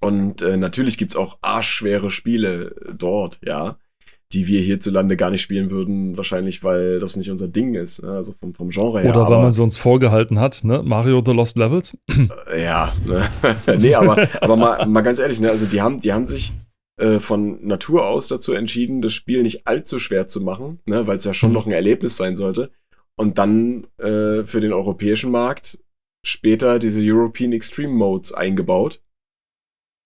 [0.00, 3.78] und äh, natürlich gibt's auch arschschwere Spiele dort, ja,
[4.32, 8.12] die wir hierzulande gar nicht spielen würden, wahrscheinlich, weil das nicht unser Ding ist, ne?
[8.12, 9.10] also vom, vom Genre her.
[9.10, 10.82] Oder weil man sie uns vorgehalten hat, ne?
[10.84, 11.96] Mario The Lost Levels?
[12.50, 13.28] Äh, ja, ne?
[13.78, 15.48] nee, aber, aber mal, mal ganz ehrlich, ne?
[15.48, 16.52] also die haben, die haben sich
[16.98, 21.06] äh, von Natur aus dazu entschieden, das Spiel nicht allzu schwer zu machen, ne?
[21.06, 21.54] weil es ja schon mhm.
[21.54, 22.70] noch ein Erlebnis sein sollte.
[23.16, 25.78] Und dann äh, für den europäischen Markt
[26.24, 29.00] später diese European Extreme Modes eingebaut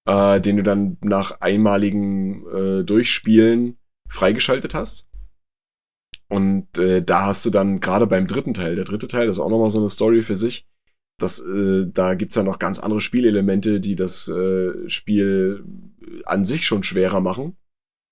[0.06, 3.78] äh, den du dann nach einmaligen äh, Durchspielen
[4.08, 5.08] freigeschaltet hast.
[6.28, 9.42] Und äh, da hast du dann gerade beim dritten Teil, der dritte Teil, das ist
[9.42, 10.66] auch nochmal so eine Story für sich.
[11.20, 15.64] Das, äh, da gibt's ja noch ganz andere Spielelemente, die das äh, Spiel
[16.24, 17.56] an sich schon schwerer machen,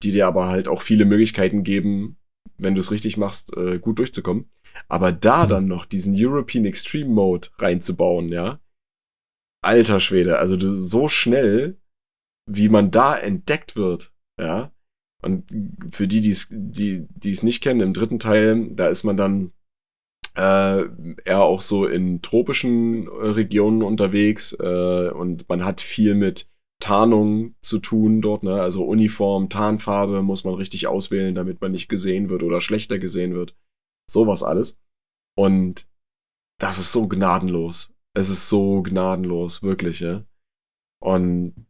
[0.02, 2.18] die dir aber halt auch viele Möglichkeiten geben,
[2.58, 4.50] wenn du es richtig machst, äh, gut durchzukommen.
[4.88, 5.48] Aber da mhm.
[5.48, 8.60] dann noch diesen European Extreme Mode reinzubauen, ja.
[9.62, 11.78] Alter Schwede, also du so schnell
[12.46, 14.72] wie man da entdeckt wird, ja.
[15.22, 15.44] Und
[15.94, 19.52] für die, die's, die die es nicht kennen, im dritten Teil, da ist man dann
[20.34, 20.84] äh,
[21.24, 26.48] eher auch so in tropischen äh, Regionen unterwegs äh, und man hat viel mit
[26.80, 28.60] Tarnung zu tun dort, ne?
[28.60, 33.34] Also Uniform, Tarnfarbe muss man richtig auswählen, damit man nicht gesehen wird oder schlechter gesehen
[33.34, 33.54] wird.
[34.10, 34.80] Sowas alles.
[35.36, 35.86] Und
[36.58, 37.92] das ist so gnadenlos.
[38.14, 40.24] Es ist so gnadenlos, wirklich, ja.
[41.02, 41.66] Und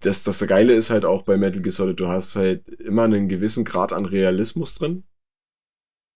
[0.00, 3.28] das, das Geile ist halt auch bei Metal Gear Solid, du hast halt immer einen
[3.28, 5.04] gewissen Grad an Realismus drin,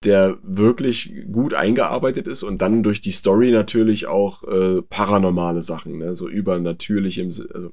[0.05, 5.99] der wirklich gut eingearbeitet ist und dann durch die Story natürlich auch äh, paranormale Sachen,
[5.99, 6.15] ne?
[6.15, 7.73] so übernatürlich im, also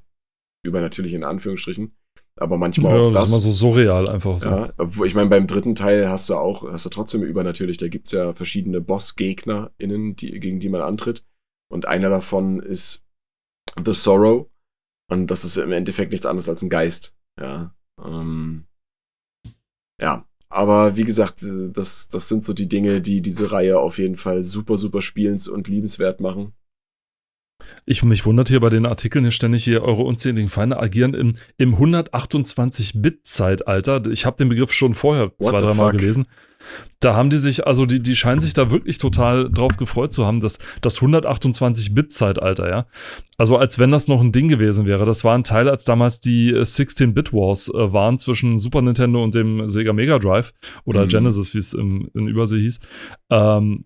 [0.63, 1.95] übernatürlich in Anführungsstrichen,
[2.39, 3.13] aber manchmal ja, auch das.
[3.13, 4.49] das ist immer so surreal einfach so.
[4.49, 4.73] Ja,
[5.05, 8.33] ich meine, beim dritten Teil hast du auch, hast du trotzdem übernatürlich, da gibt's ja
[8.33, 11.25] verschiedene Boss-GegnerInnen, die, gegen die man antritt
[11.71, 13.05] und einer davon ist
[13.83, 14.47] The Sorrow,
[15.09, 17.15] und das ist im Endeffekt nichts anderes als ein Geist.
[17.39, 17.73] Ja.
[18.03, 18.65] Ähm,
[20.01, 20.27] ja.
[20.49, 24.43] Aber wie gesagt, das, das sind so die Dinge, die diese Reihe auf jeden Fall
[24.43, 26.53] super, super spielens- und liebenswert machen.
[27.85, 31.35] Ich mich wundert hier bei den Artikeln hier ständig hier eure unzähligen Feinde agieren im,
[31.57, 34.03] im 128-Bit-Zeitalter.
[34.11, 36.25] Ich habe den Begriff schon vorher What zwei, dreimal gelesen.
[36.99, 40.25] Da haben die sich, also die, die scheinen sich da wirklich total drauf gefreut zu
[40.25, 42.85] haben, dass das 128-Bit-Zeitalter, ja.
[43.37, 45.05] Also als wenn das noch ein Ding gewesen wäre.
[45.05, 49.67] Das war ein Teil, als damals die 16-Bit-Wars äh, waren zwischen Super Nintendo und dem
[49.67, 50.53] Sega Mega Drive
[50.85, 51.09] oder mhm.
[51.09, 52.79] Genesis, wie es in Übersee hieß.
[53.29, 53.83] Ähm,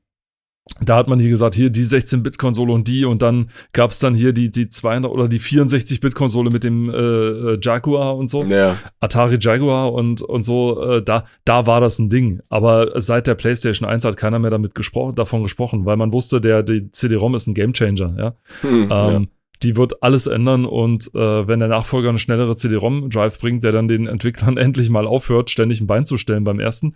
[0.81, 4.15] da hat man hier gesagt, hier die 16-Bit-Konsole und die und dann gab es dann
[4.15, 8.44] hier die, die 200 oder die 64-Bit-Konsole mit dem äh, äh, Jaguar und so.
[8.44, 8.77] Ja.
[8.99, 12.41] Atari Jaguar und, und so, äh, da, da war das ein Ding.
[12.49, 16.41] Aber seit der PlayStation 1 hat keiner mehr damit gespro davon gesprochen, weil man wusste,
[16.41, 18.35] der, die CD-ROM ist ein Gamechanger, ja.
[18.61, 19.22] Hm, ähm, ja
[19.63, 23.88] die wird alles ändern und äh, wenn der Nachfolger eine schnellere CD-ROM-Drive bringt, der dann
[23.88, 26.95] den Entwicklern endlich mal aufhört, ständig ein Bein zu stellen beim ersten.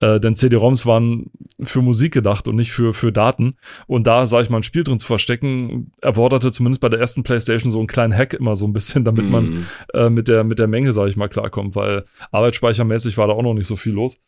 [0.00, 1.30] Äh, denn CD-ROMs waren
[1.62, 3.56] für Musik gedacht und nicht für, für Daten.
[3.86, 7.22] Und da, sage ich mal, ein Spiel drin zu verstecken, erforderte zumindest bei der ersten
[7.22, 9.30] PlayStation so einen kleinen Hack immer so ein bisschen, damit mm.
[9.30, 9.66] man mhm.
[9.94, 13.42] äh, mit, der, mit der Menge, sage ich mal, klarkommt, weil arbeitsspeichermäßig war da auch
[13.42, 14.20] noch nicht so viel los.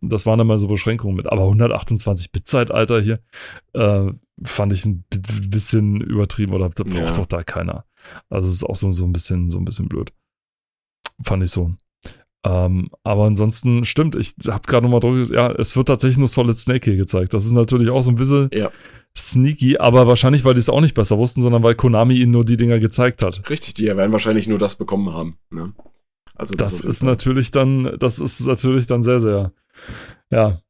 [0.00, 1.30] Das waren dann mal so Beschränkungen mit.
[1.30, 3.20] Aber 128-Bit-Zeitalter hier,
[3.74, 4.12] äh,
[4.44, 5.04] fand ich ein
[5.48, 7.12] bisschen übertrieben oder braucht ja.
[7.12, 7.84] doch da keiner.
[8.28, 10.12] Also es ist auch so, so ein bisschen, so ein bisschen blöd.
[11.22, 11.74] Fand ich so.
[12.42, 16.56] Ähm, aber ansonsten stimmt, ich habe gerade nochmal drüber, ja, es wird tatsächlich nur Solid
[16.56, 17.34] Snake hier gezeigt.
[17.34, 18.70] Das ist natürlich auch so ein bisschen Ja.
[19.14, 22.46] sneaky, aber wahrscheinlich, weil die es auch nicht besser wussten, sondern weil Konami ihnen nur
[22.46, 23.48] die Dinger gezeigt hat.
[23.50, 25.36] Richtig, die werden wahrscheinlich nur das bekommen haben.
[25.50, 25.74] Ne?
[26.34, 29.52] Also Das jeden ist natürlich dann, das ist natürlich dann sehr, sehr,
[30.30, 30.62] ja.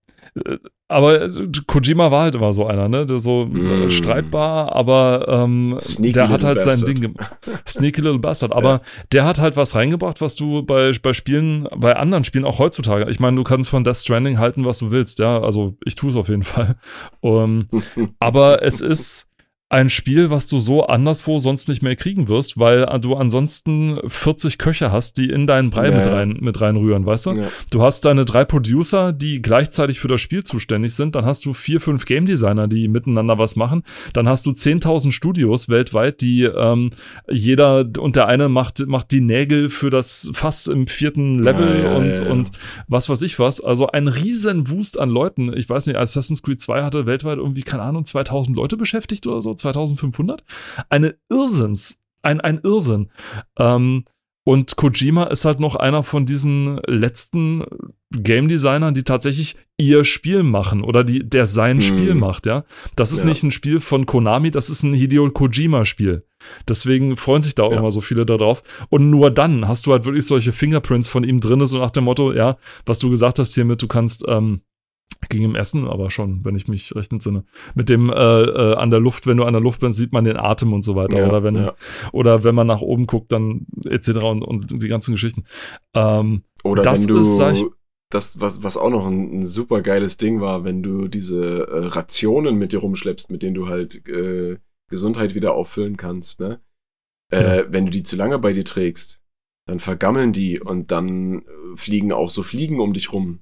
[0.88, 1.30] Aber äh,
[1.66, 3.06] Kojima war halt immer so einer, ne?
[3.06, 3.90] Der so äh, Mm.
[3.90, 6.88] streitbar, aber ähm, Sneaky der hat halt sein bastard.
[6.88, 7.36] Ding gemacht.
[7.68, 8.52] Sneaky Little Bastard.
[8.52, 8.80] Aber
[9.12, 13.08] der hat halt was reingebracht, was du bei, bei Spielen, bei anderen Spielen auch heutzutage,
[13.08, 15.40] ich meine, du kannst von Death Stranding halten, was du willst, ja.
[15.40, 16.76] Also ich tue es auf jeden Fall.
[17.20, 17.68] Um,
[18.18, 19.28] aber es ist
[19.70, 24.58] ein Spiel, was du so anderswo sonst nicht mehr kriegen wirst, weil du ansonsten 40
[24.58, 27.30] Köche hast, die in deinen Brei Ja, mit, rein, mit reinrühren, weißt du?
[27.34, 27.46] ja.
[27.70, 31.14] Du hast deine drei Producer, die gleichzeitig für das Spiel zuständig sind.
[31.14, 33.84] Dann hast du vier, fünf Game Designer, die miteinander was machen.
[34.12, 36.90] Dann hast du 10.000 Studios weltweit, die ähm,
[37.30, 41.94] jeder und der eine macht, macht die Nägel für das Fass im vierten Level Ja,
[41.96, 42.50] und, und
[42.88, 43.60] was weiß ich was.
[43.60, 45.56] Also ein riesen Wust an Leuten.
[45.56, 49.40] Ich weiß nicht, Assassin's Creed 2 hatte weltweit irgendwie, keine Ahnung, 2000 Leute beschäftigt oder
[49.40, 50.44] so, 2500.
[50.88, 53.10] Eine Irrsinns, ein, ein Irrsinn.
[53.58, 54.04] Ähm,
[54.44, 57.62] und Kojima ist halt noch einer von diesen letzten
[58.10, 61.80] Game Designern, die tatsächlich ihr Spiel machen oder die, der sein Hm.
[61.82, 62.64] Spiel macht, ja.
[62.96, 63.26] Das ist Ja.
[63.26, 66.24] nicht ein Spiel von Konami, das ist ein Hideo Kojima-Spiel.
[66.66, 67.78] Deswegen freuen sich da auch Ja.
[67.78, 68.62] immer so viele darauf.
[68.88, 72.04] Und nur dann hast du halt wirklich solche Fingerprints von ihm drin, so nach dem
[72.04, 72.56] Motto, ja,
[72.86, 74.62] was du gesagt hast hiermit, du kannst, ähm,
[75.28, 77.44] ging im Essen aber schon, wenn ich mich recht entsinne.
[77.74, 80.24] Mit dem äh, äh, an der Luft, wenn du an der Luft bist, sieht man
[80.24, 81.18] den Atem und so weiter.
[81.18, 81.74] Ja, oder wenn, ja.
[82.12, 84.08] oder wenn man nach oben guckt, dann etc.
[84.24, 85.44] und, und die ganzen Geschichten.
[85.94, 87.64] Ähm, Oder Das wenn du ist, ich-
[88.12, 91.86] das, was, was auch noch ein, ein super geiles Ding war, wenn du diese äh,
[91.86, 94.56] Rationen mit dir rumschleppst, mit denen du halt äh,
[94.88, 96.60] Gesundheit wieder auffüllen kannst, ne?
[97.32, 99.20] Äh, Wenn du die zu lange bei dir trägst,
[99.68, 101.42] dann vergammeln die und dann äh,
[101.76, 103.38] fliegen auch so Fliegen um dich rum.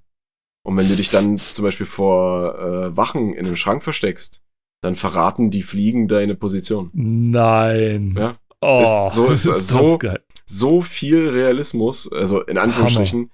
[0.68, 4.42] Und wenn du dich dann zum Beispiel vor äh, Wachen in einem Schrank versteckst,
[4.82, 6.90] dann verraten die Fliegen deine Position.
[6.92, 8.14] nein.
[8.18, 8.36] Ja.
[8.60, 10.20] Oh, Ist so- ist ist so- geil.
[10.44, 13.30] so viel Realismus, also in Anführungsstrichen,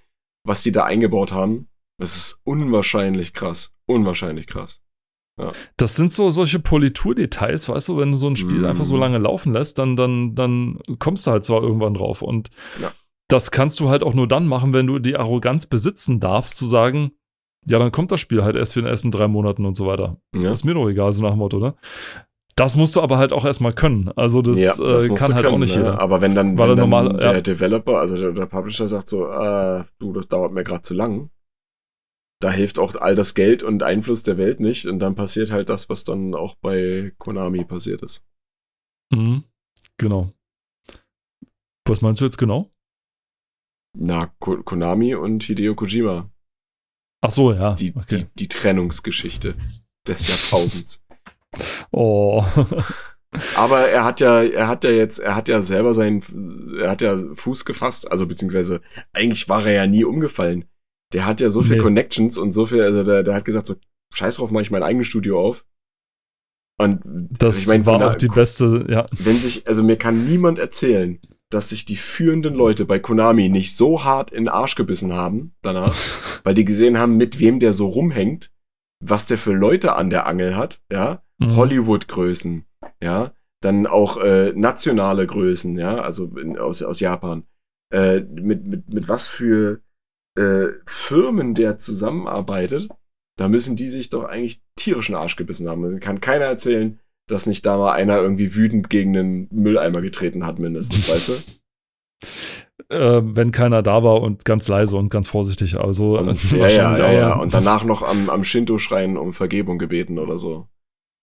[0.46, 1.68] was die da eingebaut haben.
[1.98, 3.74] Das ist unwahrscheinlich krass.
[3.86, 4.80] Unwahrscheinlich krass.
[5.76, 8.64] Das sind so solche Politurdetails, weißt du, wenn du so ein Spiel Mm.
[8.66, 12.22] einfach so lange laufen lässt, dann, dann, dann kommst du halt zwar irgendwann drauf.
[12.22, 12.50] Und
[12.80, 12.92] Ja.
[13.28, 16.66] das kannst du halt auch nur dann machen, wenn du die Arroganz besitzen darfst, zu
[16.66, 17.12] sagen,
[17.66, 20.16] ja, dann kommt das Spiel halt erst für den ersten drei Monaten und so weiter.
[20.34, 21.74] Ja, Ist mir doch egal, so nach dem Motto, ne?
[22.56, 24.10] Das musst du aber halt auch erstmal können.
[24.14, 25.82] Also das, ja, das äh, kann halt auch können, nicht ne?
[25.82, 26.00] jeder.
[26.00, 27.40] Aber wenn dann, Weil wenn dann normal- der ja.
[27.40, 31.30] Developer, also der, der Publisher sagt so, äh, du, das dauert mir gerade zu lang,
[32.40, 35.68] da hilft auch all das Geld und Einfluss der Welt nicht und dann passiert halt
[35.68, 38.24] das, was dann auch bei Konami passiert ist.
[39.12, 39.44] Mhm.
[39.98, 40.30] Genau.
[41.86, 42.70] Was meinst du jetzt genau?
[43.96, 46.30] Na, Ko Konami und Hideo Kojima.
[47.24, 47.74] Ach so, ja.
[47.74, 48.18] Die, okay.
[48.18, 49.54] die, die Trennungsgeschichte
[50.06, 51.02] des Jahrtausends.
[51.90, 52.44] Oh.
[53.56, 56.22] Aber er hat ja, er hat ja jetzt, er hat ja selber seinen,
[56.78, 58.82] er hat ja Fuß gefasst, also beziehungsweise
[59.14, 60.66] eigentlich war er ja nie umgefallen.
[61.14, 61.82] Der hat ja so viel Nee.
[61.82, 63.76] Connections und so viel, also der, der hat gesagt so,
[64.12, 65.64] scheiß drauf, mach ich mein eigenes Studio auf.
[66.78, 69.06] Und Das ich mein, war auch die beste, ja.
[69.18, 71.20] wenn sich, also mir kann niemand erzählen,
[71.54, 75.54] dass sich die führenden Leute bei Konami nicht so hart in den Arsch gebissen haben
[75.62, 75.94] danach,
[76.44, 78.50] weil die gesehen haben, mit wem der so rumhängt,
[79.00, 81.56] was der für Leute an der Angel hat, ja, Mhm.
[81.56, 82.64] Hollywood-Größen,
[83.02, 87.44] ja, dann auch äh, nationale Größen, ja, also in, aus, aus Japan.
[87.92, 89.80] Äh, mit, mit, mit was für
[90.38, 92.88] äh, Firmen der zusammenarbeitet,
[93.36, 95.84] da müssen die sich doch eigentlich tierischen Arsch gebissen haben.
[95.84, 100.44] Also kann keiner erzählen, dass nicht da mal einer irgendwie wütend gegen einen Mülleimer getreten
[100.46, 101.34] hat, mindestens, weißt du?
[102.88, 105.78] äh, wenn keiner da war und ganz leise und ganz vorsichtig.
[105.78, 107.32] Also Und, äh, ja, ja, ja, ja.
[107.34, 110.68] Und danach noch am, am Shinto-Schrein um Vergebung gebeten oder so.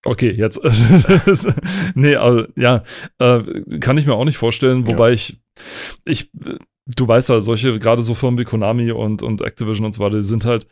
[0.03, 0.59] Okay, jetzt.
[1.95, 2.83] nee, also, ja,
[3.19, 3.43] äh,
[3.79, 5.39] kann ich mir auch nicht vorstellen, wobei ich,
[6.05, 6.31] ich,
[6.85, 10.17] du weißt ja, solche, gerade so Firmen wie Konami und, und Activision und so weiter,
[10.17, 10.67] die sind halt,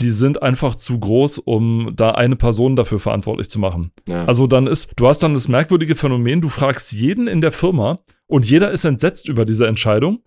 [0.00, 3.92] die sind einfach zu groß, um da eine Person dafür verantwortlich zu machen.
[4.08, 4.24] Ja.
[4.24, 8.00] Also dann ist, du hast dann das merkwürdige Phänomen, du fragst jeden in der Firma
[8.26, 10.20] und jeder ist entsetzt über diese Entscheidung.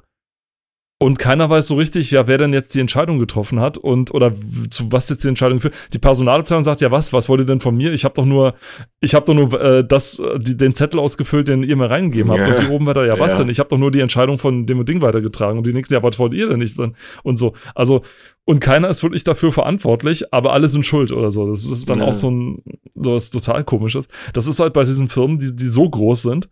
[0.99, 4.33] Und keiner weiß so richtig, ja, wer denn jetzt die Entscheidung getroffen hat und oder
[4.71, 5.75] zu was jetzt die Entscheidung führt.
[5.93, 7.93] Die Personalabteilung sagt ja, was, was wollt ihr denn von mir?
[7.93, 8.55] Ich habe doch nur,
[8.99, 12.31] ich habe doch nur äh, das, äh, die, den Zettel ausgefüllt, den ihr mir reingegeben
[12.31, 12.39] habt.
[12.41, 12.47] Ja.
[12.49, 13.39] Und die oben weiter, ja, was Ja.
[13.39, 13.49] denn?
[13.49, 15.59] Ich habe doch nur die Entscheidung von dem und Ding weitergetragen.
[15.59, 16.79] Und die nächsten, ja, was wollt ihr denn nicht?
[17.21, 17.53] Und so.
[17.75, 18.01] Also,
[18.47, 21.47] und keiner ist wirklich dafür verantwortlich, aber alle sind schuld oder so.
[21.49, 22.05] Das ist dann Ja.
[22.05, 22.63] auch so ein,
[22.95, 24.07] sowas total komisches.
[24.31, 26.49] Das ist halt bei diesen Firmen, die, die so groß sind,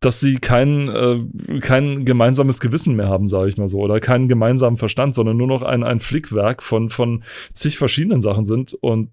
[0.00, 4.28] dass sie kein, äh, kein gemeinsames Gewissen mehr haben, sage ich mal so, oder keinen
[4.28, 9.08] gemeinsamen Verstand, sondern nur noch ein, ein Flickwerk von, von zig verschiedenen Sachen sind und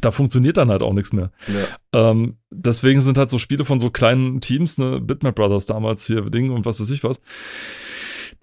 [0.00, 1.30] da funktioniert dann halt auch nichts mehr.
[1.92, 2.10] Ja.
[2.10, 6.22] Ähm, deswegen sind halt so Spiele von so kleinen Teams, ne, Bitmap Brothers damals hier,
[6.30, 7.20] Ding und was weiß ich was.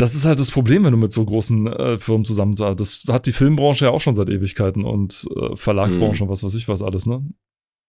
[0.01, 3.27] Das ist halt das Problem, wenn du mit so großen äh, Firmen zusammen Das hat
[3.27, 6.27] die Filmbranche ja auch schon seit Ewigkeiten und äh, Verlagsbranche mhm.
[6.27, 7.23] und was weiß ich was alles, ne?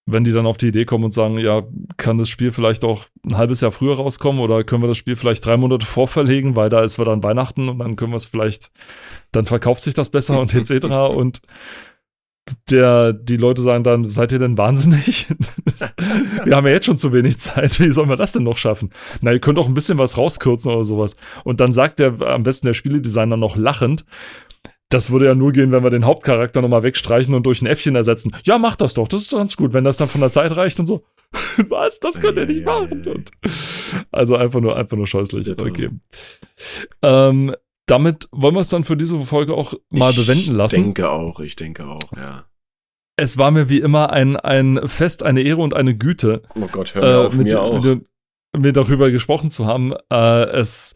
[0.05, 1.62] Wenn die dann auf die Idee kommen und sagen, ja,
[1.97, 5.16] kann das Spiel vielleicht auch ein halbes Jahr früher rauskommen oder können wir das Spiel
[5.16, 8.26] vielleicht drei Monate vorverlegen, weil da ist wir dann Weihnachten und dann können wir es
[8.26, 8.72] vielleicht,
[9.30, 10.84] dann verkauft sich das besser und etc.
[11.16, 11.40] und
[12.70, 15.28] der, die Leute sagen dann, seid ihr denn wahnsinnig?
[16.44, 18.90] wir haben ja jetzt schon zu wenig Zeit, wie sollen wir das denn noch schaffen?
[19.20, 21.16] Na, ihr könnt auch ein bisschen was rauskürzen oder sowas.
[21.44, 24.05] Und dann sagt der am besten der Spieledesigner noch lachend,
[24.93, 27.97] das würde ja nur gehen, wenn wir den Hauptcharakter nochmal wegstreichen und durch ein Äffchen
[27.97, 28.32] ersetzen.
[28.44, 30.78] Ja, mach das doch, das ist ganz gut, wenn das dann von der Zeit reicht
[30.81, 31.05] und so.
[31.69, 31.98] Was?
[31.98, 33.06] Das könnt ihr nicht machen.
[33.06, 33.31] Und
[34.10, 35.51] also einfach nur, einfach nur scheußlich.
[35.51, 35.90] Okay.
[37.01, 37.55] Ähm,
[37.86, 40.76] damit wollen wir es dann für diese Folge auch mal ich bewenden lassen.
[40.76, 42.46] Ich denke auch, ich denke auch, ja.
[43.16, 46.42] Es war mir wie immer ein, ein Fest, eine Ehre und eine Güte.
[46.54, 47.82] Oh Gott, hör mir äh, auf, mit, mir auch.
[47.82, 48.06] Mit,
[48.56, 49.92] mit darüber gesprochen zu haben.
[50.10, 50.94] Äh, es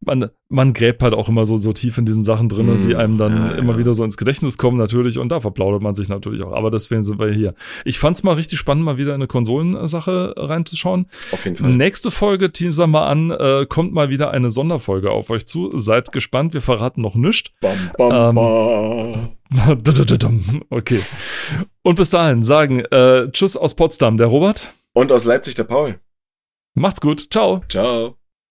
[0.00, 2.96] man, man gräbt halt auch immer so, so tief in diesen Sachen drin, mm, die
[2.96, 3.78] einem dann ja, immer ja.
[3.78, 5.18] wieder so ins Gedächtnis kommen, natürlich.
[5.18, 6.52] Und da verplaudert man sich natürlich auch.
[6.52, 7.54] Aber deswegen sind wir hier.
[7.84, 11.06] Ich fand es mal richtig spannend, mal wieder in eine Konsolensache reinzuschauen.
[11.32, 11.70] Auf jeden Fall.
[11.70, 15.76] Nächste Folge, teasern wir an, äh, kommt mal wieder eine Sonderfolge auf euch zu.
[15.76, 17.50] Seid gespannt, wir verraten noch nichts.
[17.60, 19.30] Bam, bam, ähm,
[20.70, 21.00] okay.
[21.82, 24.72] Und bis dahin sagen äh, Tschüss aus Potsdam, der Robert.
[24.92, 25.98] Und aus Leipzig, der Paul.
[26.74, 27.26] Macht's gut.
[27.30, 27.62] Ciao.
[27.68, 28.19] Ciao.